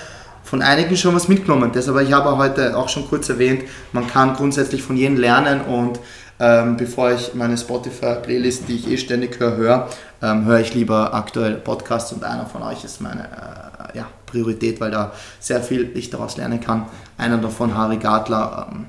von 0.55 0.63
einigen 0.63 0.97
schon 0.97 1.17
was 1.17 1.27
mitgenommen. 1.27 1.73
Deshalb, 1.75 2.01
ich 2.07 2.13
habe 2.13 2.37
heute 2.37 2.77
auch 2.77 2.89
schon 2.89 3.09
kurz 3.09 3.29
erwähnt, 3.29 3.65
man 3.91 4.07
kann 4.07 4.37
grundsätzlich 4.37 4.85
von 4.85 4.97
jedem 4.97 5.17
lernen 5.17 5.63
und 5.63 5.99
ähm, 6.39 6.77
bevor 6.77 7.11
ich 7.11 7.35
meine 7.35 7.59
Spotify-Playlist, 7.59 8.69
die 8.69 8.77
ich 8.77 8.89
eh 8.89 8.97
ständig 8.97 9.41
höre, 9.41 9.57
höre, 9.57 9.89
ähm, 10.23 10.45
höre 10.45 10.61
ich 10.61 10.73
lieber 10.73 11.13
aktuell 11.13 11.55
Podcasts 11.57 12.13
und 12.13 12.23
einer 12.23 12.47
von 12.47 12.63
euch 12.63 12.85
ist 12.85 13.01
meine 13.01 13.23
äh, 13.25 13.99
ja, 13.99 14.07
Priorität, 14.27 14.81
weil 14.81 14.93
da 14.93 15.11
sehr 15.41 15.61
viel 15.61 15.91
ich 15.97 16.11
daraus 16.11 16.37
lernen 16.37 16.61
kann. 16.61 16.85
Einer 17.19 17.39
davon, 17.39 17.77
Harry 17.77 17.97
Gartler, 17.97 18.69
ähm, 18.71 18.87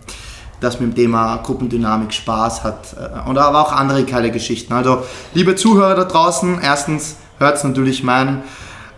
das 0.61 0.79
mit 0.79 0.91
dem 0.91 0.95
Thema 0.95 1.37
Gruppendynamik 1.37 2.13
Spaß 2.13 2.63
hat 2.63 2.93
äh, 2.93 3.27
und 3.27 3.39
aber 3.39 3.59
auch 3.59 3.71
andere 3.71 4.03
geile 4.03 4.29
Geschichten. 4.29 4.71
Also, 4.71 5.03
liebe 5.33 5.55
Zuhörer 5.55 5.95
da 5.95 6.03
draußen, 6.03 6.59
erstens 6.61 7.15
hört 7.39 7.63
natürlich 7.63 8.03
meinen 8.03 8.43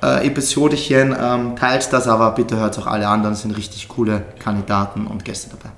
äh, 0.01 0.27
Episodechen, 0.27 1.15
ähm, 1.19 1.55
teilt 1.55 1.91
das, 1.91 2.07
aber 2.07 2.31
bitte 2.31 2.57
hört 2.57 2.77
auch 2.79 2.87
alle 2.87 3.07
anderen, 3.07 3.33
es 3.33 3.41
sind 3.41 3.55
richtig 3.57 3.87
coole 3.87 4.23
Kandidaten 4.39 5.07
und 5.07 5.25
Gäste 5.25 5.49
dabei. 5.49 5.71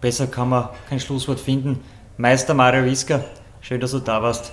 Besser 0.00 0.26
kann 0.26 0.48
man 0.48 0.68
kein 0.88 1.00
Schlusswort 1.00 1.40
finden. 1.40 1.80
Meister 2.16 2.54
Mario 2.54 2.84
Wiska, 2.84 3.20
schön, 3.60 3.80
dass 3.80 3.92
du 3.92 3.98
da 3.98 4.22
warst. 4.22 4.52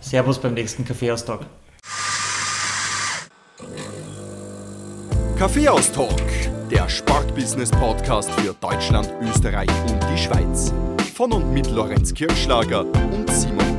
Servus 0.00 0.38
beim 0.38 0.54
nächsten 0.54 0.84
Kaffeeaustausch. 0.84 1.44
Kaffeeaustalk, 5.38 6.22
der 6.70 6.88
Sportbusiness-Podcast 6.88 8.30
für 8.30 8.54
Deutschland, 8.54 9.12
Österreich 9.20 9.68
und 9.88 10.00
die 10.10 10.18
Schweiz. 10.18 10.72
Von 11.14 11.32
und 11.32 11.52
mit 11.52 11.70
Lorenz 11.70 12.12
Kirschlager 12.14 12.84
und 12.84 13.30
Simon 13.30 13.76